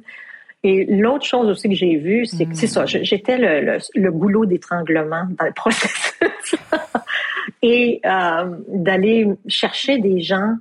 Et 0.64 0.86
l'autre 0.86 1.26
chose 1.26 1.50
aussi 1.50 1.68
que 1.68 1.76
j'ai 1.76 1.98
vu, 1.98 2.26
c'est 2.26 2.46
que 2.46 2.56
c'est 2.56 2.68
ça, 2.68 2.86
j'étais 2.86 3.38
le, 3.38 3.80
le, 3.96 4.12
goulot 4.14 4.46
d'étranglement 4.46 5.26
dans 5.38 5.48
le 5.48 5.52
processus. 5.52 6.56
Et 7.62 8.00
euh, 8.06 8.56
d'aller 8.70 9.28
chercher 9.48 9.98
des 9.98 10.22
gens 10.22 10.56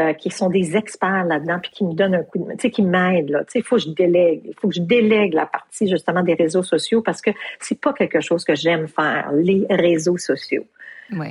euh, 0.00 0.12
qui 0.14 0.30
sont 0.30 0.48
des 0.48 0.76
experts 0.76 1.24
là-dedans, 1.24 1.58
puis 1.60 1.70
qui 1.70 1.84
me 1.84 1.92
donnent 1.92 2.14
un 2.14 2.22
coup 2.22 2.38
de 2.38 2.44
main, 2.44 2.54
tu 2.54 2.62
sais, 2.62 2.70
qui 2.70 2.82
m'aident, 2.82 3.30
là. 3.30 3.44
Tu 3.44 3.52
sais, 3.52 3.58
il 3.58 3.64
faut 3.64 3.76
que 3.76 3.82
je 3.82 3.90
délègue. 3.90 4.42
Il 4.44 4.54
faut 4.58 4.68
que 4.68 4.74
je 4.74 4.80
délègue 4.80 5.34
la 5.34 5.46
partie, 5.46 5.88
justement, 5.88 6.22
des 6.22 6.34
réseaux 6.34 6.62
sociaux 6.62 7.02
parce 7.02 7.20
que 7.20 7.30
c'est 7.60 7.80
pas 7.80 7.92
quelque 7.92 8.20
chose 8.20 8.44
que 8.44 8.54
j'aime 8.54 8.88
faire, 8.88 9.30
les 9.32 9.66
réseaux 9.68 10.16
sociaux. 10.16 10.64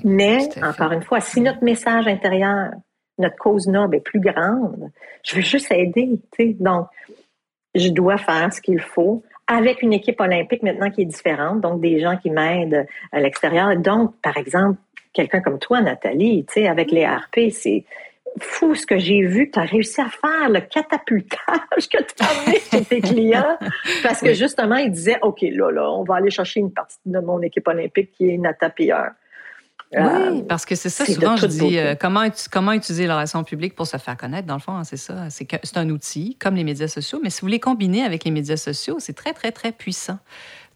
Mais, 0.04 0.50
encore 0.62 0.92
une 0.92 1.02
fois, 1.02 1.20
si 1.20 1.42
notre 1.42 1.64
message 1.64 2.08
intérieur, 2.08 2.72
notre 3.18 3.38
cause 3.38 3.68
noble 3.68 3.96
est 3.96 4.02
plus 4.02 4.20
grande, 4.20 4.92
je 5.24 5.36
veux 5.36 5.42
juste 5.42 5.72
aider, 5.72 6.20
tu 6.32 6.44
sais. 6.46 6.56
Donc, 6.60 6.88
je 7.76 7.90
dois 7.90 8.18
faire 8.18 8.54
ce 8.54 8.62
qu'il 8.62 8.80
faut 8.80 9.24
avec 9.48 9.82
une 9.82 9.94
équipe 9.94 10.20
olympique 10.22 10.64
maintenant 10.64 10.92
qui 10.92 11.02
est 11.02 11.06
différente, 11.06 11.62
donc 11.62 11.82
des 11.82 12.00
gens 12.00 12.18
qui 12.18 12.30
m'aident 12.30 12.86
à 13.12 13.20
l'extérieur. 13.20 13.76
Donc, 13.78 14.14
par 14.22 14.38
exemple, 14.38 14.78
quelqu'un 15.14 15.42
comme 15.42 15.60
toi, 15.60 15.82
Nathalie, 15.82 16.46
tu 16.46 16.54
sais, 16.54 16.68
avec 16.68 16.92
les 16.92 17.06
RP, 17.06 17.52
c'est 17.52 17.84
fou 18.40 18.76
ce 18.76 18.86
que 18.86 18.98
j'ai 18.98 19.22
vu 19.22 19.48
que 19.48 19.54
tu 19.54 19.60
as 19.60 19.64
réussi 19.64 20.02
à 20.02 20.10
faire, 20.10 20.50
le 20.50 20.62
catapultage 20.62 21.90
que 21.92 21.98
tu 21.98 22.24
as 22.24 22.42
amené 22.42 22.60
chez 22.72 22.84
tes 22.84 23.02
clients. 23.02 23.58
Parce 24.04 24.22
que 24.22 24.34
justement, 24.34 24.76
ils 24.76 24.92
disaient, 24.92 25.20
OK, 25.22 25.42
là, 25.42 25.72
là, 25.72 25.90
on 25.92 26.04
va 26.04 26.16
aller 26.16 26.30
chercher 26.30 26.60
une 26.60 26.72
partie 26.72 26.98
de 27.06 27.20
mon 27.20 27.42
équipe 27.42 27.68
olympique 27.68 28.12
qui 28.12 28.30
est 28.30 28.38
Nata 28.38 28.70
Pierre. 28.70 29.12
Oui, 29.92 30.02
euh, 30.02 30.42
parce 30.48 30.68
que 30.68 30.76
c'est 30.76 30.90
ça, 30.90 31.04
souvent 31.04 31.36
je 31.36 31.48
dis 31.48 31.80
euh, 31.80 31.96
comment, 32.00 32.28
comment 32.52 32.74
utiliser 32.74 33.08
la 33.08 33.16
relation 33.16 33.44
publique 33.44 33.74
pour 33.74 33.88
se 33.88 33.98
faire 33.98 34.16
connaître, 34.18 34.48
dans 34.48 34.54
le 34.54 34.60
fond, 34.60 34.74
hein, 34.74 34.84
c'est 34.84 34.98
ça. 34.98 35.30
C'est 35.32 35.78
un 35.78 35.90
outil, 35.90 36.38
comme 36.40 36.54
les 36.54 36.64
médias 36.64 36.88
sociaux, 36.88 37.20
mais 37.24 37.32
si 37.32 37.42
vous 37.42 37.48
les 37.48 37.60
combinez 37.60 38.04
avec 38.04 38.24
les 38.24 38.30
médias 38.30 38.58
sociaux, 38.58 38.98
c'est 39.00 39.14
très, 39.14 39.34
très, 39.34 39.52
très 39.52 39.72
puissant. 39.72 40.20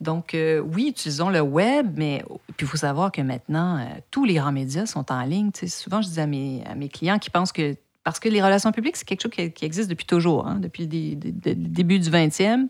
Donc, 0.03 0.33
euh, 0.33 0.59
oui, 0.59 0.89
utilisons 0.89 1.29
le 1.29 1.41
web, 1.41 1.93
mais 1.95 2.23
il 2.59 2.67
faut 2.67 2.77
savoir 2.77 3.11
que 3.11 3.21
maintenant, 3.21 3.77
euh, 3.77 3.85
tous 4.11 4.25
les 4.25 4.35
grands 4.35 4.51
médias 4.51 4.85
sont 4.85 5.11
en 5.11 5.23
ligne. 5.23 5.51
souvent, 5.67 6.01
je 6.01 6.09
dis 6.09 6.19
à 6.19 6.27
mes, 6.27 6.89
clients 6.89 7.17
qui 7.17 7.29
pensent 7.29 7.51
que 7.51 7.75
parce 8.03 8.19
que 8.19 8.27
les 8.27 8.43
relations 8.43 8.73
publiques, 8.73 8.97
c'est 8.97 9.05
quelque 9.05 9.21
chose 9.21 9.31
qui, 9.31 9.65
existe 9.65 9.89
depuis 9.89 10.05
toujours, 10.05 10.45
hein, 10.45 10.59
depuis 10.59 10.83
le, 10.83 11.15
début 11.55 11.99
du 11.99 12.09
20e. 12.09 12.67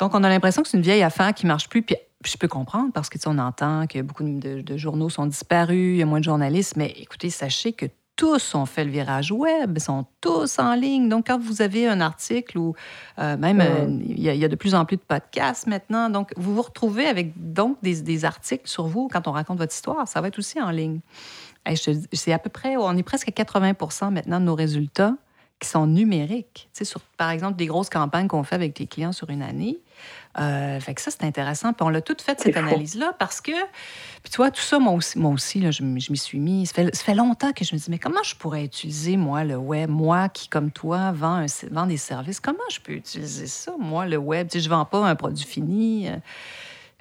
Donc, 0.00 0.14
on 0.14 0.24
a 0.24 0.28
l'impression 0.28 0.62
que 0.62 0.68
c'est 0.68 0.76
une 0.76 0.82
vieille 0.82 1.04
affaire 1.04 1.32
qui 1.34 1.46
marche 1.46 1.68
plus. 1.68 1.82
Puis, 1.82 1.96
je 2.24 2.36
peux 2.36 2.48
comprendre 2.48 2.92
parce 2.92 3.08
que 3.08 3.16
on 3.26 3.38
entend 3.38 3.86
que 3.86 4.02
beaucoup 4.02 4.24
de, 4.24 4.76
journaux 4.76 5.08
sont 5.08 5.26
disparus, 5.26 5.94
il 5.94 5.98
y 5.98 6.02
a 6.02 6.06
moins 6.06 6.18
de 6.18 6.24
journalistes. 6.24 6.76
Mais 6.76 6.92
écoutez, 6.98 7.30
sachez 7.30 7.72
que 7.72 7.86
tous 8.16 8.54
ont 8.54 8.66
fait 8.66 8.84
le 8.84 8.90
virage 8.90 9.30
web, 9.30 9.78
sont 9.78 10.06
tous 10.20 10.58
en 10.58 10.74
ligne. 10.74 11.08
Donc, 11.08 11.26
quand 11.28 11.38
vous 11.38 11.62
avez 11.62 11.86
un 11.86 12.00
article 12.00 12.58
ou 12.58 12.74
euh, 13.18 13.36
même, 13.36 13.60
euh, 13.60 13.86
il 14.08 14.20
y, 14.20 14.44
a 14.44 14.48
de 14.48 14.56
plus 14.56 14.74
en 14.74 14.84
plus 14.84 14.96
de 14.96 15.02
podcasts 15.02 15.66
maintenant. 15.66 16.08
Donc, 16.10 16.32
vous 16.36 16.54
vous 16.54 16.62
retrouvez 16.62 17.06
avec 17.06 17.32
donc 17.36 17.76
des, 17.82 18.24
articles 18.24 18.68
sur 18.68 18.86
vous 18.86 19.08
quand 19.12 19.28
on 19.28 19.32
raconte 19.32 19.58
votre 19.58 19.74
histoire. 19.74 20.08
Ça 20.08 20.20
va 20.20 20.28
être 20.28 20.38
aussi 20.38 20.60
en 20.60 20.70
ligne. 20.70 21.00
C'est 22.12 22.32
à 22.32 22.38
peu 22.38 22.48
près, 22.48 22.76
on 22.76 22.96
est 22.96 23.02
presque 23.02 23.28
à 23.28 23.32
80% 23.32 24.10
maintenant 24.10 24.40
de 24.40 24.46
nos 24.46 24.54
résultats 24.54 25.14
qui 25.58 25.68
sont 25.68 25.86
numériques. 25.86 26.68
Tu 26.72 26.78
sais, 26.78 26.84
sur, 26.84 27.00
par 27.16 27.30
exemple, 27.30 27.56
des 27.56 27.66
grosses 27.66 27.88
campagnes 27.88 28.28
qu'on 28.28 28.42
fait 28.42 28.56
avec 28.56 28.78
les 28.78 28.86
clients 28.86 29.12
sur 29.12 29.30
une 29.30 29.42
année, 29.42 29.78
euh, 30.38 30.78
fait 30.80 30.94
que 30.94 31.00
ça, 31.00 31.10
c'est 31.10 31.24
intéressant. 31.24 31.72
Puis 31.72 31.82
on 31.82 31.88
l'a 31.88 32.02
tout 32.02 32.16
fait, 32.20 32.38
cette 32.38 32.56
analyse-là, 32.56 33.14
parce 33.18 33.40
que, 33.40 33.52
puis 34.22 34.30
tu 34.30 34.36
vois, 34.36 34.50
tout 34.50 34.60
ça, 34.60 34.78
moi 34.78 34.92
aussi, 34.92 35.18
moi 35.18 35.30
aussi 35.30 35.60
là, 35.60 35.70
je, 35.70 35.82
m'y 35.82 36.00
suis 36.18 36.38
mis. 36.38 36.66
Ça 36.66 36.74
fait, 36.74 36.94
ça 36.94 37.04
fait, 37.04 37.14
longtemps 37.14 37.52
que 37.52 37.64
je 37.64 37.74
me 37.74 37.80
dis, 37.80 37.86
mais 37.90 37.98
comment 37.98 38.22
je 38.22 38.34
pourrais 38.34 38.64
utiliser, 38.64 39.16
moi, 39.16 39.44
le 39.44 39.56
web, 39.56 39.88
moi 39.88 40.28
qui, 40.28 40.48
comme 40.48 40.70
toi, 40.70 41.12
vend, 41.12 41.46
vend 41.70 41.86
des 41.86 41.96
services, 41.96 42.40
comment 42.40 42.58
je 42.70 42.80
peux 42.80 42.92
utiliser 42.92 43.46
ça, 43.46 43.72
moi, 43.78 44.04
le 44.04 44.18
web? 44.18 44.48
Tu 44.48 44.58
sais, 44.58 44.64
je 44.64 44.68
ne 44.68 44.74
vends 44.74 44.84
pas 44.84 45.06
un 45.06 45.14
produit 45.14 45.46
fini. 45.46 46.08
Euh, 46.08 46.16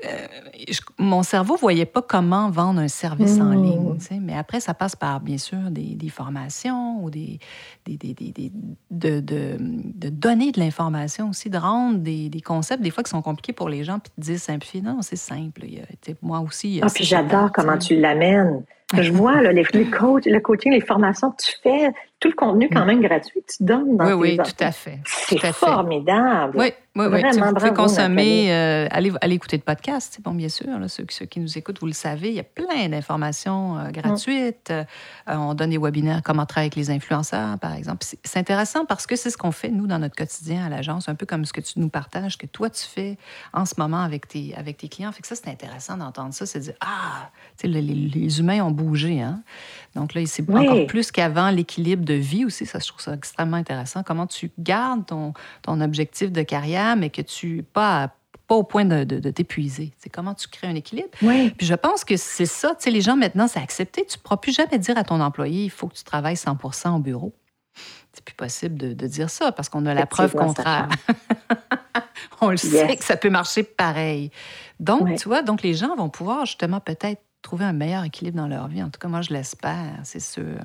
euh, 0.05 0.73
mon 0.97 1.23
cerveau 1.23 1.55
voyait 1.55 1.85
pas 1.85 2.01
comment 2.01 2.49
vendre 2.49 2.79
un 2.79 2.87
service 2.87 3.39
en 3.39 3.45
mmh. 3.45 3.63
ligne. 3.63 3.97
Mais 4.21 4.35
après, 4.35 4.59
ça 4.59 4.73
passe 4.73 4.95
par, 4.95 5.19
bien 5.19 5.37
sûr, 5.37 5.69
des, 5.69 6.09
formations 6.09 7.03
ou 7.03 7.09
des, 7.09 7.39
des, 7.85 7.97
des 7.97 8.51
de, 8.91 9.19
de, 9.19 9.57
de, 9.59 10.09
donner 10.09 10.51
de 10.51 10.59
l'information 10.59 11.29
aussi, 11.29 11.49
de 11.49 11.57
rendre 11.57 11.99
des, 11.99 12.41
concepts, 12.43 12.81
des 12.81 12.91
fois, 12.91 13.03
qui 13.03 13.09
sont 13.09 13.21
compliqués 13.21 13.53
pour 13.53 13.69
les 13.69 13.83
gens, 13.83 13.99
puis 13.99 14.11
de 14.17 14.23
dire 14.23 14.39
simplifier. 14.39 14.81
Non, 14.81 14.99
c'est 15.01 15.15
simple. 15.15 15.65
moi 16.21 16.39
aussi. 16.39 16.79
Ah, 16.81 16.87
puis 16.93 17.03
j'adore 17.03 17.51
comment 17.51 17.77
tu 17.77 17.99
l'amènes. 17.99 18.63
Je 18.93 19.11
vois 19.11 19.41
là, 19.41 19.51
les, 19.51 19.65
les 19.73 19.89
coach, 19.89 20.25
le 20.25 20.39
coaching, 20.39 20.71
les 20.71 20.81
formations 20.81 21.31
que 21.31 21.41
tu 21.43 21.53
fais, 21.63 21.91
tout 22.19 22.29
le 22.29 22.35
contenu 22.35 22.69
quand 22.69 22.83
mm. 22.83 22.87
même 22.87 23.01
gratuit 23.01 23.41
que 23.41 23.53
tu 23.57 23.63
donnes 23.63 23.97
dans 23.97 24.05
oui, 24.15 24.35
tes 24.35 24.41
Oui, 24.41 24.49
tout 24.49 24.63
à 24.63 24.71
fait. 24.71 24.99
C'est 25.05 25.53
formidable. 25.53 26.57
Oui, 26.57 26.71
oui, 26.95 27.05
oui. 27.11 27.21
Vraiment, 27.21 27.47
vous 27.47 27.55
pouvez 27.55 27.73
consommer, 27.73 28.53
euh, 28.53 28.87
allez, 28.89 29.11
allez, 29.19 29.35
écouter 29.35 29.57
le 29.57 29.63
podcast, 29.63 30.13
c'est 30.15 30.23
bon, 30.23 30.33
bien 30.33 30.47
sûr. 30.47 30.67
Là, 30.79 30.87
ceux, 30.87 31.05
ceux, 31.09 31.25
qui 31.25 31.41
nous 31.41 31.57
écoutent, 31.57 31.79
vous 31.81 31.87
le 31.87 31.93
savez, 31.93 32.29
il 32.29 32.35
y 32.35 32.39
a 32.39 32.43
plein 32.43 32.87
d'informations 32.87 33.77
euh, 33.77 33.89
gratuites. 33.91 34.71
Euh, 34.71 34.85
on 35.27 35.53
donne 35.55 35.71
des 35.71 35.77
webinaires, 35.77 36.21
comment 36.23 36.45
travailler 36.45 36.67
avec 36.67 36.77
les 36.77 36.91
influenceurs, 36.91 37.59
par 37.59 37.73
exemple. 37.73 38.05
C'est 38.23 38.39
intéressant 38.39 38.85
parce 38.85 39.07
que 39.07 39.17
c'est 39.17 39.29
ce 39.29 39.37
qu'on 39.37 39.51
fait, 39.51 39.69
nous, 39.69 39.87
dans 39.87 39.99
notre 39.99 40.15
quotidien 40.15 40.65
à 40.65 40.69
l'agence, 40.69 41.09
un 41.09 41.15
peu 41.15 41.25
comme 41.25 41.43
ce 41.43 41.51
que 41.51 41.61
tu 41.61 41.79
nous 41.79 41.89
partages, 41.89 42.37
que 42.37 42.45
toi, 42.45 42.69
tu 42.69 42.85
fais 42.85 43.17
en 43.51 43.65
ce 43.65 43.73
moment 43.77 44.01
avec 44.01 44.29
tes, 44.29 44.55
avec 44.55 44.77
tes 44.77 44.87
clients. 44.87 45.11
Fait 45.11 45.21
que 45.21 45.27
ça, 45.27 45.35
c'est 45.35 45.49
intéressant 45.49 45.97
d'entendre 45.97 46.33
ça, 46.33 46.45
c'est 46.45 46.59
de 46.59 46.63
dire, 46.63 46.75
ah, 46.79 47.29
tu 47.57 47.63
sais, 47.63 47.67
les, 47.67 47.81
les, 47.81 48.39
humains 48.39 48.63
ont 48.63 48.71
bougé, 48.75 49.21
hein? 49.21 49.41
Donc 49.95 50.13
là, 50.13 50.21
c'est 50.25 50.47
encore 50.49 50.85
plus 50.87 51.11
qu'avant 51.11 51.49
l'équilibre 51.49 52.05
de 52.05 52.13
vie 52.13 52.45
aussi. 52.45 52.65
Ça, 52.65 52.79
je 52.79 52.87
trouve 52.87 53.01
ça 53.01 53.13
extrêmement 53.13 53.57
intéressant. 53.57 54.03
Comment 54.03 54.27
tu 54.27 54.51
gardes 54.59 55.05
ton, 55.05 55.33
ton 55.61 55.81
objectif 55.81 56.31
de 56.31 56.43
carrière, 56.43 56.95
mais 56.95 57.09
que 57.09 57.21
tu 57.21 57.63
pas 57.63 58.11
pas 58.47 58.55
au 58.55 58.63
point 58.63 58.85
de, 58.85 59.03
de, 59.03 59.31
t'épuiser. 59.31 59.91
C'est 59.97 60.09
comment 60.11 60.35
tu 60.35 60.47
crées 60.47 60.67
un 60.67 60.75
équilibre. 60.75 61.09
Oui. 61.23 61.49
Puis 61.57 61.65
je 61.65 61.73
pense 61.73 62.03
que 62.03 62.15
c'est 62.15 62.45
ça. 62.45 62.75
Tu 62.75 62.83
sais, 62.83 62.91
les 62.91 63.01
gens 63.01 63.15
maintenant, 63.15 63.47
c'est 63.47 63.59
accepté. 63.59 64.05
Tu 64.05 64.17
ne 64.17 64.21
pourras 64.21 64.37
plus 64.37 64.55
jamais 64.55 64.77
dire 64.77 64.97
à 64.97 65.03
ton 65.03 65.19
employé, 65.19 65.65
il 65.65 65.71
faut 65.71 65.87
que 65.87 65.95
tu 65.95 66.03
travailles 66.03 66.37
100 66.37 66.57
au 66.95 66.99
bureau. 66.99 67.33
C'est 68.13 68.23
plus 68.23 68.35
possible 68.35 68.77
de, 68.77 68.93
de, 68.93 69.07
dire 69.07 69.29
ça 69.29 69.51
parce 69.51 69.67
qu'on 69.67 69.85
a 69.85 69.93
la 69.93 70.05
preuve 70.05 70.33
contraire. 70.33 70.87
On 72.41 72.49
le 72.49 72.57
sait 72.57 72.95
que 72.95 73.03
ça 73.03 73.17
peut 73.17 73.29
marcher 73.29 73.63
pareil. 73.63 74.31
Donc, 74.79 75.15
tu 75.17 75.27
vois, 75.27 75.41
donc 75.41 75.61
les 75.61 75.73
gens 75.73 75.95
vont 75.95 76.09
pouvoir 76.09 76.45
justement 76.45 76.79
peut-être 76.79 77.21
trouver 77.45 77.65
un 77.65 77.73
meilleur 77.73 78.03
équilibre 78.03 78.37
dans 78.37 78.47
leur 78.47 78.67
vie. 78.67 78.81
En 78.81 78.89
tout 78.89 78.99
cas, 78.99 79.07
moi, 79.07 79.21
je 79.21 79.31
l'espère, 79.31 79.99
c'est 80.03 80.19
sûr. 80.19 80.57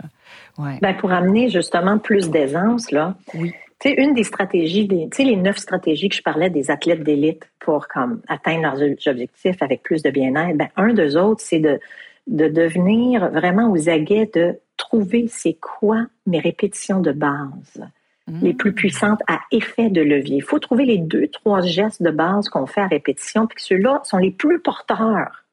Ouais. 0.59 0.79
Ben, 0.81 0.97
pour 0.97 1.13
amener 1.13 1.51
justement 1.51 1.99
plus 1.99 2.31
d'aisance, 2.31 2.91
là. 2.91 3.17
Oui. 3.35 3.53
Tu 3.81 3.91
sais, 3.91 3.95
une 3.95 4.15
des 4.15 4.25
stratégies, 4.25 4.89
tu 4.89 4.97
sais, 5.13 5.25
les 5.25 5.37
neuf 5.37 5.59
stratégies 5.59 6.09
que 6.09 6.17
je 6.17 6.23
parlais 6.23 6.51
des 6.51 6.71
athlètes 6.71 7.03
d'élite 7.03 7.51
pour 7.61 7.87
comme 7.87 8.23
atteindre 8.29 8.63
leurs 8.63 9.09
objectifs 9.09 9.63
avec 9.63 9.83
plus 9.83 10.03
de 10.03 10.11
bien-être, 10.11 10.57
ben, 10.57 10.69
un 10.77 10.93
des 10.95 11.17
autres, 11.17 11.43
c'est 11.43 11.61
de, 11.61 11.79
de 12.27 12.49
devenir 12.49 13.31
vraiment 13.31 13.71
aux 13.71 13.89
aguets 13.89 14.31
de 14.35 14.59
trouver 14.77 15.27
c'est 15.29 15.59
quoi 15.61 16.07
mes 16.27 16.41
répétitions 16.41 17.01
de 17.01 17.13
base 17.13 17.83
mmh. 18.27 18.41
les 18.43 18.55
plus 18.55 18.73
puissantes 18.73 19.21
à 19.29 19.41
effet 19.51 19.91
de 19.91 20.01
levier. 20.01 20.37
Il 20.37 20.43
faut 20.43 20.59
trouver 20.59 20.87
les 20.87 20.99
deux, 20.99 21.29
trois 21.29 21.61
gestes 21.61 22.03
de 22.03 22.11
base 22.11 22.49
qu'on 22.49 22.67
fait 22.67 22.81
à 22.81 22.87
répétition, 22.87 23.47
puis 23.47 23.57
que 23.57 23.63
ceux-là 23.63 24.01
sont 24.05 24.19
les 24.19 24.31
plus 24.31 24.61
porteurs 24.61 25.45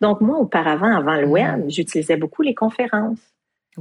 donc, 0.00 0.20
moi, 0.20 0.38
auparavant, 0.38 0.94
avant 0.94 1.14
le 1.14 1.26
web, 1.26 1.64
mm. 1.64 1.70
j'utilisais 1.70 2.16
beaucoup 2.16 2.42
les 2.42 2.54
conférences. 2.54 3.18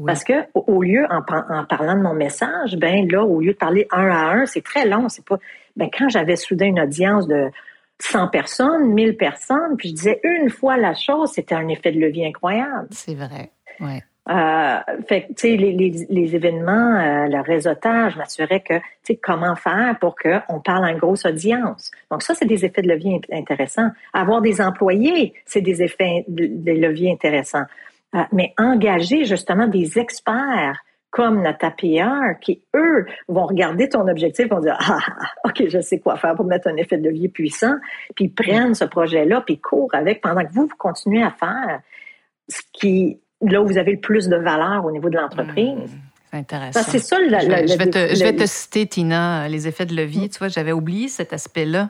Parce 0.05 0.23
que 0.23 0.33
au 0.55 0.81
lieu, 0.81 1.05
en, 1.11 1.21
parlant 1.21 1.95
de 1.95 2.01
mon 2.01 2.15
message, 2.15 2.75
ben 2.77 3.07
là, 3.11 3.23
au 3.23 3.39
lieu 3.39 3.53
de 3.53 3.57
parler 3.57 3.87
un 3.91 4.09
à 4.09 4.33
un, 4.33 4.45
c'est 4.47 4.63
très 4.63 4.87
long. 4.87 5.07
C'est 5.07 5.23
pas. 5.23 5.37
Ben 5.75 5.87
quand 5.95 6.09
j'avais 6.09 6.35
soudain 6.35 6.65
une 6.65 6.79
audience 6.79 7.27
de 7.27 7.51
100 7.99 8.29
personnes, 8.29 8.91
1000 8.91 9.17
personnes, 9.17 9.77
puis 9.77 9.89
je 9.89 9.93
disais 9.93 10.19
une 10.23 10.49
fois 10.49 10.77
la 10.77 10.95
chose, 10.95 11.31
c'était 11.31 11.55
un 11.55 11.67
effet 11.67 11.91
de 11.91 11.99
levier 11.99 12.27
incroyable. 12.27 12.87
C'est 12.89 13.13
vrai. 13.13 13.51
Ouais. 13.79 14.03
Euh, 14.29 14.77
fait 15.09 15.27
tu 15.29 15.33
sais, 15.35 15.57
les, 15.57 15.73
les, 15.73 16.07
les, 16.09 16.35
événements, 16.35 16.71
euh, 16.71 17.27
le 17.27 17.41
réseautage, 17.41 18.15
m'assurait 18.15 18.61
que, 18.61 18.75
tu 18.75 18.83
sais, 19.03 19.15
comment 19.17 19.55
faire 19.55 19.97
pour 19.99 20.15
qu'on 20.15 20.61
parle 20.61 20.85
une 20.89 20.97
grosse 20.97 21.25
audience. 21.25 21.91
Donc 22.09 22.23
ça, 22.23 22.33
c'est 22.33 22.45
des 22.45 22.63
effets 22.63 22.81
de 22.81 22.87
levier 22.87 23.19
intéressants. 23.33 23.89
Avoir 24.13 24.41
des 24.41 24.61
employés, 24.61 25.33
c'est 25.45 25.59
des 25.59 25.83
effets 25.83 26.23
de, 26.29 26.71
levier 26.71 27.11
intéressants. 27.11 27.65
Euh, 28.15 28.19
mais 28.31 28.53
engager 28.57 29.25
justement 29.25 29.67
des 29.67 29.99
experts 29.99 30.77
comme 31.09 31.41
Nata 31.41 31.69
PR, 31.69 32.39
qui, 32.41 32.63
eux, 32.75 33.05
vont 33.27 33.45
regarder 33.45 33.89
ton 33.89 34.07
objectif, 34.07 34.47
vont 34.47 34.61
dire, 34.61 34.77
ah, 34.79 34.99
ah, 34.99 35.13
ah, 35.19 35.49
OK, 35.49 35.67
je 35.67 35.79
sais 35.81 35.99
quoi 35.99 36.15
faire 36.15 36.33
pour 36.33 36.45
mettre 36.45 36.69
un 36.69 36.77
effet 36.77 36.97
de 36.97 37.07
levier 37.07 37.27
puissant, 37.27 37.75
puis 38.15 38.29
prennent 38.29 38.73
ce 38.73 38.85
projet-là, 38.85 39.41
puis 39.45 39.59
courent 39.59 39.93
avec 39.93 40.21
pendant 40.21 40.43
que 40.43 40.51
vous, 40.51 40.65
vous 40.65 40.77
continuez 40.77 41.21
à 41.21 41.29
faire 41.29 41.81
ce 42.47 42.61
qui 42.71 43.19
là 43.43 43.61
où 43.61 43.67
vous 43.67 43.77
avez 43.77 43.93
le 43.93 43.99
plus 43.99 44.27
de 44.27 44.37
valeur 44.37 44.85
au 44.85 44.91
niveau 44.91 45.09
de 45.09 45.17
l'entreprise. 45.17 45.97
intéressant. 46.31 46.81
c'est 46.83 46.99
ça, 46.99 47.19
le, 47.19 47.27
je, 47.27 47.77
vais, 47.77 47.89
te, 47.89 48.15
je 48.15 48.23
vais 48.23 48.35
te 48.35 48.45
citer, 48.45 48.87
Tina, 48.87 49.47
les 49.47 49.67
effets 49.67 49.85
de 49.85 49.95
levier. 49.95 50.29
Tu 50.29 50.39
vois, 50.39 50.47
j'avais 50.47 50.71
oublié 50.71 51.07
cet 51.07 51.33
aspect-là. 51.33 51.89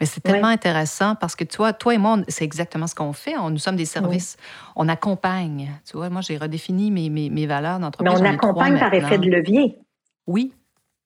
Mais 0.00 0.06
c'est 0.06 0.20
tellement 0.20 0.48
intéressant 0.48 1.14
parce 1.14 1.36
que 1.36 1.44
toi, 1.44 1.72
toi 1.72 1.94
et 1.94 1.98
moi, 1.98 2.18
c'est 2.28 2.44
exactement 2.44 2.86
ce 2.86 2.94
qu'on 2.94 3.12
fait. 3.12 3.36
On, 3.36 3.50
nous 3.50 3.58
sommes 3.58 3.76
des 3.76 3.84
services. 3.84 4.36
On 4.76 4.88
accompagne. 4.88 5.70
Tu 5.84 5.96
vois, 5.96 6.08
moi, 6.08 6.22
j'ai 6.22 6.38
redéfini 6.38 6.90
mes, 6.90 7.10
mes, 7.10 7.28
mes 7.28 7.46
valeurs 7.46 7.78
d'entreprise. 7.78 8.20
Mais 8.22 8.28
on 8.28 8.32
accompagne 8.32 8.78
par 8.78 8.94
effet 8.94 9.18
de 9.18 9.28
levier. 9.28 9.78
Oui, 10.26 10.54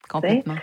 complètement. 0.08 0.56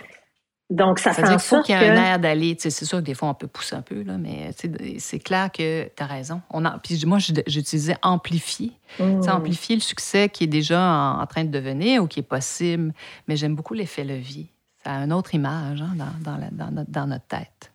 Donc, 0.72 0.98
ça, 0.98 1.12
fait 1.12 1.22
dire 1.22 1.32
qu'il 1.32 1.40
faut 1.40 1.62
qu'il 1.62 1.74
y 1.74 1.78
ait 1.78 1.90
un 1.90 2.02
air 2.02 2.18
d'aller. 2.18 2.56
C'est 2.58 2.70
sûr 2.70 2.98
que 2.98 3.04
des 3.04 3.14
fois, 3.14 3.28
on 3.28 3.34
peut 3.34 3.46
pousser 3.46 3.76
un 3.76 3.82
peu, 3.82 4.02
là, 4.02 4.16
mais 4.16 4.50
c'est 4.98 5.18
clair 5.18 5.52
que 5.52 5.84
tu 5.84 6.02
as 6.02 6.06
raison. 6.06 6.40
On 6.50 6.64
a, 6.64 6.78
puis 6.78 7.02
moi, 7.04 7.18
j'utilisais 7.18 7.96
amplifier. 8.02 8.72
Mmh. 8.98 9.28
Amplifier 9.28 9.76
le 9.76 9.82
succès 9.82 10.28
qui 10.30 10.44
est 10.44 10.48
déjà 10.48 10.80
en, 11.20 11.26
train 11.26 11.44
de 11.44 11.50
devenir 11.50 12.02
ou 12.02 12.06
qui 12.06 12.20
est 12.20 12.24
possible. 12.24 12.92
Mais 13.28 13.36
j'aime 13.36 13.54
beaucoup 13.54 13.74
l'effet 13.74 14.02
levier. 14.02 14.46
Ça 14.82 14.94
a 14.94 15.04
une 15.04 15.12
autre 15.12 15.34
image 15.34 15.82
hein, 15.82 15.92
dans, 15.94 16.32
dans, 16.32 16.70
notre, 16.70 16.90
dans, 16.90 17.06
notre, 17.06 17.26
tête. 17.26 17.70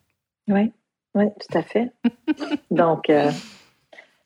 Oui, 0.48 0.72
oui, 1.14 1.26
tout 1.40 1.58
à 1.58 1.62
fait. 1.62 1.92
Donc, 2.70 3.08
euh, 3.10 3.30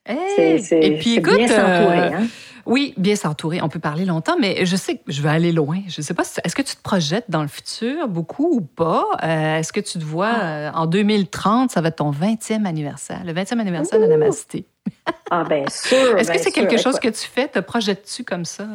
c'est 0.06 0.62
et 0.72 0.98
puis 0.98 1.16
écoute, 1.16 1.36
bien 1.36 1.48
s'entourer. 1.48 1.98
Euh, 1.98 2.18
hein? 2.18 2.26
Oui, 2.66 2.94
bien 2.96 3.16
s'entourer. 3.16 3.60
On 3.62 3.68
peut 3.68 3.78
parler 3.78 4.04
longtemps, 4.04 4.36
mais 4.40 4.64
je 4.64 4.76
sais 4.76 4.96
que 4.96 5.02
je 5.08 5.22
vais 5.22 5.28
aller 5.28 5.52
loin. 5.52 5.80
Je 5.88 6.00
ne 6.00 6.04
sais 6.04 6.14
pas, 6.14 6.22
est-ce 6.44 6.54
que 6.54 6.62
tu 6.62 6.76
te 6.76 6.82
projettes 6.82 7.26
dans 7.28 7.42
le 7.42 7.48
futur 7.48 8.08
beaucoup 8.08 8.48
ou 8.52 8.60
pas? 8.60 9.04
Euh, 9.22 9.58
est-ce 9.58 9.72
que 9.72 9.80
tu 9.80 9.98
te 9.98 10.04
vois 10.04 10.32
ah. 10.32 10.44
euh, 10.44 10.70
en 10.74 10.86
2030, 10.86 11.70
ça 11.70 11.80
va 11.80 11.88
être 11.88 11.96
ton 11.96 12.10
20e 12.10 12.64
anniversaire, 12.64 13.22
le 13.24 13.32
20e 13.32 13.58
anniversaire 13.58 14.00
de 14.00 14.06
Namasté? 14.06 14.64
ah, 15.30 15.44
bien 15.48 15.64
sûr. 15.68 16.18
Est-ce 16.18 16.30
que 16.30 16.38
c'est 16.38 16.52
quelque 16.52 16.76
chose 16.76 16.98
que 16.98 17.08
tu 17.08 17.26
fais? 17.26 17.48
Te 17.48 17.58
projettes-tu 17.58 18.24
comme 18.24 18.44
ça? 18.44 18.66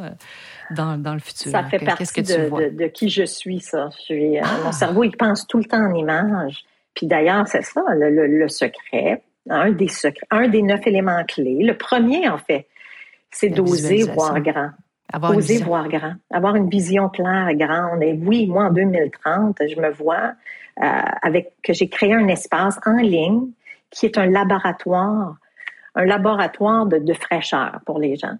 Dans, 0.71 0.97
dans, 0.97 1.13
le 1.13 1.19
futur? 1.19 1.51
Ça 1.51 1.63
fait 1.63 1.79
partie 1.79 2.05
que 2.05 2.21
de, 2.21 2.77
de, 2.77 2.87
qui 2.87 3.09
je 3.09 3.23
suis, 3.23 3.61
ça. 3.61 3.89
Je 3.97 4.01
suis, 4.01 4.31
Mon 4.31 4.69
ah! 4.69 4.71
cerveau, 4.73 5.05
il 5.05 5.15
pense 5.15 5.47
tout 5.47 5.57
le 5.57 5.63
temps 5.63 5.81
en 5.81 5.93
images. 5.93 6.65
Puis 6.97 7.05
d'ailleurs, 7.05 7.47
c'est 7.47 7.61
ça, 7.61 7.83
le, 7.93 8.47
secret, 8.47 9.21
un 9.49 9.71
des 9.71 9.87
secrets, 9.87 10.25
un 10.31 10.47
des 10.47 10.63
neuf 10.63 10.85
éléments 10.87 11.23
clés. 11.25 11.59
Le 11.61 11.77
premier, 11.77 12.27
en 12.27 12.39
fait, 12.39 12.67
c'est 13.31 13.49
d'oser 13.49 14.03
voir 14.03 14.39
grand. 14.41 14.69
oser 15.29 15.61
voir 15.63 15.87
grand. 15.87 16.13
Avoir 16.31 16.55
une 16.55 16.69
vision 16.69 17.09
claire, 17.09 17.53
grande. 17.53 18.03
Et 18.03 18.13
oui, 18.13 18.47
moi, 18.47 18.65
en 18.65 18.71
2030, 18.71 19.57
je 19.67 19.79
me 19.79 19.91
vois 19.91 20.33
euh, 20.81 21.01
avec 21.21 21.53
que 21.63 21.73
j'ai 21.73 21.89
créé 21.89 22.13
un 22.13 22.27
espace 22.27 22.79
en 22.85 22.97
ligne 22.97 23.47
qui 23.89 24.05
est 24.05 24.17
un 24.17 24.25
laboratoire, 24.25 25.35
un 25.95 26.05
laboratoire 26.05 26.85
de 26.85 27.13
fraîcheur 27.13 27.79
pour 27.85 27.99
les 27.99 28.15
gens 28.15 28.37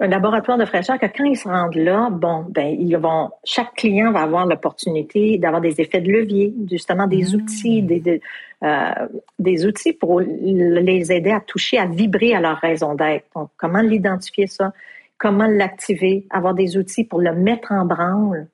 un 0.00 0.08
laboratoire 0.08 0.58
de 0.58 0.64
fraîcheur 0.64 0.98
que 0.98 1.06
quand 1.06 1.24
ils 1.24 1.36
se 1.36 1.48
rendent 1.48 1.76
là, 1.76 2.08
bon, 2.10 2.46
ben 2.48 2.66
ils 2.66 2.96
vont, 2.96 3.30
chaque 3.44 3.74
client 3.74 4.10
va 4.10 4.22
avoir 4.22 4.44
l'opportunité 4.44 5.38
d'avoir 5.38 5.60
des 5.60 5.80
effets 5.80 6.00
de 6.00 6.10
levier, 6.10 6.52
justement 6.68 7.06
des 7.06 7.22
mmh. 7.22 7.34
outils, 7.36 7.82
des, 7.82 8.20
euh, 8.64 8.92
des, 9.38 9.66
outils 9.66 9.92
pour 9.92 10.20
les 10.20 11.12
aider 11.12 11.30
à 11.30 11.40
toucher, 11.40 11.78
à 11.78 11.86
vibrer 11.86 12.34
à 12.34 12.40
leur 12.40 12.58
raison 12.58 12.94
d'être. 12.94 13.26
Donc, 13.36 13.50
comment 13.56 13.82
l'identifier 13.82 14.48
ça, 14.48 14.72
comment 15.16 15.46
l'activer, 15.46 16.26
avoir 16.30 16.54
des 16.54 16.76
outils 16.76 17.04
pour 17.04 17.20
le 17.20 17.32
mettre 17.32 17.70
en 17.70 17.84
branle, 17.84 18.48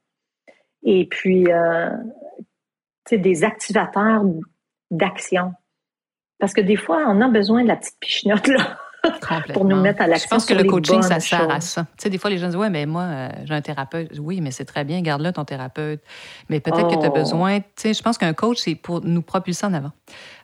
et 0.82 1.06
puis, 1.06 1.50
euh, 1.50 1.90
tu 3.06 3.16
sais, 3.16 3.18
des 3.18 3.44
activateurs 3.44 4.24
d'action. 4.90 5.54
Parce 6.38 6.52
que 6.54 6.60
des 6.60 6.76
fois, 6.76 7.04
on 7.06 7.20
a 7.20 7.28
besoin 7.28 7.62
de 7.62 7.68
la 7.68 7.76
petite 7.76 7.98
pichenote 8.00 8.46
là 8.48 8.78
pour 9.52 9.64
nous 9.64 9.80
mettre 9.80 10.02
à 10.02 10.06
l'action. 10.06 10.28
Je 10.30 10.34
pense 10.34 10.46
que 10.46 10.54
le 10.54 10.64
coaching, 10.64 11.02
ça 11.02 11.20
sert 11.20 11.50
à 11.50 11.60
ça. 11.60 11.82
Tu 11.96 12.04
sais, 12.04 12.10
des 12.10 12.18
fois, 12.18 12.30
les 12.30 12.38
gens 12.38 12.46
disent 12.46 12.56
Ouais, 12.56 12.70
mais 12.70 12.86
moi, 12.86 13.02
euh, 13.02 13.28
j'ai 13.44 13.54
un 13.54 13.60
thérapeute. 13.60 14.10
Oui, 14.18 14.40
mais 14.40 14.50
c'est 14.50 14.64
très 14.64 14.84
bien, 14.84 15.00
garde-le 15.00 15.32
ton 15.32 15.44
thérapeute. 15.44 16.00
Mais 16.48 16.60
peut-être 16.60 16.88
que 16.88 17.00
tu 17.00 17.06
as 17.06 17.10
oh. 17.10 17.14
besoin. 17.14 17.60
Tu 17.60 17.66
sais, 17.76 17.94
je 17.94 18.02
pense 18.02 18.18
qu'un 18.18 18.32
coach, 18.32 18.58
c'est 18.58 18.74
pour 18.74 19.00
nous 19.02 19.22
propulser 19.22 19.66
en 19.66 19.74
avant. 19.74 19.92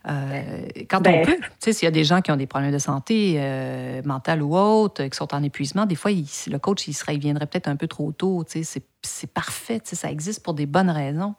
Euh, 0.08 0.40
quand 0.88 0.98
on 0.98 1.10
ben, 1.10 1.24
peut, 1.24 1.36
tu 1.36 1.50
sais, 1.58 1.72
s'il 1.72 1.86
y 1.86 1.88
a 1.88 1.92
des 1.92 2.04
gens 2.04 2.20
qui 2.20 2.30
ont 2.30 2.36
des 2.36 2.46
problèmes 2.46 2.72
de 2.72 2.78
santé 2.78 3.36
euh, 3.38 4.02
mentale 4.04 4.42
ou 4.42 4.56
autre, 4.56 5.04
qui 5.04 5.16
sont 5.16 5.34
en 5.34 5.42
épuisement, 5.42 5.86
des 5.86 5.96
fois, 5.96 6.10
le 6.12 6.58
coach, 6.58 6.86
il, 6.86 6.94
serait, 6.94 7.14
il 7.14 7.20
viendrait 7.20 7.46
peut-être 7.46 7.68
un 7.68 7.76
peu 7.76 7.88
trop 7.88 8.12
tôt. 8.12 8.44
Tu 8.44 8.62
sais, 8.64 8.82
c'est 9.02 9.32
parfait, 9.32 9.80
tu 9.80 9.90
sais, 9.90 9.96
ça 9.96 10.10
existe 10.10 10.42
pour 10.42 10.54
des 10.54 10.66
bonnes 10.66 10.90
raisons. 10.90 11.34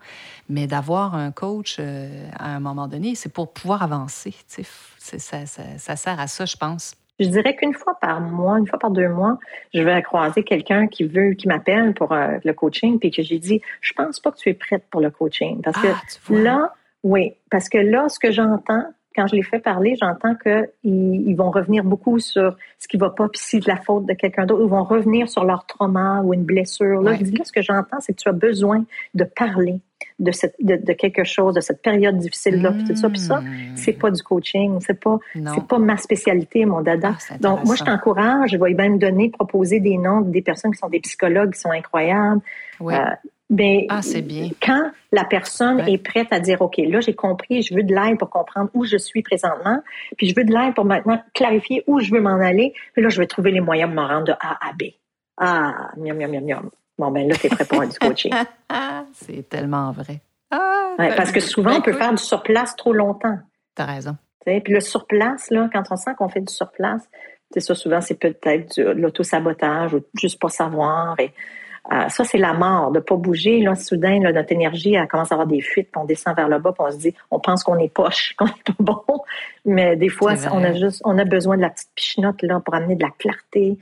Mais 0.49 0.67
d'avoir 0.67 1.15
un 1.15 1.31
coach 1.31 1.79
à 1.79 2.55
un 2.55 2.59
moment 2.59 2.87
donné, 2.87 3.15
c'est 3.15 3.31
pour 3.31 3.53
pouvoir 3.53 3.83
avancer. 3.83 4.33
Tu 4.53 4.63
sais, 4.97 5.19
ça, 5.19 5.45
ça, 5.45 5.63
ça 5.77 5.95
sert 5.95 6.19
à 6.19 6.27
ça, 6.27 6.45
je 6.45 6.57
pense. 6.57 6.95
Je 7.19 7.27
dirais 7.29 7.55
qu'une 7.55 7.73
fois 7.73 7.97
par 7.99 8.21
mois, 8.21 8.59
une 8.59 8.67
fois 8.67 8.77
par 8.77 8.91
deux 8.91 9.09
mois, 9.09 9.39
je 9.73 9.81
vais 9.81 10.01
croiser 10.03 10.43
quelqu'un 10.43 10.87
qui 10.87 11.03
veut, 11.03 11.31
qui 11.31 11.47
m'appelle 11.47 11.93
pour 11.93 12.11
euh, 12.11 12.37
le 12.43 12.53
coaching, 12.53 12.99
puis 12.99 13.09
que 13.09 13.23
j'ai 13.23 13.39
dit, 13.39 13.61
je 13.81 13.93
pense 13.93 14.19
pas 14.19 14.31
que 14.31 14.37
tu 14.37 14.49
es 14.49 14.53
prête 14.53 14.83
pour 14.91 15.01
le 15.01 15.09
coaching, 15.09 15.61
parce 15.61 15.81
que 15.81 15.87
ah, 15.87 16.33
là, 16.33 16.73
oui, 17.07 17.33
parce 17.49 17.69
que 17.69 17.77
là, 17.77 18.09
ce 18.09 18.19
que 18.19 18.31
j'entends, 18.31 18.83
quand 19.15 19.27
je 19.27 19.35
les 19.35 19.43
fais 19.43 19.59
parler, 19.59 19.95
j'entends 19.99 20.35
qu'ils 20.35 20.67
ils 20.83 21.35
vont 21.35 21.51
revenir 21.51 21.85
beaucoup 21.85 22.19
sur 22.19 22.57
ce 22.77 22.87
qui 22.87 22.97
va 22.97 23.09
pas, 23.09 23.29
puis 23.29 23.39
si 23.41 23.59
de 23.61 23.67
la 23.67 23.77
faute 23.77 24.05
de 24.05 24.13
quelqu'un 24.13 24.45
d'autre, 24.45 24.61
ils 24.63 24.69
vont 24.69 24.83
revenir 24.83 25.29
sur 25.29 25.45
leur 25.45 25.65
trauma 25.65 26.21
ou 26.23 26.33
une 26.33 26.43
blessure. 26.43 27.01
Là, 27.01 27.13
je 27.13 27.23
dis, 27.23 27.31
là, 27.31 27.45
ce 27.45 27.53
que 27.53 27.61
j'entends, 27.61 28.01
c'est 28.01 28.13
que 28.13 28.21
tu 28.21 28.27
as 28.27 28.33
besoin 28.33 28.83
de 29.13 29.23
parler 29.23 29.79
de, 30.19 30.31
cette, 30.31 30.55
de, 30.59 30.93
quelque 30.93 31.23
chose, 31.23 31.55
de 31.55 31.61
cette 31.61 31.81
période 31.81 32.17
difficile-là, 32.17 32.73
puis 32.73 32.83
tout 32.83 32.95
ça. 32.97 33.09
Puis 33.09 33.19
ça, 33.19 33.39
hmm. 33.39 33.75
c'est 33.75 33.93
pas 33.93 34.11
du 34.11 34.21
coaching, 34.21 34.79
c'est 34.81 34.99
pas, 34.99 35.17
c'est 35.33 35.65
pas 35.65 35.79
ma 35.79 35.95
spécialité, 35.95 36.65
mon 36.65 36.81
dada. 36.81 37.13
Ah, 37.29 37.37
Donc, 37.39 37.63
moi, 37.63 37.75
je 37.75 37.85
t'encourage, 37.85 38.51
je 38.51 38.57
vais 38.57 38.73
même 38.73 38.99
donner, 38.99 39.29
proposer 39.29 39.79
des 39.79 39.97
noms 39.97 40.21
des 40.21 40.41
personnes 40.41 40.71
qui 40.71 40.79
sont 40.79 40.89
des 40.89 40.99
psychologues 40.99 41.53
qui 41.53 41.61
sont 41.61 41.71
incroyables. 41.71 42.41
Oui. 42.81 42.93
Euh, 42.93 43.05
ben, 43.49 43.85
ah, 43.89 44.01
c'est 44.01 44.21
bien. 44.21 44.49
Quand 44.61 44.91
la 45.13 45.23
personne 45.23 45.79
est 45.87 45.97
prête 45.97 46.27
à 46.31 46.39
dire, 46.39 46.61
OK, 46.61 46.77
là, 46.77 46.99
j'ai 46.99 47.15
compris, 47.15 47.61
je 47.61 47.73
veux 47.73 47.83
de 47.83 47.93
l'aide 47.93 48.17
pour 48.17 48.29
comprendre 48.29 48.69
où 48.73 48.83
je 48.83 48.97
suis 48.97 49.21
présentement, 49.21 49.81
puis 50.17 50.27
je 50.27 50.35
veux 50.35 50.43
de 50.43 50.53
l'aide 50.53 50.75
pour 50.75 50.83
maintenant 50.83 51.21
clarifier 51.33 51.83
où 51.87 51.99
je 51.99 52.11
veux 52.11 52.19
m'en 52.19 52.39
aller, 52.41 52.73
puis 52.93 53.01
là, 53.01 53.09
je 53.09 53.17
vais 53.19 53.27
trouver 53.27 53.51
les 53.51 53.61
moyens 53.61 53.89
de 53.89 53.95
me 53.95 54.01
rendre 54.01 54.25
de 54.25 54.33
A 54.33 54.57
à 54.67 54.73
B. 54.73 54.87
Ah, 55.37 55.91
miam, 55.97 56.17
miam, 56.17 56.31
miam, 56.31 56.43
miam. 56.43 56.69
Bon, 56.97 57.11
ben 57.11 57.27
là, 57.27 57.35
tu 57.35 57.47
es 57.47 57.49
prêt 57.49 57.63
pour 57.63 57.85
du 57.85 57.97
coaching. 57.99 58.33
c'est 59.13 59.47
tellement 59.47 59.91
vrai. 59.91 60.19
Ah, 60.51 60.95
parce 61.15 61.31
que 61.31 61.39
souvent, 61.39 61.77
on 61.77 61.81
peut 61.81 61.93
faire 61.93 62.11
du 62.11 62.23
surplace 62.23 62.75
trop 62.75 62.91
longtemps. 62.91 63.37
Tu 63.75 63.81
as 63.81 63.85
raison. 63.85 64.17
Puis 64.45 64.73
le 64.73 64.79
surplace, 64.79 65.49
là, 65.51 65.69
quand 65.71 65.83
on 65.91 65.95
sent 65.95 66.11
qu'on 66.17 66.29
fait 66.29 66.41
du 66.41 66.53
surplace, 66.53 67.03
c'est 67.51 67.59
ça, 67.59 67.75
souvent, 67.75 68.01
c'est 68.01 68.15
peut-être 68.15 68.77
de 68.77 68.89
l'autosabotage 68.91 69.93
ou 69.93 70.01
juste 70.19 70.39
pas 70.39 70.49
savoir. 70.49 71.19
Et 71.19 71.31
euh, 71.91 72.09
ça, 72.09 72.23
c'est 72.23 72.37
la 72.37 72.53
mort, 72.53 72.91
de 72.91 72.99
pas 72.99 73.15
bouger. 73.15 73.61
Là, 73.61 73.75
soudain, 73.75 74.19
notre 74.19 74.51
énergie, 74.51 74.95
elle 74.95 75.07
commence 75.07 75.31
à 75.31 75.35
avoir 75.35 75.47
des 75.47 75.61
fuites, 75.61 75.89
puis 75.91 76.01
on 76.01 76.05
descend 76.05 76.35
vers 76.35 76.49
le 76.49 76.59
bas, 76.59 76.71
puis 76.71 76.85
on 76.87 76.91
se 76.91 76.97
dit, 76.97 77.13
on 77.31 77.39
pense 77.39 77.63
qu'on 77.63 77.77
est 77.77 77.93
poche, 77.93 78.35
qu'on 78.37 78.47
est 78.47 78.63
pas 78.65 78.73
bon. 78.79 79.23
Mais 79.65 79.95
des 79.95 80.09
fois, 80.09 80.33
on 80.51 80.63
a 80.63 80.73
juste, 80.73 81.01
on 81.05 81.17
a 81.17 81.25
besoin 81.25 81.57
de 81.57 81.61
la 81.61 81.69
petite 81.69 81.89
pichenote 81.95 82.41
là 82.41 82.59
pour 82.59 82.75
amener 82.75 82.95
de 82.95 83.03
la 83.03 83.11
clarté. 83.17 83.77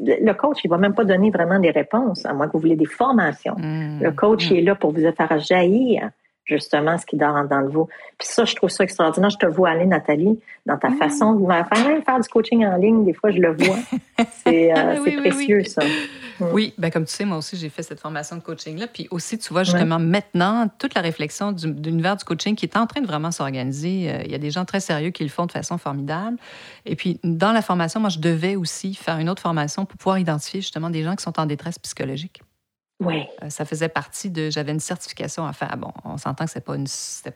Le 0.00 0.32
coach, 0.32 0.58
il 0.64 0.68
va 0.68 0.78
même 0.78 0.94
pas 0.94 1.04
donner 1.04 1.30
vraiment 1.30 1.58
des 1.58 1.70
réponses, 1.70 2.24
à 2.24 2.32
moins 2.32 2.46
que 2.46 2.52
vous 2.52 2.60
voulez 2.60 2.76
des 2.76 2.86
formations. 2.86 3.56
Mmh. 3.58 4.02
le 4.02 4.12
coach, 4.12 4.48
il 4.50 4.58
est 4.58 4.62
là 4.62 4.74
pour 4.76 4.92
vous 4.92 5.00
faire 5.00 5.40
jaillir 5.40 6.10
justement 6.44 6.98
ce 6.98 7.06
qui 7.06 7.16
dort 7.16 7.34
en 7.34 7.42
le 7.60 7.68
vous. 7.68 7.88
Puis 8.18 8.28
ça, 8.28 8.44
je 8.44 8.54
trouve 8.54 8.70
ça 8.70 8.84
extraordinaire. 8.84 9.30
Je 9.30 9.38
te 9.38 9.46
vois 9.46 9.70
aller, 9.70 9.86
Nathalie, 9.86 10.40
dans 10.66 10.76
ta 10.76 10.90
mmh. 10.90 10.96
façon 10.96 11.34
de 11.34 11.46
faire, 11.46 11.66
même 11.84 12.02
faire 12.02 12.20
du 12.20 12.28
coaching 12.28 12.64
en 12.66 12.76
ligne. 12.76 13.04
Des 13.04 13.12
fois, 13.12 13.30
je 13.30 13.38
le 13.38 13.54
vois. 13.54 13.76
C'est 14.44 14.76
euh, 14.76 15.20
précieux, 15.20 15.64
ça. 15.64 15.84
Mmh. 15.84 16.44
Oui, 16.52 16.74
ben 16.78 16.90
comme 16.90 17.04
tu 17.04 17.12
sais, 17.12 17.24
moi 17.24 17.36
aussi, 17.38 17.56
j'ai 17.56 17.68
fait 17.68 17.82
cette 17.82 18.00
formation 18.00 18.36
de 18.36 18.42
coaching-là. 18.42 18.88
Puis 18.88 19.06
aussi, 19.10 19.38
tu 19.38 19.52
vois, 19.52 19.62
justement, 19.62 19.98
maintenant, 19.98 20.68
toute 20.78 20.94
la 20.94 21.00
réflexion 21.00 21.52
de 21.52 21.66
l'univers 21.66 22.16
du 22.16 22.24
coaching 22.24 22.56
qui 22.56 22.66
est 22.66 22.76
en 22.76 22.86
train 22.86 23.00
de 23.00 23.06
vraiment 23.06 23.30
s'organiser. 23.30 24.10
Euh, 24.10 24.22
il 24.24 24.32
y 24.32 24.34
a 24.34 24.38
des 24.38 24.50
gens 24.50 24.64
très 24.64 24.80
sérieux 24.80 25.10
qui 25.10 25.22
le 25.22 25.30
font 25.30 25.46
de 25.46 25.52
façon 25.52 25.78
formidable. 25.78 26.36
Et 26.86 26.96
puis, 26.96 27.20
dans 27.22 27.52
la 27.52 27.62
formation, 27.62 28.00
moi, 28.00 28.08
je 28.08 28.18
devais 28.18 28.56
aussi 28.56 28.94
faire 28.94 29.18
une 29.18 29.28
autre 29.28 29.42
formation 29.42 29.84
pour 29.84 29.96
pouvoir 29.96 30.18
identifier 30.18 30.60
justement 30.60 30.90
des 30.90 31.04
gens 31.04 31.14
qui 31.14 31.22
sont 31.22 31.38
en 31.38 31.46
détresse 31.46 31.78
psychologique. 31.78 32.40
Oui. 33.02 33.24
Euh, 33.42 33.50
ça 33.50 33.64
faisait 33.64 33.88
partie 33.88 34.30
de. 34.30 34.50
J'avais 34.50 34.72
une 34.72 34.80
certification 34.80 35.46
à 35.46 35.52
faire. 35.52 35.76
Bon, 35.76 35.92
on 36.04 36.16
s'entend 36.16 36.44
que 36.44 36.50
c'est 36.50 36.64
pas, 36.64 36.76
une, 36.76 36.86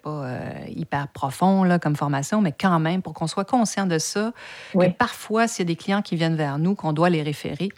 pas 0.03 0.11
euh, 0.11 0.51
hyper 0.69 1.09
profond 1.09 1.65
là, 1.65 1.79
comme 1.79 1.97
formation, 1.97 2.41
mais 2.41 2.53
quand 2.53 2.79
même, 2.79 3.03
pour 3.03 3.15
qu'on 3.15 3.27
soit 3.27 3.45
conscient 3.45 3.87
de 3.87 3.99
ça, 3.99 4.33
que 4.73 4.89
parfois, 4.91 5.49
s'il 5.49 5.65
y 5.65 5.67
a 5.67 5.73
des 5.73 5.77
clients 5.77 6.03
qui 6.03 6.17
viennent 6.17 6.37
vers 6.37 6.59
nous, 6.59 6.75
qu'on 6.75 6.93
doit 6.93 7.11
les 7.11 7.23
référer, 7.23 7.71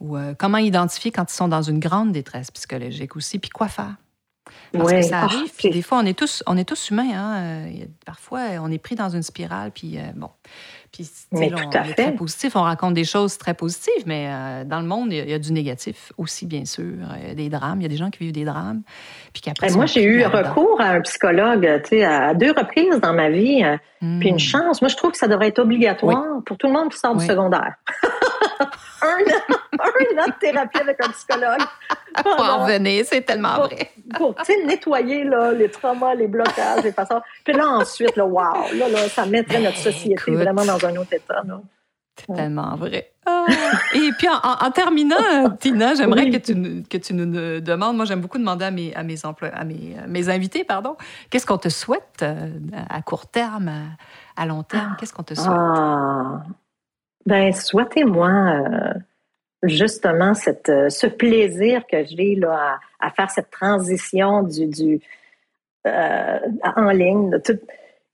ou 0.00 0.16
euh, 0.16 0.34
comment 0.38 0.58
identifier 0.58 1.10
quand 1.10 1.30
ils 1.30 1.36
sont 1.36 1.48
dans 1.48 1.62
une 1.62 1.80
grande 1.80 2.12
détresse 2.12 2.50
psychologique 2.50 3.16
aussi, 3.16 3.38
puis 3.38 3.50
quoi 3.50 3.68
faire? 3.68 3.96
Parce 4.72 4.92
que 4.92 5.02
ça 5.02 5.20
arrive, 5.20 5.52
puis 5.56 5.70
des 5.70 5.82
fois, 5.82 5.98
on 5.98 6.06
est 6.06 6.18
tous, 6.18 6.42
on 6.46 6.56
est 6.56 6.64
tous 6.64 6.90
humains. 6.90 7.10
Hein? 7.14 7.68
Parfois, 8.04 8.40
on 8.60 8.70
est 8.70 8.78
pris 8.78 8.94
dans 8.94 9.10
une 9.10 9.22
spirale, 9.22 9.70
puis 9.70 9.98
bon. 10.14 10.30
Puis, 10.92 11.10
mais 11.32 11.52
on, 11.52 11.70
est 11.70 11.94
très 11.94 12.14
positif, 12.14 12.56
on 12.56 12.62
raconte 12.62 12.94
des 12.94 13.04
choses 13.04 13.38
très 13.38 13.54
positives, 13.54 14.04
mais 14.06 14.28
euh, 14.28 14.64
dans 14.64 14.80
le 14.80 14.86
monde, 14.86 15.12
il 15.12 15.28
y, 15.28 15.32
a, 15.32 15.38
du 15.38 15.52
négatif 15.52 16.12
aussi, 16.16 16.46
bien 16.46 16.64
sûr. 16.64 16.94
Il 17.20 17.28
y 17.28 17.30
a 17.30 17.34
des 17.34 17.48
drames, 17.48 17.80
il 17.80 17.82
y 17.82 17.86
a 17.86 17.88
des 17.88 17.96
gens 17.96 18.10
qui 18.10 18.20
vivent 18.20 18.32
des 18.32 18.44
drames. 18.44 18.82
Puis 19.36 19.42
qu'après, 19.42 19.70
moi, 19.76 19.84
j'ai 19.84 20.02
eu 20.02 20.24
recours 20.24 20.80
à 20.80 20.92
un 20.92 21.02
psychologue 21.02 21.82
tu 21.82 21.98
sais, 21.98 22.04
à 22.06 22.32
deux 22.32 22.52
reprises 22.52 22.98
dans 23.02 23.12
ma 23.12 23.28
vie. 23.28 23.62
Euh, 23.62 23.76
puis 24.18 24.30
une 24.30 24.36
hmm. 24.36 24.38
chance. 24.38 24.80
Moi, 24.80 24.88
je 24.88 24.96
trouve 24.96 25.10
que 25.10 25.18
ça 25.18 25.28
devrait 25.28 25.48
être 25.48 25.58
obligatoire 25.58 26.40
pour 26.46 26.56
tout 26.56 26.68
le 26.68 26.72
monde 26.72 26.90
qui 26.90 26.98
sort 26.98 27.14
du 27.14 27.26
secondaire. 27.26 27.74
un 29.02 29.08
an. 29.08 29.58
un 29.78 30.22
an 30.22 30.26
de 30.26 30.38
thérapie 30.40 30.78
avec 30.78 31.04
un 31.04 31.10
psychologue. 31.10 31.60
Pour 32.22 32.40
en 32.40 32.64
revenir, 32.64 33.04
c'est 33.04 33.20
tellement 33.20 33.58
vrai. 33.58 33.90
Pour, 34.16 34.34
nettoyer 34.64 35.24
là, 35.24 35.52
les 35.52 35.68
traumas, 35.68 36.14
les 36.14 36.28
blocages, 36.28 36.82
les 36.82 36.92
façons. 36.92 37.20
Puis 37.44 37.52
là, 37.52 37.68
ensuite, 37.68 38.16
là, 38.16 38.24
wow, 38.24 38.72
là, 38.74 38.88
là, 38.88 39.06
ça 39.10 39.26
mettrait 39.26 39.60
notre 39.60 39.76
ben, 39.76 39.92
société 39.92 40.30
vraiment 40.30 40.64
dans 40.64 40.82
un 40.86 40.96
autre 40.96 41.12
état. 41.12 41.42
C'est 42.16 42.34
tellement 42.34 42.76
vrai. 42.76 43.12
Ah. 43.26 43.44
Et 43.94 44.10
puis, 44.18 44.28
en, 44.28 44.70
terminant, 44.70 45.50
Tina, 45.58 45.94
j'aimerais 45.94 46.30
que, 46.30 46.38
tu, 46.38 46.82
que 46.88 46.96
tu 46.96 47.12
nous 47.12 47.26
demandes, 47.60 47.96
moi 47.96 48.04
j'aime 48.04 48.20
beaucoup 48.20 48.38
demander 48.38 48.64
à 48.64 48.70
mes, 48.70 48.94
à 48.94 49.02
mes, 49.02 49.16
à 49.24 49.64
mes, 49.64 49.96
mes 50.06 50.28
invités, 50.28 50.64
pardon, 50.64 50.96
qu'est-ce 51.30 51.46
qu'on 51.46 51.58
te 51.58 51.68
souhaite 51.68 52.22
euh, 52.22 52.48
à 52.88 53.02
court 53.02 53.26
terme, 53.26 53.70
à, 54.36 54.46
long 54.46 54.62
terme, 54.62 54.96
qu'est-ce 54.98 55.12
qu'on 55.12 55.22
te 55.22 55.34
souhaite? 55.34 55.48
Ah. 55.50 56.42
Ben, 57.26 57.52
souhaitez-moi 57.52 58.28
euh, 58.28 58.94
justement 59.64 60.34
cette, 60.34 60.68
euh, 60.68 60.88
ce 60.88 61.06
plaisir 61.06 61.82
que 61.90 62.04
j'ai 62.04 62.36
là, 62.36 62.78
à, 63.00 63.10
faire 63.10 63.30
cette 63.30 63.50
transition 63.50 64.42
du, 64.42 64.66
du 64.66 65.00
en 65.84 66.90
ligne, 66.90 67.30
de 67.30 67.38
tout, 67.38 67.58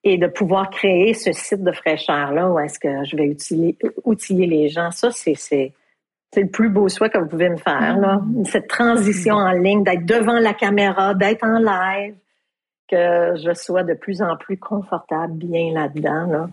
et 0.05 0.19
de 0.19 0.27
pouvoir 0.27 0.71
créer 0.71 1.15
ce 1.15 1.33
site 1.33 1.63
de 1.63 1.73
fraîcheur-là 1.73 2.51
où 2.51 2.59
est-ce 2.59 2.79
que 2.79 3.05
je 3.05 3.17
vais 3.17 3.37
outiller 4.05 4.47
les 4.47 4.69
gens. 4.69 4.91
Ça, 4.91 5.11
c'est, 5.13 5.73
le 6.35 6.47
plus 6.49 6.71
beau 6.71 6.89
souhait 6.89 7.11
que 7.11 7.19
vous 7.19 7.29
pouvez 7.29 7.51
me 7.51 7.57
faire. 7.57 7.99
Là. 7.99 8.21
Mm. 8.25 8.45
Cette 8.47 8.69
transition 8.69 9.35
en 9.35 9.53
ligne, 9.53 9.85
d'être 9.85 10.05
devant 10.05 10.39
la 10.39 10.55
caméra, 10.55 11.15
d'être 11.15 11.45
en 11.45 11.59
live, 11.59 12.15
que 12.89 13.35
je 13.37 13.55
sois 13.55 13.85
de 13.85 13.95
plus 13.95 14.23
en 14.23 14.37
plus 14.37 14.59
confortable, 14.59 15.35
bien 15.35 15.73
là-dedans. 15.73 16.27
Là. 16.27 16.51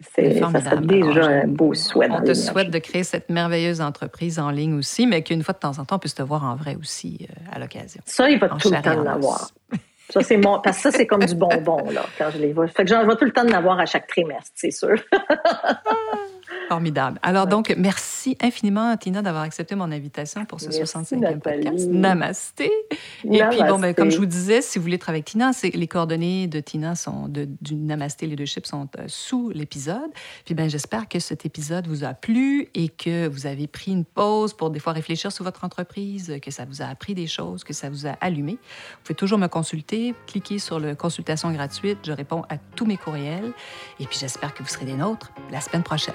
C'est, 0.00 0.38
ça 0.38 0.76
déjà 0.76 1.26
un 1.26 1.46
beau 1.46 1.72
souhait. 1.72 2.08
On 2.10 2.22
te 2.22 2.34
souhaite 2.34 2.70
de 2.70 2.78
créer 2.78 3.04
cette 3.04 3.30
merveilleuse 3.30 3.80
entreprise 3.80 4.38
en 4.38 4.50
ligne 4.50 4.74
aussi, 4.74 5.06
mais 5.06 5.22
qu'une 5.22 5.42
fois 5.42 5.54
de 5.54 5.60
temps 5.60 5.78
en 5.78 5.84
temps, 5.84 5.96
on 5.96 5.98
puisse 5.98 6.14
te 6.14 6.22
voir 6.22 6.44
en 6.44 6.56
vrai 6.56 6.76
aussi 6.76 7.26
euh, 7.30 7.34
à 7.52 7.58
l'occasion. 7.58 8.02
Ça, 8.04 8.28
il 8.28 8.38
va 8.38 8.48
tout 8.48 8.70
le 8.70 8.82
temps 8.82 9.02
l'avoir. 9.02 9.50
Ça, 10.10 10.20
c'est 10.20 10.36
mon, 10.36 10.60
parce 10.60 10.76
que 10.76 10.82
ça, 10.82 10.90
c'est 10.90 11.06
comme 11.06 11.24
du 11.24 11.34
bonbon, 11.34 11.90
là, 11.90 12.04
quand 12.18 12.30
je 12.30 12.38
les 12.38 12.52
vois. 12.52 12.68
Fait 12.68 12.84
que 12.84 12.90
j'en 12.90 13.04
vois 13.04 13.16
tout 13.16 13.24
le 13.24 13.32
temps 13.32 13.44
de 13.44 13.50
l'avoir 13.50 13.78
à 13.80 13.86
chaque 13.86 14.06
trimestre, 14.06 14.52
c'est 14.54 14.70
sûr. 14.70 14.96
Formidable. 16.68 17.18
Alors 17.22 17.46
donc, 17.46 17.74
merci 17.76 18.36
infiniment, 18.40 18.96
Tina, 18.96 19.22
d'avoir 19.22 19.42
accepté 19.42 19.74
mon 19.74 19.90
invitation 19.92 20.44
pour 20.44 20.60
ce 20.60 20.70
65e 20.70 21.38
podcast. 21.40 21.88
Namasté. 21.88 22.70
Et 23.24 23.42
puis, 23.50 23.62
bon, 23.68 23.78
ben, 23.78 23.94
comme 23.94 24.10
je 24.10 24.16
vous 24.16 24.26
disais, 24.26 24.62
si 24.62 24.78
vous 24.78 24.82
voulez 24.82 24.98
travailler 24.98 25.20
avec 25.20 25.26
Tina, 25.26 25.50
les 25.62 25.86
coordonnées 25.86 26.46
de 26.46 26.60
Tina 26.60 26.94
sont 26.94 27.28
de, 27.28 27.48
du 27.60 27.74
Namasté 27.74 28.26
Leadership 28.26 28.66
sont 28.66 28.88
euh, 28.98 29.04
sous 29.08 29.50
l'épisode. 29.50 30.10
Puis, 30.44 30.54
ben, 30.54 30.68
j'espère 30.68 31.08
que 31.08 31.18
cet 31.18 31.44
épisode 31.46 31.86
vous 31.86 32.04
a 32.04 32.14
plu 32.14 32.68
et 32.74 32.88
que 32.88 33.26
vous 33.28 33.46
avez 33.46 33.66
pris 33.66 33.92
une 33.92 34.04
pause 34.04 34.54
pour 34.54 34.70
des 34.70 34.80
fois 34.80 34.92
réfléchir 34.92 35.32
sur 35.32 35.44
votre 35.44 35.64
entreprise, 35.64 36.38
que 36.42 36.50
ça 36.50 36.64
vous 36.64 36.82
a 36.82 36.86
appris 36.86 37.14
des 37.14 37.26
choses, 37.26 37.64
que 37.64 37.72
ça 37.72 37.90
vous 37.90 38.06
a 38.06 38.12
allumé. 38.20 38.52
Vous 38.52 39.04
pouvez 39.04 39.16
toujours 39.16 39.38
me 39.38 39.48
consulter, 39.48 40.14
cliquez 40.26 40.58
sur 40.58 40.80
le 40.80 40.94
consultation 40.94 41.50
gratuite. 41.52 41.98
Je 42.04 42.12
réponds 42.12 42.42
à 42.48 42.56
tous 42.56 42.86
mes 42.86 42.96
courriels. 42.96 43.52
Et 44.00 44.06
puis, 44.06 44.18
j'espère 44.18 44.54
que 44.54 44.62
vous 44.62 44.68
serez 44.68 44.86
des 44.86 44.96
nôtres 44.96 45.32
la 45.50 45.60
semaine 45.60 45.82
prochaine. 45.82 46.14